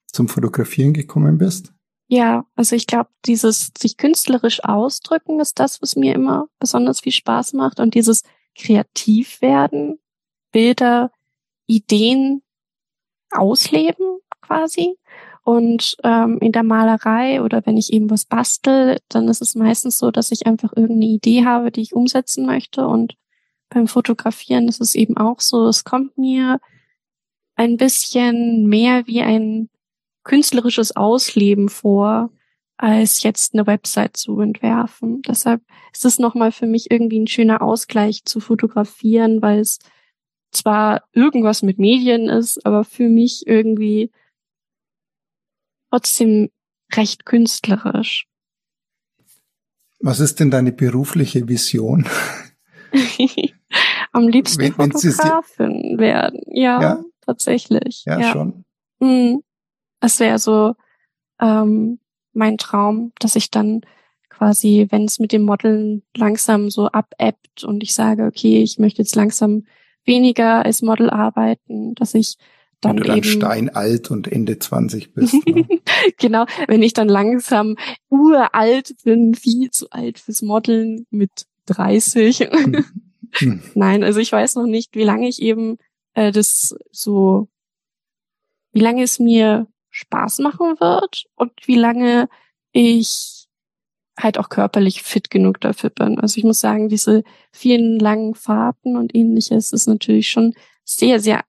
[0.05, 1.73] zum Fotografieren gekommen bist?
[2.07, 7.11] Ja, also ich glaube, dieses sich künstlerisch ausdrücken ist das, was mir immer besonders viel
[7.11, 8.23] Spaß macht und dieses
[8.60, 9.99] kreativ werden,
[10.52, 11.11] Bilder,
[11.68, 12.41] Ideen
[13.31, 14.95] ausleben quasi.
[15.44, 19.98] Und ähm, in der Malerei oder wenn ich eben was bastel, dann ist es meistens
[19.98, 22.86] so, dass ich einfach irgendeine Idee habe, die ich umsetzen möchte.
[22.86, 23.15] Und
[23.69, 26.60] beim Fotografieren ist es eben auch so, es kommt mir
[27.56, 29.69] ein bisschen mehr wie ein
[30.23, 32.30] künstlerisches Ausleben vor,
[32.80, 35.22] als jetzt eine Website zu entwerfen.
[35.23, 35.61] Deshalb
[35.91, 39.80] ist es nochmal für mich irgendwie ein schöner Ausgleich zu fotografieren, weil es
[40.51, 44.11] zwar irgendwas mit Medien ist, aber für mich irgendwie
[45.91, 46.51] trotzdem
[46.93, 48.27] recht künstlerisch.
[49.99, 52.07] Was ist denn deine berufliche Vision?
[54.14, 56.41] Am liebsten wenn, Fotografin werden.
[56.47, 58.06] Ja, ja, tatsächlich.
[58.06, 58.31] Ja, ja.
[58.31, 58.64] schon.
[58.99, 59.43] Mhm.
[59.99, 60.76] Das wäre so
[61.41, 61.99] ähm,
[62.34, 63.81] mein Traum, dass ich dann
[64.30, 69.01] quasi, wenn es mit dem Modeln langsam so abebbt und ich sage, okay, ich möchte
[69.01, 69.65] jetzt langsam
[70.06, 72.38] weniger als Model arbeiten, dass ich
[72.81, 75.35] dann wenn du dann steinalt und Ende 20 bist.
[75.45, 75.68] Ne?
[76.18, 77.76] genau, wenn ich dann langsam
[78.10, 82.39] uralt bin, viel zu alt fürs Modeln mit 30.
[82.39, 82.85] hm.
[83.34, 83.61] hm.
[83.76, 85.77] Nein, also ich weiß noch nicht, wie lange ich eben
[86.14, 87.49] äh, das so,
[88.72, 89.68] wie lange es mir
[89.99, 92.30] Spaß machen wird und wie lange
[92.71, 93.47] ich
[94.17, 96.19] halt auch körperlich fit genug dafür bin.
[96.19, 100.53] Also ich muss sagen, diese vielen langen Fahrten und ähnliches ist natürlich schon
[100.84, 101.43] sehr, sehr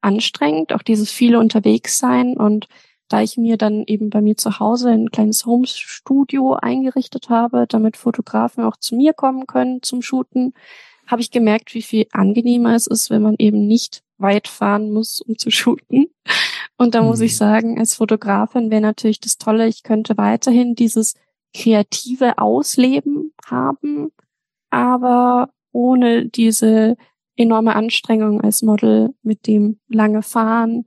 [0.00, 2.68] anstrengend, auch dieses viele unterwegs sein und
[3.08, 7.96] da ich mir dann eben bei mir zu Hause ein kleines Home-Studio eingerichtet habe, damit
[7.96, 10.54] Fotografen auch zu mir kommen können zum Shooten,
[11.06, 15.20] habe ich gemerkt, wie viel angenehmer es ist, wenn man eben nicht weit fahren muss,
[15.20, 16.06] um zu shooten.
[16.78, 17.36] Und da muss ich mhm.
[17.36, 21.14] sagen, als Fotografin wäre natürlich das Tolle, ich könnte weiterhin dieses
[21.54, 24.10] kreative Ausleben haben,
[24.70, 26.96] aber ohne diese
[27.36, 30.84] enorme Anstrengung als Model mit dem lange Fahren,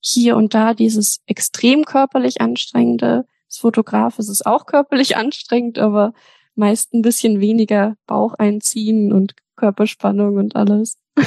[0.00, 3.24] hier und da dieses extrem körperlich anstrengende.
[3.46, 6.12] Als Fotograf ist es auch körperlich anstrengend, aber
[6.54, 10.98] meist ein bisschen weniger Bauch einziehen und Körperspannung und alles.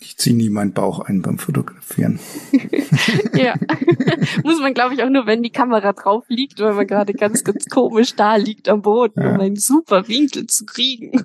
[0.00, 2.20] Ich ziehe nie meinen Bauch ein beim Fotografieren.
[3.34, 3.56] ja.
[4.44, 7.42] Muss man, glaube ich, auch nur, wenn die Kamera drauf liegt, weil man gerade ganz,
[7.42, 9.34] ganz komisch da liegt am Boden, ja.
[9.34, 11.24] um einen super Winkel zu kriegen.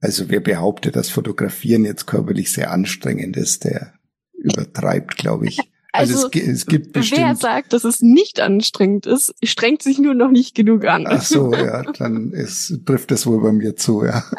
[0.00, 3.92] Also wer behauptet, dass Fotografieren jetzt körperlich sehr anstrengend ist, der
[4.32, 5.70] übertreibt, glaube ich.
[5.92, 7.38] Also, Also, es, gi- es gibt wer bestimmt.
[7.40, 11.06] sagt, dass es nicht anstrengend ist, strengt sich nur noch nicht genug an.
[11.06, 14.24] Ach so, ja, dann ist, trifft das wohl bei mir zu, ja.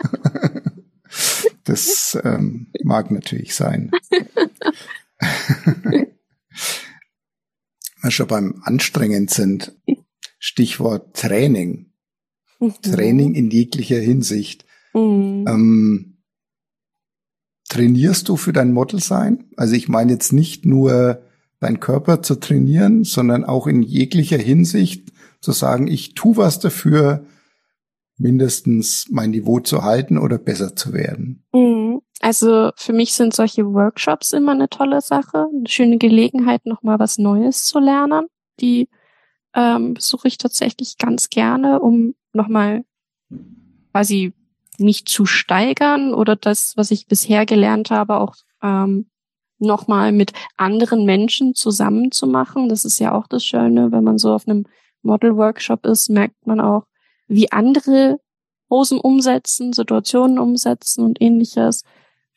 [1.63, 3.89] Das ähm, mag natürlich sein.
[5.19, 6.07] Wenn
[8.03, 9.75] wir schon beim anstrengend sind,
[10.39, 11.91] Stichwort Training.
[12.81, 14.65] Training in jeglicher Hinsicht.
[14.93, 15.45] Mhm.
[15.47, 16.17] Ähm,
[17.69, 19.45] trainierst du für dein Model sein?
[19.57, 21.23] Also ich meine jetzt nicht nur
[21.59, 25.11] deinen Körper zu trainieren, sondern auch in jeglicher Hinsicht
[25.41, 27.25] zu sagen, ich tu was dafür,
[28.17, 31.43] mindestens mein Niveau zu halten oder besser zu werden.
[31.53, 32.01] Mhm.
[32.21, 37.17] Also für mich sind solche Workshops immer eine tolle Sache, eine schöne Gelegenheit, nochmal was
[37.17, 38.27] Neues zu lernen.
[38.59, 38.89] Die
[39.55, 42.83] ähm, besuche ich tatsächlich ganz gerne, um nochmal
[43.91, 44.33] quasi
[44.77, 49.09] mich zu steigern oder das, was ich bisher gelernt habe, auch ähm,
[49.59, 52.69] nochmal mit anderen Menschen zusammen zu machen.
[52.69, 54.65] Das ist ja auch das Schöne, wenn man so auf einem
[55.01, 56.85] Model-Workshop ist, merkt man auch,
[57.27, 58.19] wie andere
[58.67, 61.83] Posen umsetzen, Situationen umsetzen und ähnliches.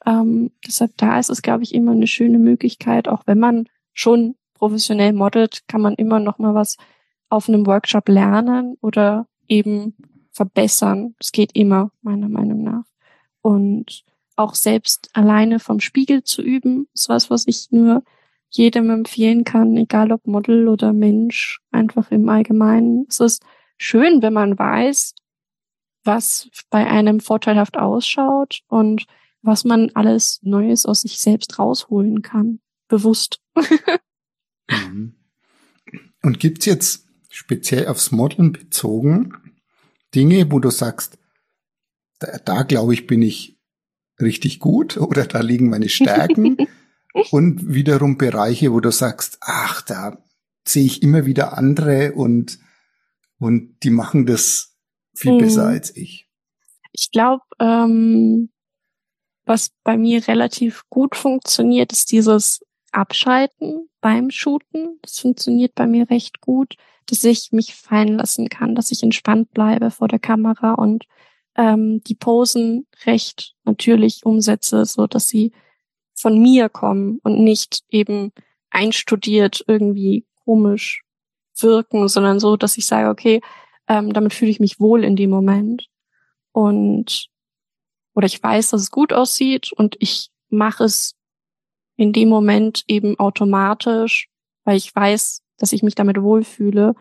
[0.06, 4.36] Ähm, deshalb da ist es, glaube ich, immer eine schöne Möglichkeit, auch wenn man schon
[4.54, 6.76] professionell modelt, kann man immer noch mal was
[7.28, 9.94] auf einem Workshop lernen oder eben
[10.30, 11.14] verbessern.
[11.20, 12.84] Es geht immer, meiner Meinung nach.
[13.42, 14.04] Und
[14.36, 18.02] auch selbst alleine vom Spiegel zu üben, ist was, was ich nur
[18.50, 23.06] jedem empfehlen kann, egal ob Model oder Mensch, einfach im Allgemeinen.
[23.08, 23.42] Es ist
[23.78, 25.14] schön, wenn man weiß,
[26.04, 29.06] was bei einem vorteilhaft ausschaut und
[29.40, 32.60] was man alles Neues aus sich selbst rausholen kann.
[32.88, 33.40] Bewusst.
[34.70, 35.16] Mhm.
[36.22, 39.32] Und gibt's jetzt speziell aufs Modeln bezogen
[40.14, 41.18] Dinge, wo du sagst,
[42.20, 43.51] da, da glaube ich, bin ich
[44.22, 46.56] richtig gut oder da liegen meine Stärken
[47.30, 50.18] und wiederum Bereiche, wo du sagst, ach, da
[50.64, 52.58] sehe ich immer wieder andere und,
[53.38, 54.76] und die machen das
[55.14, 55.38] viel Mhm.
[55.38, 56.28] besser als ich.
[56.92, 58.50] Ich glaube, ähm,
[59.44, 62.60] was bei mir relativ gut funktioniert, ist dieses
[62.92, 64.98] Abschalten beim Shooten.
[65.02, 66.76] Das funktioniert bei mir recht gut,
[67.06, 71.06] dass ich mich fallen lassen kann, dass ich entspannt bleibe vor der Kamera und
[71.56, 75.52] ähm, die Posen recht natürlich umsetze, so dass sie
[76.14, 78.32] von mir kommen und nicht eben
[78.70, 81.02] einstudiert irgendwie komisch
[81.58, 83.40] wirken, sondern so, dass ich sage, okay,
[83.88, 85.88] ähm, damit fühle ich mich wohl in dem Moment.
[86.52, 87.28] Und
[88.14, 91.14] oder ich weiß, dass es gut aussieht und ich mache es
[91.96, 94.28] in dem Moment eben automatisch,
[94.64, 96.94] weil ich weiß, dass ich mich damit wohlfühle.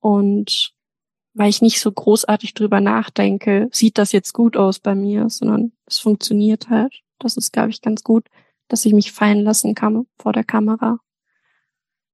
[0.00, 0.75] Und
[1.36, 5.72] weil ich nicht so großartig drüber nachdenke, sieht das jetzt gut aus bei mir, sondern
[5.84, 7.02] es funktioniert halt.
[7.18, 8.26] Das ist, glaube ich, ganz gut,
[8.68, 10.98] dass ich mich fallen lassen kann vor der Kamera.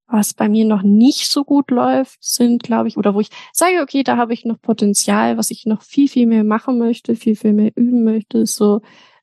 [0.07, 3.81] Was bei mir noch nicht so gut läuft, sind, glaube ich, oder wo ich sage,
[3.81, 7.37] okay, da habe ich noch Potenzial, was ich noch viel, viel mehr machen möchte, viel,
[7.37, 8.81] viel mehr üben möchte, ist so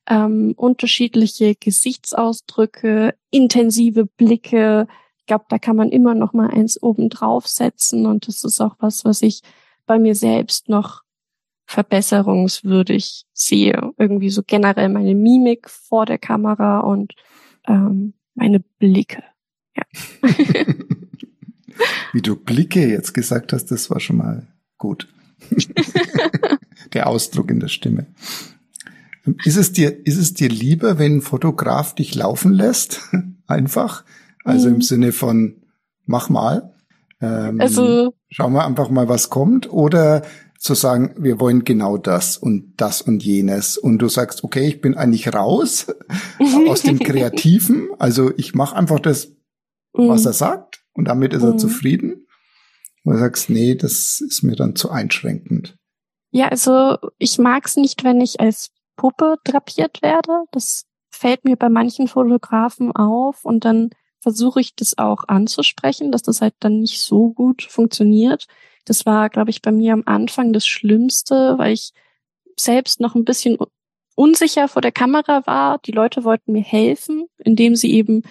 [0.09, 4.87] ähm, unterschiedliche Gesichtsausdrücke, intensive Blicke.
[5.19, 8.77] Ich glaube, da kann man immer noch mal eins oben draufsetzen und das ist auch
[8.79, 9.43] was, was ich
[9.91, 11.03] bei mir selbst noch
[11.65, 13.91] verbesserungswürdig sehe.
[13.97, 17.13] Irgendwie so generell meine Mimik vor der Kamera und
[17.67, 19.21] ähm, meine Blicke.
[19.75, 19.83] Ja.
[22.13, 24.47] Wie du Blicke jetzt gesagt hast, das war schon mal
[24.77, 25.09] gut.
[26.93, 28.07] der Ausdruck in der Stimme.
[29.43, 33.01] Ist es dir, ist es dir lieber, wenn ein Fotograf dich laufen lässt?
[33.45, 34.05] Einfach.
[34.45, 34.81] Also im Mhm.
[34.83, 35.63] Sinne von,
[36.05, 36.70] mach mal.
[37.21, 39.71] Ähm, Also schauen wir einfach mal, was kommt.
[39.71, 40.23] Oder
[40.57, 43.77] zu sagen, wir wollen genau das und das und jenes.
[43.77, 45.87] Und du sagst, okay, ich bin eigentlich raus
[46.67, 47.89] aus dem Kreativen.
[47.99, 49.31] Also ich mache einfach das,
[49.93, 50.27] was Mhm.
[50.27, 50.83] er sagt.
[50.93, 51.59] Und damit ist er Mhm.
[51.59, 52.27] zufrieden.
[53.03, 55.75] Und du sagst, nee, das ist mir dann zu einschränkend.
[56.31, 60.43] Ja, also ich mag's nicht, wenn ich als Puppe drapiert werde.
[60.51, 63.89] Das fällt mir bei manchen Fotografen auf und dann
[64.21, 68.45] versuche ich das auch anzusprechen, dass das halt dann nicht so gut funktioniert.
[68.85, 71.91] Das war, glaube ich, bei mir am Anfang das Schlimmste, weil ich
[72.57, 73.67] selbst noch ein bisschen un-
[74.15, 75.79] unsicher vor der Kamera war.
[75.79, 78.21] Die Leute wollten mir helfen, indem sie eben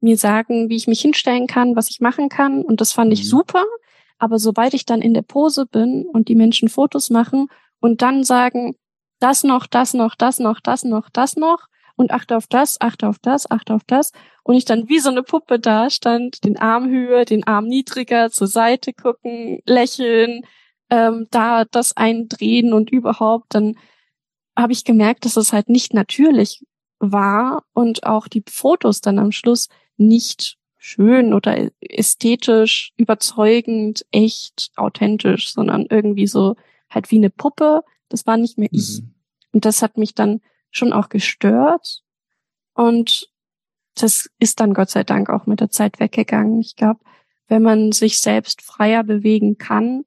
[0.00, 2.62] mir sagen, wie ich mich hinstellen kann, was ich machen kann.
[2.62, 3.28] Und das fand ich Mhm.
[3.28, 3.64] super.
[4.18, 7.48] Aber sobald ich dann in der Pose bin und die Menschen Fotos machen
[7.80, 8.76] und dann sagen,
[9.20, 11.66] das noch, das noch, das noch, das noch, das noch
[11.98, 14.12] und achte auf das, achte auf das, achte auf das
[14.44, 18.30] und ich dann wie so eine Puppe da stand, den Arm höher, den Arm niedriger,
[18.30, 20.42] zur Seite gucken, lächeln,
[20.90, 23.74] ähm, da das eindrehen und überhaupt, dann
[24.56, 26.64] habe ich gemerkt, dass es halt nicht natürlich
[26.98, 35.52] war und auch die Fotos dann am Schluss nicht schön oder ästhetisch, überzeugend, echt, authentisch,
[35.52, 36.56] sondern irgendwie so
[36.88, 37.82] halt wie eine Puppe.
[38.08, 39.00] Das war nicht mehr ich.
[39.00, 39.14] Mhm.
[39.52, 42.02] Und das hat mich dann schon auch gestört.
[42.74, 43.28] Und
[43.94, 46.60] das ist dann Gott sei Dank auch mit der Zeit weggegangen.
[46.60, 47.00] Ich glaube,
[47.48, 50.04] wenn man sich selbst freier bewegen kann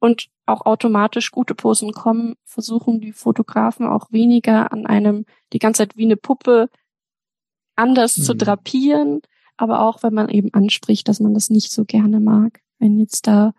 [0.00, 5.82] und auch automatisch gute Posen kommen, versuchen die Fotografen auch weniger an einem die ganze
[5.82, 6.68] Zeit wie eine Puppe
[7.76, 8.22] anders mhm.
[8.22, 9.20] zu drapieren,
[9.56, 13.26] aber auch wenn man eben anspricht, dass man das nicht so gerne mag, wenn jetzt
[13.26, 13.52] da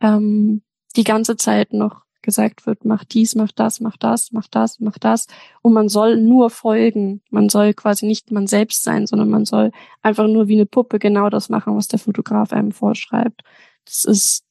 [0.00, 0.62] ähm,
[0.96, 4.98] die ganze Zeit noch gesagt wird, mach dies, mach das, mach das, mach das, mach
[4.98, 5.28] das.
[5.62, 7.22] Und man soll nur folgen.
[7.30, 9.72] Man soll quasi nicht man selbst sein, sondern man soll
[10.02, 13.40] einfach nur wie eine Puppe genau das machen, was der Fotograf einem vorschreibt.
[13.86, 14.44] Das ist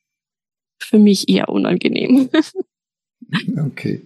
[0.80, 2.30] für mich eher unangenehm.
[3.68, 4.02] okay.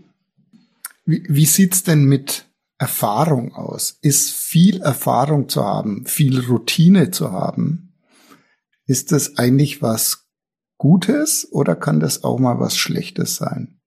[1.06, 4.00] Wie, wie sieht's denn mit Erfahrung aus?
[4.02, 7.94] Ist viel Erfahrung zu haben, viel Routine zu haben?
[8.86, 10.21] Ist das eigentlich was
[10.82, 13.80] Gutes oder kann das auch mal was Schlechtes sein?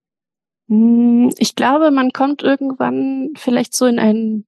[0.69, 4.47] Hm, ich glaube, man kommt irgendwann vielleicht so in einen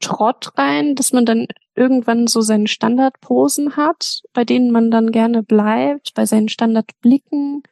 [0.00, 1.46] Trott rein, dass man dann
[1.76, 7.62] irgendwann so seine Standardposen hat, bei denen man dann gerne bleibt, bei seinen Standardblicken.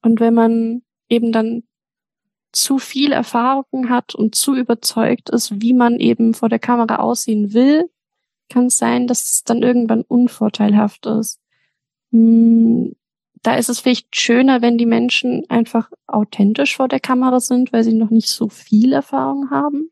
[0.00, 1.64] Und wenn man eben dann
[2.50, 7.52] zu viel Erfahrung hat und zu überzeugt ist, wie man eben vor der Kamera aussehen
[7.52, 7.90] will,
[8.48, 11.42] kann es sein, dass es dann irgendwann unvorteilhaft ist.
[12.12, 12.94] Hm,
[13.42, 17.84] da ist es vielleicht schöner, wenn die Menschen einfach authentisch vor der Kamera sind, weil
[17.84, 19.90] sie noch nicht so viel Erfahrung haben.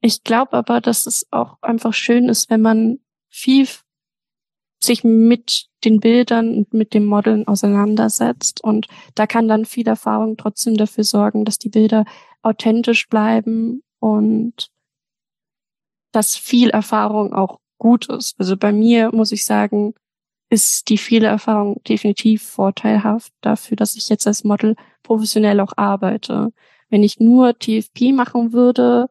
[0.00, 2.98] Ich glaube aber, dass es auch einfach schön ist, wenn man
[3.30, 3.66] viel
[4.80, 8.62] sich mit den Bildern und mit dem Modeln auseinandersetzt.
[8.62, 12.04] Und da kann dann viel Erfahrung trotzdem dafür sorgen, dass die Bilder
[12.42, 14.70] authentisch bleiben und
[16.12, 18.38] dass viel Erfahrung auch gut ist.
[18.38, 19.94] Also bei mir muss ich sagen,
[20.50, 26.52] ist die viele Erfahrung definitiv vorteilhaft dafür, dass ich jetzt als Model professionell auch arbeite.
[26.88, 29.08] Wenn ich nur TFP machen würde,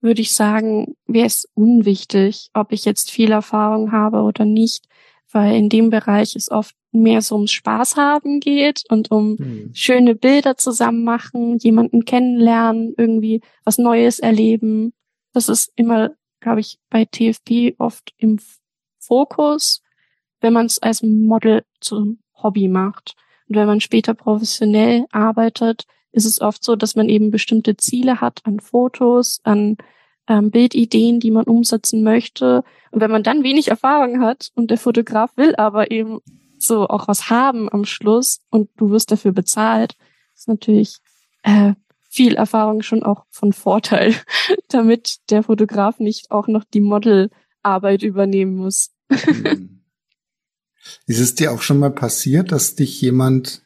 [0.00, 4.86] würde ich sagen, wäre es unwichtig, ob ich jetzt viel Erfahrung habe oder nicht,
[5.30, 9.70] weil in dem Bereich es oft mehr so ums Spaß haben geht und um mhm.
[9.74, 14.92] schöne Bilder zusammen machen, jemanden kennenlernen, irgendwie was Neues erleben.
[15.32, 18.40] Das ist immer, glaube ich, bei TFP oft im
[18.98, 19.82] Fokus
[20.40, 23.14] wenn man es als Model zum Hobby macht.
[23.48, 28.20] Und wenn man später professionell arbeitet, ist es oft so, dass man eben bestimmte Ziele
[28.20, 29.76] hat an Fotos, an
[30.28, 32.64] ähm, Bildideen, die man umsetzen möchte.
[32.90, 36.20] Und wenn man dann wenig Erfahrung hat und der Fotograf will aber eben
[36.58, 39.96] so auch was haben am Schluss und du wirst dafür bezahlt,
[40.34, 40.98] ist natürlich
[41.42, 41.74] äh,
[42.08, 44.14] viel Erfahrung schon auch von Vorteil,
[44.68, 48.90] damit der Fotograf nicht auch noch die Modelarbeit übernehmen muss.
[49.08, 49.79] Mhm.
[51.06, 53.62] Ist es dir auch schon mal passiert, dass dich jemand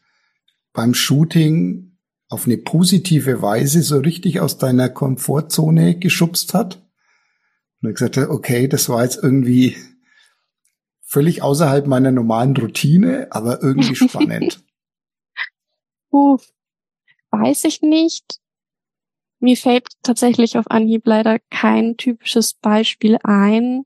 [0.72, 1.96] beim Shooting
[2.28, 6.76] auf eine positive Weise so richtig aus deiner Komfortzone geschubst hat?
[7.80, 9.76] Und du gesagt hast, okay, das war jetzt irgendwie
[11.02, 14.64] völlig außerhalb meiner normalen Routine, aber irgendwie spannend.
[16.10, 16.38] uh,
[17.30, 18.40] weiß ich nicht.
[19.38, 23.84] Mir fällt tatsächlich auf Anhieb leider kein typisches Beispiel ein.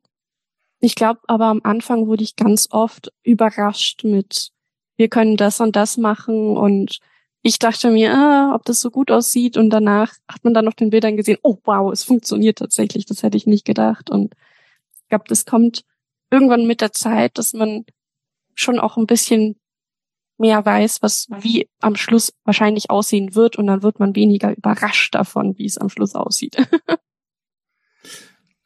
[0.81, 4.51] Ich glaube aber am Anfang wurde ich ganz oft überrascht mit,
[4.97, 6.57] wir können das und das machen.
[6.57, 6.99] Und
[7.43, 9.57] ich dachte mir, ah, ob das so gut aussieht.
[9.57, 13.23] Und danach hat man dann auf den Bildern gesehen, oh wow, es funktioniert tatsächlich, das
[13.23, 14.11] hätte ich nicht gedacht.
[14.11, 14.35] Und
[14.95, 15.85] ich glaube, das kommt
[16.31, 17.85] irgendwann mit der Zeit, dass man
[18.55, 19.57] schon auch ein bisschen
[20.37, 23.57] mehr weiß, was wie am Schluss wahrscheinlich aussehen wird.
[23.57, 26.57] Und dann wird man weniger überrascht davon, wie es am Schluss aussieht.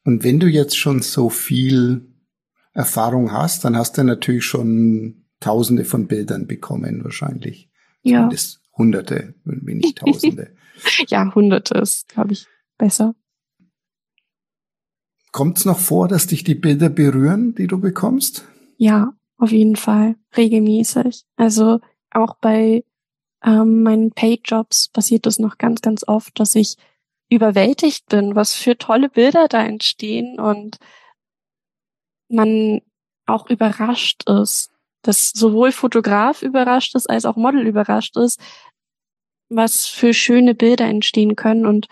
[0.05, 2.13] Und wenn du jetzt schon so viel
[2.73, 7.69] Erfahrung hast, dann hast du natürlich schon Tausende von Bildern bekommen, wahrscheinlich.
[8.03, 8.19] Ja.
[8.19, 10.55] Zumindest Hunderte, wenn nicht Tausende.
[11.09, 12.47] ja, Hunderte ist, glaube ich,
[12.79, 13.15] besser.
[15.33, 18.47] Kommt es noch vor, dass dich die Bilder berühren, die du bekommst?
[18.77, 21.25] Ja, auf jeden Fall, regelmäßig.
[21.37, 21.81] Also
[22.11, 22.85] auch bei
[23.45, 26.77] ähm, meinen Paid-Jobs passiert das noch ganz, ganz oft, dass ich
[27.33, 30.79] überwältigt bin, was für tolle Bilder da entstehen und
[32.29, 32.81] man
[33.27, 34.71] auch überrascht ist,
[35.03, 38.41] dass sowohl Fotograf überrascht ist als auch Model überrascht ist,
[39.49, 41.89] was für schöne Bilder entstehen können und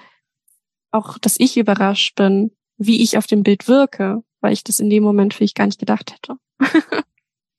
[0.91, 4.91] auch, dass ich überrascht bin, wie ich auf dem Bild wirke, weil ich das in
[4.91, 6.37] dem Moment vielleicht gar nicht gedacht hätte.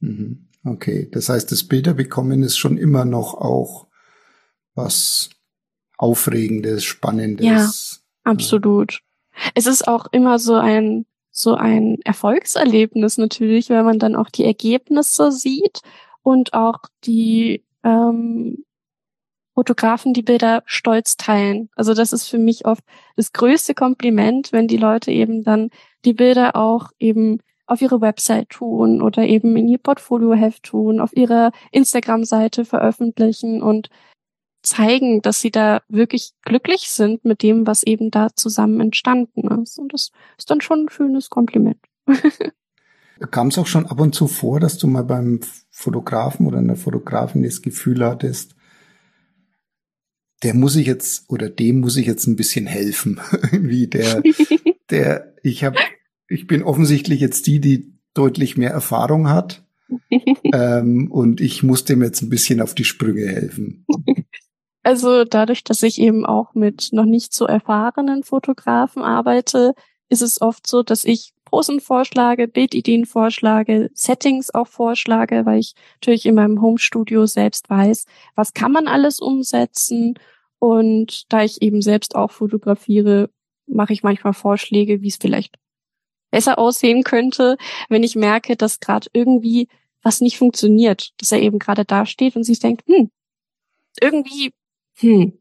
[0.03, 0.48] Mhm.
[0.64, 3.86] okay, das heißt, das Bilder bekommen ist schon immer noch auch
[4.74, 5.30] was
[6.02, 7.45] Aufregendes, Spannendes.
[7.45, 9.02] Ja, absolut.
[9.53, 14.44] Es ist auch immer so ein so ein Erfolgserlebnis natürlich, weil man dann auch die
[14.44, 15.82] Ergebnisse sieht
[16.23, 18.65] und auch die ähm,
[19.53, 21.69] Fotografen die Bilder stolz teilen.
[21.76, 22.84] Also das ist für mich oft
[23.15, 25.69] das größte Kompliment, wenn die Leute eben dann
[26.03, 31.15] die Bilder auch eben auf ihre Website tun oder eben in ihr Portfolioheft tun, auf
[31.15, 33.90] ihrer Instagram-Seite veröffentlichen und
[34.64, 39.80] zeigen, dass sie da wirklich glücklich sind mit dem, was eben da zusammen entstanden ist.
[39.80, 41.80] Und das ist dann schon ein schönes Kompliment.
[43.32, 46.76] Kam es auch schon ab und zu vor, dass du mal beim Fotografen oder einer
[46.76, 48.56] Fotografin das Gefühl hattest,
[50.44, 53.20] der muss ich jetzt oder dem muss ich jetzt ein bisschen helfen.
[53.52, 54.24] Wie der,
[54.90, 55.78] der, ich habe,
[56.28, 59.64] ich bin offensichtlich jetzt die, die deutlich mehr Erfahrung hat.
[60.54, 63.86] ähm, und ich muss dem jetzt ein bisschen auf die Sprünge helfen.
[64.84, 69.74] Also dadurch, dass ich eben auch mit noch nicht so erfahrenen Fotografen arbeite,
[70.10, 75.74] ist es oft so, dass ich Posen vorschlage, Bildideen vorschlage, Settings auch vorschlage, weil ich
[75.95, 78.06] natürlich in meinem Homestudio selbst weiß,
[78.36, 80.16] was kann man alles umsetzen.
[80.60, 83.30] Und da ich eben selbst auch fotografiere,
[83.68, 85.58] mache ich manchmal Vorschläge, wie es vielleicht
[86.32, 87.58] besser aussehen könnte,
[87.90, 89.68] wenn ich merke, dass gerade irgendwie
[90.02, 93.12] was nicht funktioniert, dass er eben gerade da steht und sich denkt, hm,
[93.99, 94.53] irgendwie
[94.97, 95.38] hm.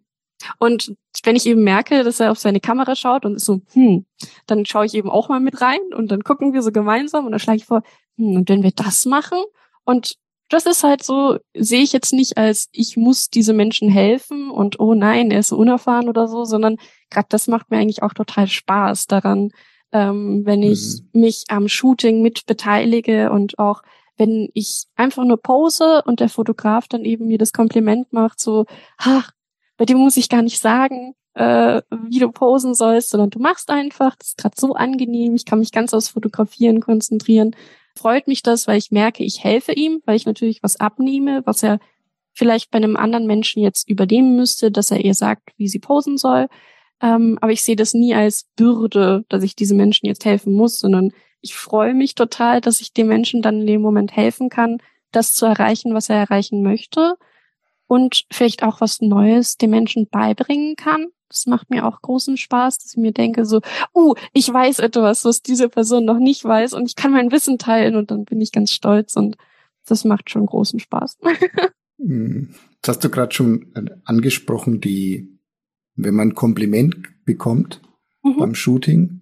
[0.58, 0.94] Und
[1.24, 4.06] wenn ich eben merke, dass er auf seine Kamera schaut und ist so, hm,
[4.46, 7.32] dann schaue ich eben auch mal mit rein und dann gucken wir so gemeinsam und
[7.32, 7.82] dann schlage ich vor,
[8.16, 9.38] hm, und wenn wir das machen
[9.84, 10.16] und
[10.48, 14.80] das ist halt so, sehe ich jetzt nicht als, ich muss diese Menschen helfen und
[14.80, 16.76] oh nein, er ist so unerfahren oder so, sondern
[17.08, 19.50] gerade das macht mir eigentlich auch total Spaß daran,
[19.92, 21.20] ähm, wenn ich mhm.
[21.20, 23.82] mich am Shooting mit beteilige und auch
[24.16, 28.66] wenn ich einfach nur pose und der Fotograf dann eben mir das Kompliment macht, so,
[28.98, 29.30] ach,
[29.80, 33.70] bei dem muss ich gar nicht sagen, äh, wie du posen sollst, sondern du machst
[33.70, 34.14] einfach.
[34.14, 35.34] Das ist gerade so angenehm.
[35.34, 37.56] Ich kann mich ganz aufs Fotografieren konzentrieren.
[37.96, 41.62] Freut mich das, weil ich merke, ich helfe ihm, weil ich natürlich was abnehme, was
[41.62, 41.78] er
[42.34, 46.18] vielleicht bei einem anderen Menschen jetzt übernehmen müsste, dass er ihr sagt, wie sie posen
[46.18, 46.48] soll.
[47.00, 50.78] Ähm, aber ich sehe das nie als Bürde, dass ich diesem Menschen jetzt helfen muss,
[50.78, 54.76] sondern ich freue mich total, dass ich dem Menschen dann in dem Moment helfen kann,
[55.10, 57.16] das zu erreichen, was er erreichen möchte
[57.90, 61.08] und vielleicht auch was Neues den Menschen beibringen kann.
[61.28, 63.60] Das macht mir auch großen Spaß, dass ich mir denke so,
[63.96, 67.58] uh, ich weiß etwas, was diese Person noch nicht weiß und ich kann mein Wissen
[67.58, 69.36] teilen und dann bin ich ganz stolz und
[69.86, 71.18] das macht schon großen Spaß.
[72.02, 72.54] Hm.
[72.80, 75.38] Das hast du gerade schon angesprochen, die,
[75.96, 76.96] wenn man Kompliment
[77.26, 77.82] bekommt
[78.22, 78.38] mhm.
[78.38, 79.20] beim Shooting,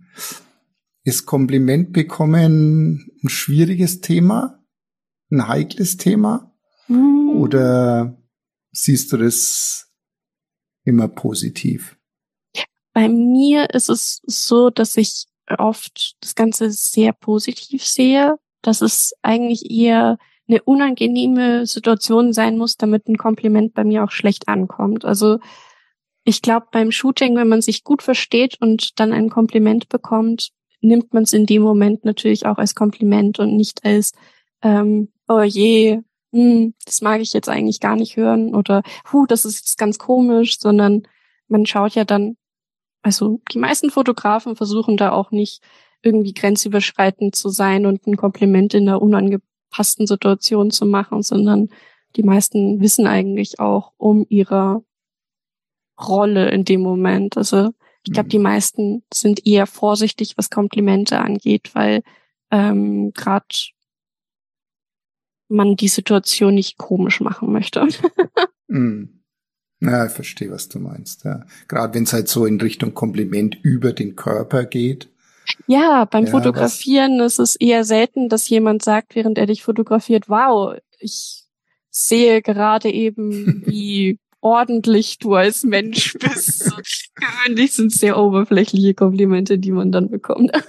[1.03, 4.63] ist Kompliment bekommen ein schwieriges Thema,
[5.33, 6.55] ein heikles Thema?
[6.87, 7.31] Mhm.
[7.31, 8.17] Oder
[8.73, 9.91] siehst du das
[10.85, 11.97] immer positiv?
[12.93, 15.27] Bei mir ist es so, dass ich
[15.57, 20.19] oft das Ganze sehr positiv sehe, dass es eigentlich eher
[20.49, 25.05] eine unangenehme Situation sein muss, damit ein Kompliment bei mir auch schlecht ankommt.
[25.05, 25.39] Also
[26.25, 30.51] ich glaube, beim Shooting, wenn man sich gut versteht und dann ein Kompliment bekommt,
[30.81, 34.13] nimmt man es in dem Moment natürlich auch als Kompliment und nicht als,
[34.63, 36.01] ähm, oh je,
[36.33, 38.83] hm, das mag ich jetzt eigentlich gar nicht hören oder
[39.13, 41.03] hu, das ist jetzt ganz komisch, sondern
[41.49, 42.37] man schaut ja dann,
[43.03, 45.63] also die meisten Fotografen versuchen da auch nicht
[46.03, 51.69] irgendwie grenzüberschreitend zu sein und ein Kompliment in einer unangepassten Situation zu machen, sondern
[52.17, 54.85] die meisten wissen eigentlich auch um ihre
[56.01, 57.37] Rolle in dem Moment.
[57.37, 57.71] Also
[58.07, 58.45] ich glaube, die mhm.
[58.45, 62.03] meisten sind eher vorsichtig, was Komplimente angeht, weil
[62.51, 63.47] ähm, gerade
[65.49, 67.87] man die Situation nicht komisch machen möchte.
[68.69, 69.05] mm.
[69.81, 71.25] Ja, ich verstehe, was du meinst.
[71.25, 71.45] Ja.
[71.69, 75.09] Gerade wenn es halt so in Richtung Kompliment über den Körper geht.
[75.67, 80.29] Ja, beim ja, Fotografieren ist es eher selten, dass jemand sagt, während er dich fotografiert,
[80.29, 81.45] wow, ich
[81.91, 86.71] sehe gerade eben, wie ordentlich du als Mensch bist.
[87.15, 90.53] Gewöhnlich sind es sehr oberflächliche Komplimente, die man dann bekommt.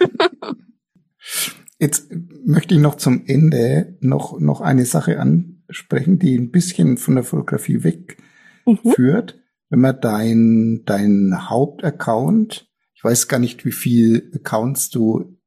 [1.80, 2.12] Jetzt
[2.46, 7.24] möchte ich noch zum Ende noch, noch eine Sache ansprechen, die ein bisschen von der
[7.24, 9.36] Fotografie wegführt.
[9.36, 9.40] Mhm.
[9.70, 15.38] Wenn man dein, dein Hauptaccount, ich weiß gar nicht, wie viel Accounts du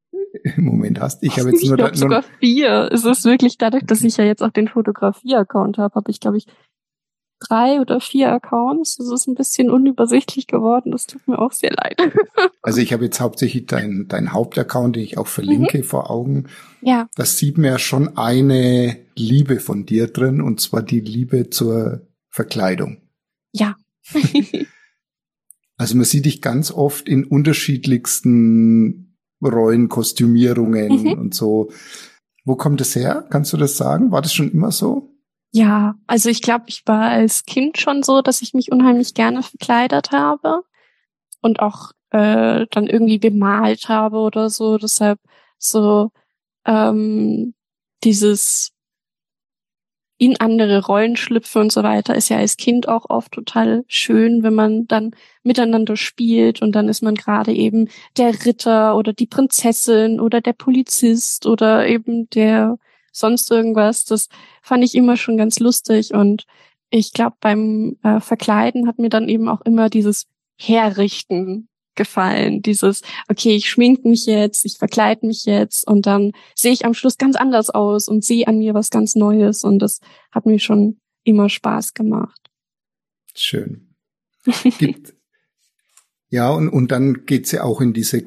[0.45, 1.23] im Moment hast.
[1.23, 2.89] Ich habe jetzt ich nur, glaub, sogar vier.
[2.91, 6.39] Es ist wirklich dadurch, dass ich ja jetzt auch den Fotografie-Account habe, habe ich, glaube
[6.39, 6.47] ich,
[7.49, 8.97] drei oder vier Accounts.
[8.97, 10.93] Das ist ein bisschen unübersichtlich geworden.
[10.93, 11.97] Das tut mir auch sehr leid.
[12.65, 15.83] Also ich habe jetzt hauptsächlich dein, dein Hauptaccount, den ich auch verlinke, mhm.
[15.83, 16.47] vor Augen.
[16.81, 17.09] Ja.
[17.17, 22.99] Das sieht mir schon eine Liebe von dir drin, und zwar die Liebe zur Verkleidung.
[23.53, 23.77] Ja.
[25.77, 31.13] also man sieht dich ganz oft in unterschiedlichsten Rollen, Kostümierungen Mhm.
[31.19, 31.71] und so.
[32.45, 33.27] Wo kommt es her?
[33.31, 34.11] Kannst du das sagen?
[34.11, 35.12] War das schon immer so?
[35.55, 39.43] Ja, also ich glaube, ich war als Kind schon so, dass ich mich unheimlich gerne
[39.43, 40.63] verkleidet habe
[41.43, 44.79] und auch äh, dann irgendwie bemalt habe oder so.
[44.79, 45.21] Deshalb
[45.59, 46.11] so
[46.67, 47.55] ähm,
[48.05, 48.73] dieses
[50.19, 54.43] in andere Rollen schlüpfen und so weiter ist ja als Kind auch oft total schön,
[54.45, 55.11] wenn man dann
[55.43, 60.53] miteinander spielt und dann ist man gerade eben der Ritter oder die Prinzessin oder der
[60.53, 62.79] Polizist oder eben der
[63.13, 64.05] sonst irgendwas.
[64.05, 64.29] Das
[64.63, 66.45] fand ich immer schon ganz lustig und
[66.91, 70.27] ich glaube, beim äh, Verkleiden hat mir dann eben auch immer dieses
[70.59, 72.63] Herrichten gefallen.
[72.63, 76.95] Dieses, okay, ich schmink mich jetzt, ich verkleide mich jetzt und dann sehe ich am
[76.95, 80.59] Schluss ganz anders aus und sehe an mir was ganz Neues und das hat mir
[80.59, 82.41] schon immer Spaß gemacht.
[83.35, 83.95] Schön.
[84.79, 85.15] Gibt,
[86.29, 88.23] ja, und, und dann geht's ja auch in diese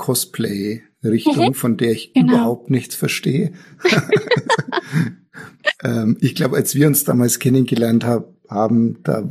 [1.06, 1.54] Cosplay-Richtung, Mhm.
[1.54, 2.34] von der ich Genau.
[2.34, 3.54] überhaupt nichts verstehe.
[5.84, 9.28] ähm, ich glaube, als wir uns damals kennengelernt hab, haben, da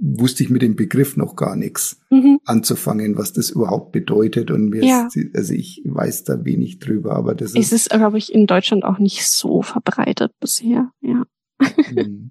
[0.00, 2.40] wusste ich mit dem Begriff noch gar nichts Mhm.
[2.44, 4.50] anzufangen, was das überhaupt bedeutet.
[4.50, 5.08] Und mir Ja.
[5.12, 8.46] ist, also ich weiß da wenig drüber, aber das Es ist, ist, glaube ich, in
[8.46, 11.24] Deutschland auch nicht so verbreitet bisher, ja.
[11.92, 12.30] Mhm.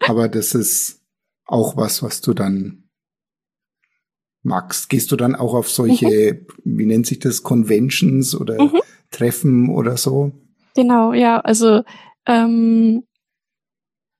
[0.00, 1.00] aber das ist
[1.46, 2.87] auch was, was du dann
[4.48, 4.88] magst.
[4.88, 8.80] Gehst du dann auch auf solche, wie nennt sich das, Conventions oder Mhm.
[9.10, 10.32] Treffen oder so?
[10.74, 11.82] Genau, ja, also
[12.26, 13.04] ähm,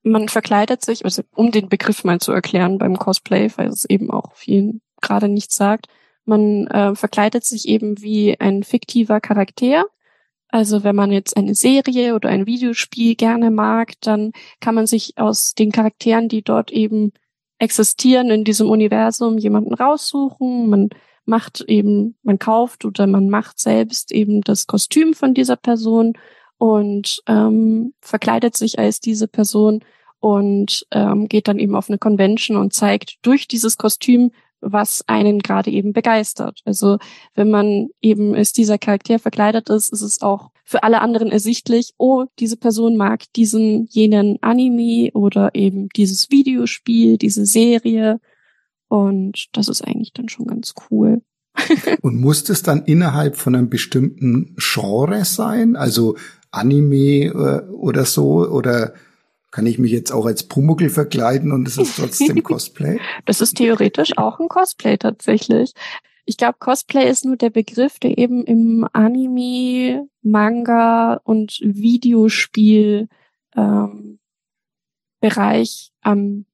[0.03, 4.09] man verkleidet sich, also um den Begriff mal zu erklären beim Cosplay, weil es eben
[4.11, 5.87] auch vielen gerade nichts sagt,
[6.25, 9.85] man äh, verkleidet sich eben wie ein fiktiver Charakter.
[10.49, 15.17] Also wenn man jetzt eine Serie oder ein Videospiel gerne mag, dann kann man sich
[15.17, 17.13] aus den Charakteren, die dort eben
[17.59, 20.69] existieren in diesem Universum, jemanden raussuchen.
[20.69, 20.89] Man
[21.25, 26.13] macht eben, man kauft oder man macht selbst eben das Kostüm von dieser Person
[26.57, 29.83] und ähm, verkleidet sich als diese Person
[30.19, 34.31] und ähm, geht dann eben auf eine Convention und zeigt durch dieses Kostüm,
[34.61, 36.61] was einen gerade eben begeistert.
[36.65, 36.97] Also
[37.35, 41.93] wenn man eben als dieser Charakter verkleidet ist, ist es auch für alle anderen ersichtlich,
[41.97, 48.19] oh, diese Person mag diesen, jenen Anime oder eben dieses Videospiel, diese Serie.
[48.87, 51.21] Und das ist eigentlich dann schon ganz cool.
[52.01, 55.75] Und muss das dann innerhalb von einem bestimmten Genre sein?
[55.75, 56.15] Also
[56.51, 58.47] Anime äh, oder so?
[58.47, 58.93] Oder
[59.51, 62.99] kann ich mich jetzt auch als Pumuckl verkleiden und es ist trotzdem Cosplay?
[63.25, 65.73] Das ist theoretisch auch ein Cosplay tatsächlich.
[66.25, 73.07] Ich glaube, Cosplay ist nur der Begriff, der eben im Anime, Manga und Videospiel
[73.55, 74.19] ähm,
[75.21, 76.45] Bereich am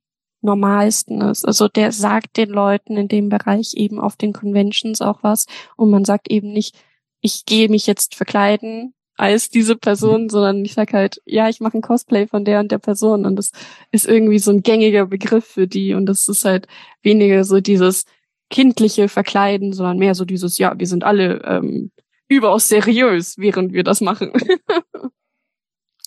[0.42, 1.46] normalsten ist.
[1.46, 5.46] Also der sagt den Leuten in dem Bereich eben auf den Conventions auch was
[5.76, 6.78] und man sagt eben nicht,
[7.20, 11.78] ich gehe mich jetzt verkleiden als diese Person, sondern ich sag halt, ja, ich mache
[11.78, 13.52] ein Cosplay von der und der Person und das
[13.92, 16.68] ist irgendwie so ein gängiger Begriff für die und das ist halt
[17.02, 18.06] weniger so dieses
[18.50, 21.92] kindliche Verkleiden, sondern mehr so dieses, ja, wir sind alle ähm,
[22.28, 24.32] überaus seriös, während wir das machen.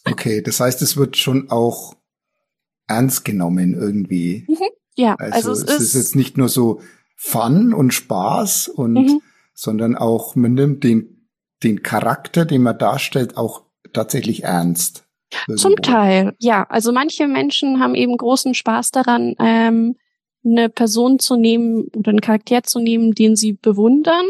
[0.04, 1.94] Okay, das heißt, es wird schon auch
[2.86, 4.46] ernst genommen irgendwie.
[4.96, 6.80] ja, Also, also, es, es ist jetzt nicht nur so
[7.16, 9.20] Fun und Spaß und, Mhm.
[9.52, 11.17] sondern auch, man nimmt den,
[11.62, 13.62] den Charakter, den man darstellt, auch
[13.92, 15.04] tatsächlich ernst.
[15.56, 15.76] Zum.
[15.76, 16.66] Teil, ja.
[16.70, 19.96] Also manche Menschen haben eben großen Spaß daran, ähm,
[20.44, 24.26] eine Person zu nehmen oder einen Charakter zu nehmen, den sie bewundern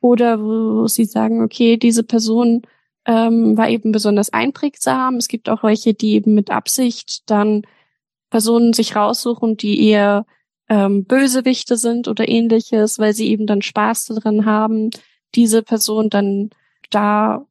[0.00, 2.62] oder wo sie sagen, okay, diese Person
[3.06, 5.16] ähm, war eben besonders einprägsam.
[5.16, 7.62] Es gibt auch welche, die eben mit Absicht dann
[8.30, 10.26] Personen sich raussuchen, die eher
[10.68, 14.90] ähm, Bösewichte sind oder ähnliches, weil sie eben dann Spaß daran haben,
[15.34, 16.50] diese Person dann
[16.90, 17.44] da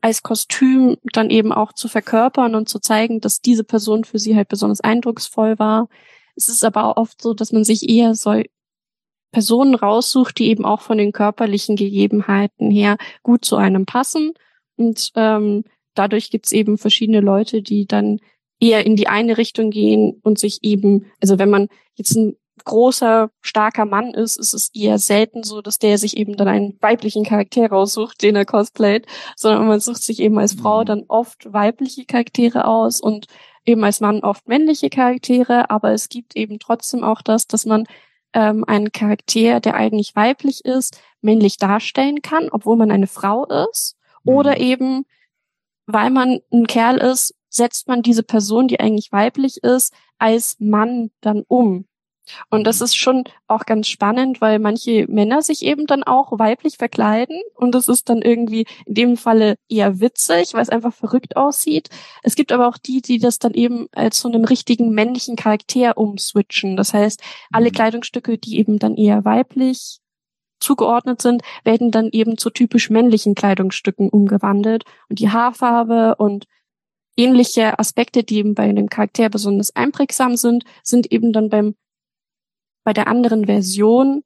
[0.00, 4.34] als Kostüm dann eben auch zu verkörpern und zu zeigen, dass diese Person für sie
[4.34, 5.88] halt besonders eindrucksvoll war.
[6.34, 8.42] Es ist aber auch oft so, dass man sich eher so
[9.30, 14.32] Personen raussucht, die eben auch von den körperlichen Gegebenheiten her gut zu einem passen.
[14.76, 15.64] Und ähm,
[15.94, 18.18] dadurch gibt's eben verschiedene Leute, die dann
[18.60, 23.30] eher in die eine Richtung gehen und sich eben, also wenn man jetzt ein großer,
[23.40, 27.24] starker Mann ist, ist es eher selten so, dass der sich eben dann einen weiblichen
[27.24, 29.06] Charakter raussucht, den er cosplayt,
[29.36, 30.86] sondern man sucht sich eben als Frau Mhm.
[30.86, 33.26] dann oft weibliche Charaktere aus und
[33.64, 37.86] eben als Mann oft männliche Charaktere, aber es gibt eben trotzdem auch das, dass man
[38.34, 43.96] ähm, einen Charakter, der eigentlich weiblich ist, männlich darstellen kann, obwohl man eine Frau ist.
[44.24, 44.62] Oder Mhm.
[44.62, 45.06] eben,
[45.86, 51.10] weil man ein Kerl ist, setzt man diese Person, die eigentlich weiblich ist, als Mann
[51.20, 51.86] dann um.
[52.50, 56.76] Und das ist schon auch ganz spannend, weil manche Männer sich eben dann auch weiblich
[56.76, 61.36] verkleiden und das ist dann irgendwie in dem Falle eher witzig, weil es einfach verrückt
[61.36, 61.88] aussieht.
[62.22, 65.98] Es gibt aber auch die, die das dann eben als so einem richtigen männlichen Charakter
[65.98, 66.76] umswitchen.
[66.76, 67.20] Das heißt,
[67.50, 67.72] alle Mhm.
[67.72, 69.98] Kleidungsstücke, die eben dann eher weiblich
[70.60, 76.46] zugeordnet sind, werden dann eben zu typisch männlichen Kleidungsstücken umgewandelt und die Haarfarbe und
[77.16, 81.74] ähnliche Aspekte, die eben bei einem Charakter besonders einprägsam sind, sind eben dann beim
[82.84, 84.22] bei der anderen Version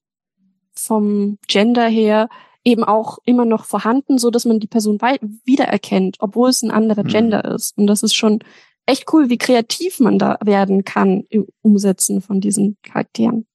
[0.74, 2.28] vom Gender her
[2.64, 4.98] eben auch immer noch vorhanden, so dass man die Person
[5.44, 7.08] wiedererkennt, obwohl es ein anderer Mhm.
[7.08, 7.76] Gender ist.
[7.78, 8.40] Und das ist schon
[8.86, 13.46] echt cool, wie kreativ man da werden kann im Umsetzen von diesen Charakteren.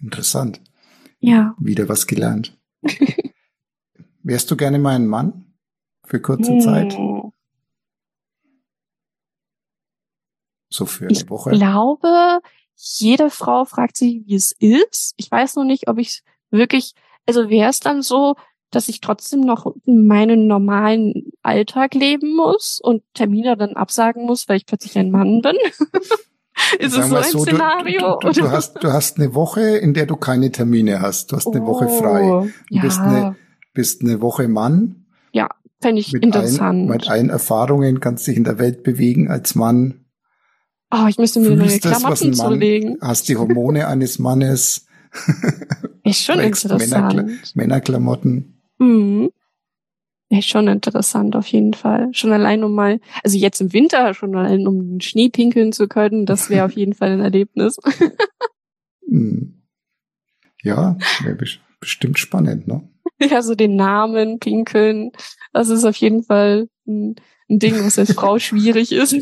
[0.00, 0.60] Interessant.
[1.20, 1.54] Ja.
[1.58, 2.58] Wieder was gelernt.
[4.24, 5.54] Wärst du gerne mal ein Mann?
[6.04, 6.96] Für kurze Zeit?
[6.96, 7.32] Hm.
[10.68, 11.50] So für eine Ich Woche?
[11.50, 12.40] glaube,
[12.98, 15.14] jede Frau fragt sich, wie es ist.
[15.16, 16.94] Ich weiß noch nicht, ob ich wirklich,
[17.26, 18.34] also wäre es dann so,
[18.70, 24.56] dass ich trotzdem noch meinen normalen Alltag leben muss und Termine dann absagen muss, weil
[24.56, 25.56] ich plötzlich ein Mann bin?
[26.78, 28.18] ist es so ein so, du- Szenario?
[28.20, 31.30] Du, du, du, hast, du hast eine Woche, in der du keine Termine hast.
[31.32, 32.22] Du hast eine Woche frei.
[32.24, 33.36] Oh, Du bist, ja, eine,
[33.74, 35.04] bist eine Woche Mann.
[35.80, 36.62] fände ich Mit interessant.
[36.62, 40.01] allen, mit allen Erfahrungen kannst dich in der Welt bewegen als Mann.
[40.92, 42.98] Oh, ich müsste mir neue Klamotten Mann, zulegen.
[43.00, 44.86] hast die Hormone eines Mannes,
[46.04, 47.12] Ist schon interessant.
[47.14, 48.62] Männerkla- Männerklamotten.
[48.78, 49.30] Mhm.
[50.30, 52.08] Ist schon interessant auf jeden Fall.
[52.12, 55.88] Schon allein um mal, also jetzt im Winter schon allein um den Schnee pinkeln zu
[55.88, 57.76] können, das wäre auf jeden Fall ein Erlebnis.
[60.62, 62.88] Ja, wäre bes- bestimmt spannend, ne?
[63.20, 65.10] ja, so den Namen pinkeln,
[65.52, 67.16] das ist auf jeden Fall ein,
[67.50, 69.16] ein Ding, was als Frau schwierig ist.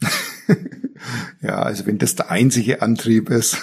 [1.42, 3.58] ja, also wenn das der einzige Antrieb ist,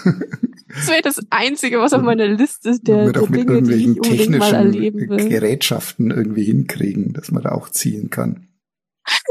[0.75, 3.73] Das wäre das Einzige, was auf meiner Liste ist der, der auch mit Dinge, die
[3.73, 4.39] ich irgendwelchen
[4.71, 5.29] technischen.
[5.29, 8.47] Gerätschaften irgendwie hinkriegen, dass man da auch ziehen kann.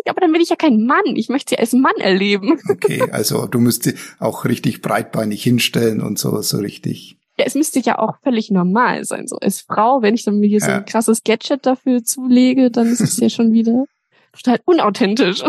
[0.04, 1.16] Ja, aber dann bin ich ja kein Mann.
[1.16, 2.58] Ich möchte sie als Mann erleben.
[2.68, 7.16] Okay, also du müsst auch richtig breitbeinig hinstellen und so, so richtig.
[7.38, 9.26] Ja, es müsste ja auch völlig normal sein.
[9.26, 10.76] So als Frau, wenn ich dann mir hier so Ja.
[10.78, 13.86] ein krasses Gadget dafür zulege, dann ist es ja schon wieder
[14.32, 15.42] total unauthentisch.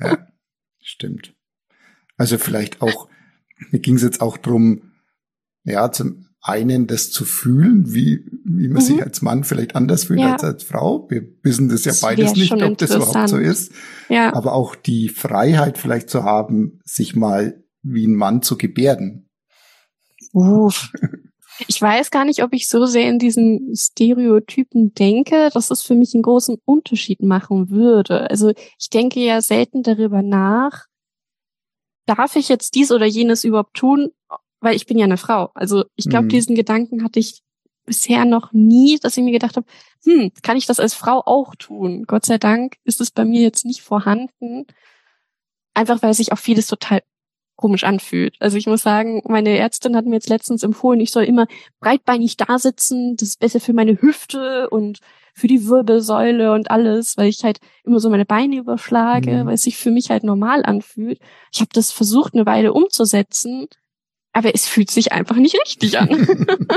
[0.00, 0.26] Ja,
[0.92, 1.34] stimmt.
[2.16, 3.08] Also vielleicht auch,
[3.70, 4.92] mir ging es jetzt auch drum,
[5.64, 8.86] ja, zum einen das zu fühlen, wie, wie man Mhm.
[8.86, 10.32] sich als Mann vielleicht anders fühlt Ja.
[10.32, 11.08] als als Frau.
[11.08, 13.72] Wir wissen das ja Das beides nicht, ob das überhaupt so ist.
[14.08, 19.28] ja, Aber auch die Freiheit vielleicht zu haben, sich mal wie ein Mann zu gebärden.
[20.32, 20.92] Uff.
[21.68, 25.94] Ich weiß gar nicht, ob ich so sehr in diesen Stereotypen denke, dass es für
[25.94, 28.28] mich einen großen Unterschied machen würde.
[28.30, 30.86] Also ich denke ja selten darüber nach,
[32.06, 34.10] darf ich jetzt dies oder jenes überhaupt tun,
[34.60, 35.50] weil ich bin ja eine Frau.
[35.54, 36.30] Also ich glaube, Mhm.
[36.30, 37.42] diesen Gedanken hatte ich
[37.84, 39.66] bisher noch nie, dass ich mir gedacht habe,
[40.04, 42.04] hm, kann ich das als Frau auch tun?
[42.06, 44.66] Gott sei Dank ist es bei mir jetzt nicht vorhanden.
[45.74, 47.02] Einfach weil sich auch vieles total
[47.62, 48.34] komisch anfühlt.
[48.40, 51.46] Also ich muss sagen, meine Ärztin hat mir jetzt letztens empfohlen, ich soll immer
[51.80, 54.98] breitbeinig da sitzen, das ist besser für meine Hüfte und
[55.34, 59.46] für die Wirbelsäule und alles, weil ich halt immer so meine Beine überschlage, Mhm.
[59.46, 61.18] weil es sich für mich halt normal anfühlt.
[61.52, 63.66] Ich habe das versucht, eine Weile umzusetzen,
[64.34, 66.08] aber es fühlt sich einfach nicht richtig an.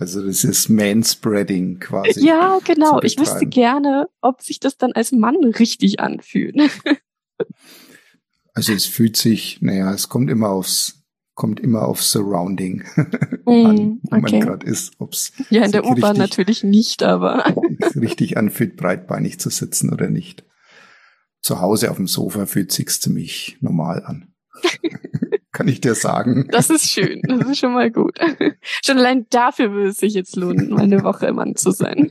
[0.00, 2.24] Also das ist Manspreading quasi.
[2.24, 3.00] ja, genau.
[3.02, 6.54] Ich wüsste gerne, ob sich das dann als Mann richtig anfühlt.
[8.54, 11.02] Also es fühlt sich, naja, es kommt immer aufs,
[11.34, 12.84] kommt immer auf Surrounding
[13.46, 14.40] Mm, an, wo man okay.
[14.40, 17.54] gerade ist, ob es Ja, in der U-Bahn natürlich nicht, aber
[17.94, 20.44] richtig anfühlt, breitbeinig zu sitzen oder nicht.
[21.40, 24.34] Zu Hause auf dem Sofa fühlt sich's ziemlich normal an.
[25.52, 26.46] Kann ich dir sagen.
[26.50, 27.22] Das ist schön.
[27.22, 28.18] Das ist schon mal gut.
[28.84, 32.10] Schon allein dafür würde es sich jetzt lohnen, mal eine Woche Mann zu sein.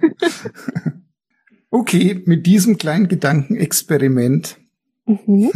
[1.70, 4.58] Okay, mit diesem kleinen Gedankenexperiment
[5.08, 5.52] Mhm.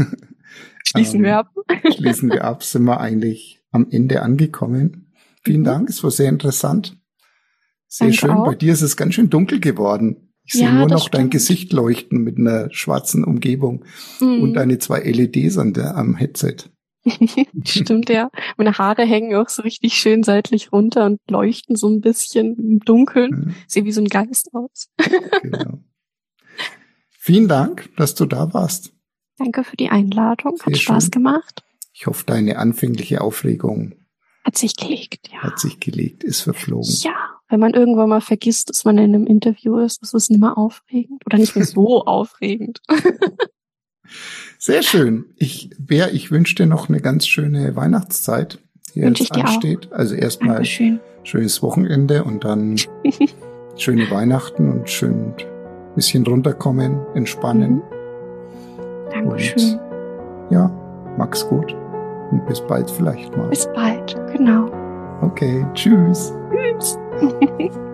[0.92, 1.50] Schließen Ähm, wir ab.
[1.96, 5.14] schließen wir ab, sind wir eigentlich am Ende angekommen.
[5.44, 5.66] Vielen Mhm.
[5.66, 6.98] Dank, es war sehr interessant.
[7.88, 8.32] Sehr Danke schön.
[8.32, 8.46] auch.
[8.46, 10.34] Bei dir ist es ganz schön dunkel geworden.
[10.44, 11.30] Ich sehe Ja, nur das noch dein.
[11.30, 13.86] Gesicht leuchten mit einer schwarzen Umgebung
[14.20, 14.42] Mhm.
[14.44, 16.56] und deine zwei LEDs an der, am Headset.
[17.66, 18.30] Stimmt, ja.
[18.58, 22.80] Meine Haare hängen auch so richtig schön seitlich runter und leuchten so ein bisschen im
[22.80, 23.32] Dunkeln.
[23.32, 24.88] Mhm, Sehen wie so ein Geist aus.
[25.42, 25.80] genau.
[27.18, 28.94] Vielen Dank, dass du da warst.
[29.38, 30.58] Danke für die Einladung.
[30.58, 31.64] Sehr Hat Spaß gemacht.
[31.94, 33.96] Ich hoffe, deine anfängliche Aufregung
[34.44, 35.40] hat sich gelegt, ja.
[35.44, 36.92] Hat sich gelegt, ist verflogen.
[37.02, 37.14] Ja,
[37.50, 40.58] wenn man irgendwann mal vergisst, dass man in einem Interview ist, ist es nicht mehr
[40.58, 42.82] aufregend oder nicht mehr so aufregend.
[44.58, 45.26] Sehr schön.
[45.36, 48.60] Ich, Bär, ich wünsche dir noch eine ganz schöne Weihnachtszeit,
[48.96, 49.92] die wünsch jetzt ansteht.
[49.92, 49.98] Auch.
[49.98, 52.78] Also erstmal schönes Wochenende und dann
[53.78, 57.76] schöne Weihnachten und schön ein bisschen runterkommen, entspannen.
[57.76, 58.01] Mhm.
[59.12, 59.80] Dankeschön.
[59.80, 60.72] Und ja,
[61.18, 61.76] Max gut.
[62.32, 63.50] Und bis bald vielleicht mal.
[63.50, 64.70] Bis bald, genau.
[65.22, 66.34] Okay, tschüss.
[66.52, 66.98] Tschüss.